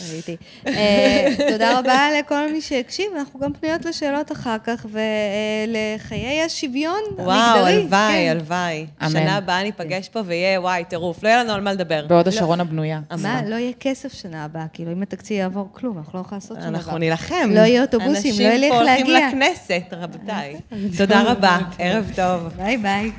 ראיתי. 0.00 0.36
אה, 0.66 1.28
תודה 1.50 1.78
רבה 1.78 2.08
לכל 2.18 2.52
מי 2.52 2.60
שהקשיב, 2.60 3.06
אנחנו 3.18 3.40
גם 3.40 3.52
פנויות 3.52 3.84
לשאלות 3.84 4.32
אחר 4.32 4.56
כך, 4.64 4.86
ולחיי 4.90 6.42
השוויון 6.42 7.00
המגדרי. 7.08 7.26
וואו, 7.26 7.66
הלוואי, 7.66 8.12
כן. 8.12 8.30
הלוואי. 8.30 8.86
אמן. 9.02 9.10
שנה 9.10 9.36
הבאה 9.36 9.62
ניפגש 9.62 10.08
פה 10.08 10.20
ויהיה, 10.26 10.60
וואי, 10.60 10.84
טירוף. 10.84 11.22
לא 11.22 11.28
יהיה 11.28 11.44
לנו 11.44 11.52
על 11.52 11.60
מה 11.60 11.72
לדבר. 11.72 12.06
בהוד 12.06 12.28
השרון 12.28 12.60
הבנויה. 12.60 13.00
מה, 13.18 13.42
לא 13.46 13.54
יהיה 13.54 13.72
כסף 13.80 14.12
שנה 14.12 14.44
הבאה, 14.44 14.66
כאילו, 14.72 14.92
אם 14.92 15.02
התקציב 15.02 15.36
יעבור 15.36 15.68
כלום, 15.72 15.98
אנחנו 15.98 16.18
לא 16.18 16.24
יכולים 16.24 16.40
לעשות 16.42 16.56
שום 16.56 16.68
דבר. 16.68 16.78
אנחנו 16.78 16.98
נילחם. 16.98 17.50
לא 17.50 17.60
יהיה 17.60 17.82
אוטובוסים, 17.82 18.34
לא 18.38 18.42
יהיה 18.42 18.58
לי 18.58 18.66
איך 18.66 18.74
אנשים 18.74 18.78
פה 18.78 18.82
להגיע. 18.84 19.18
הולכים 19.18 19.38
לכנסת, 19.40 19.82
רבותיי. 19.92 20.56
תודה 20.98 21.22
רבה, 21.30 21.58
ערב 21.78 22.12
טוב. 22.16 22.48
ביי 22.56 22.76
ביי. 22.76 23.10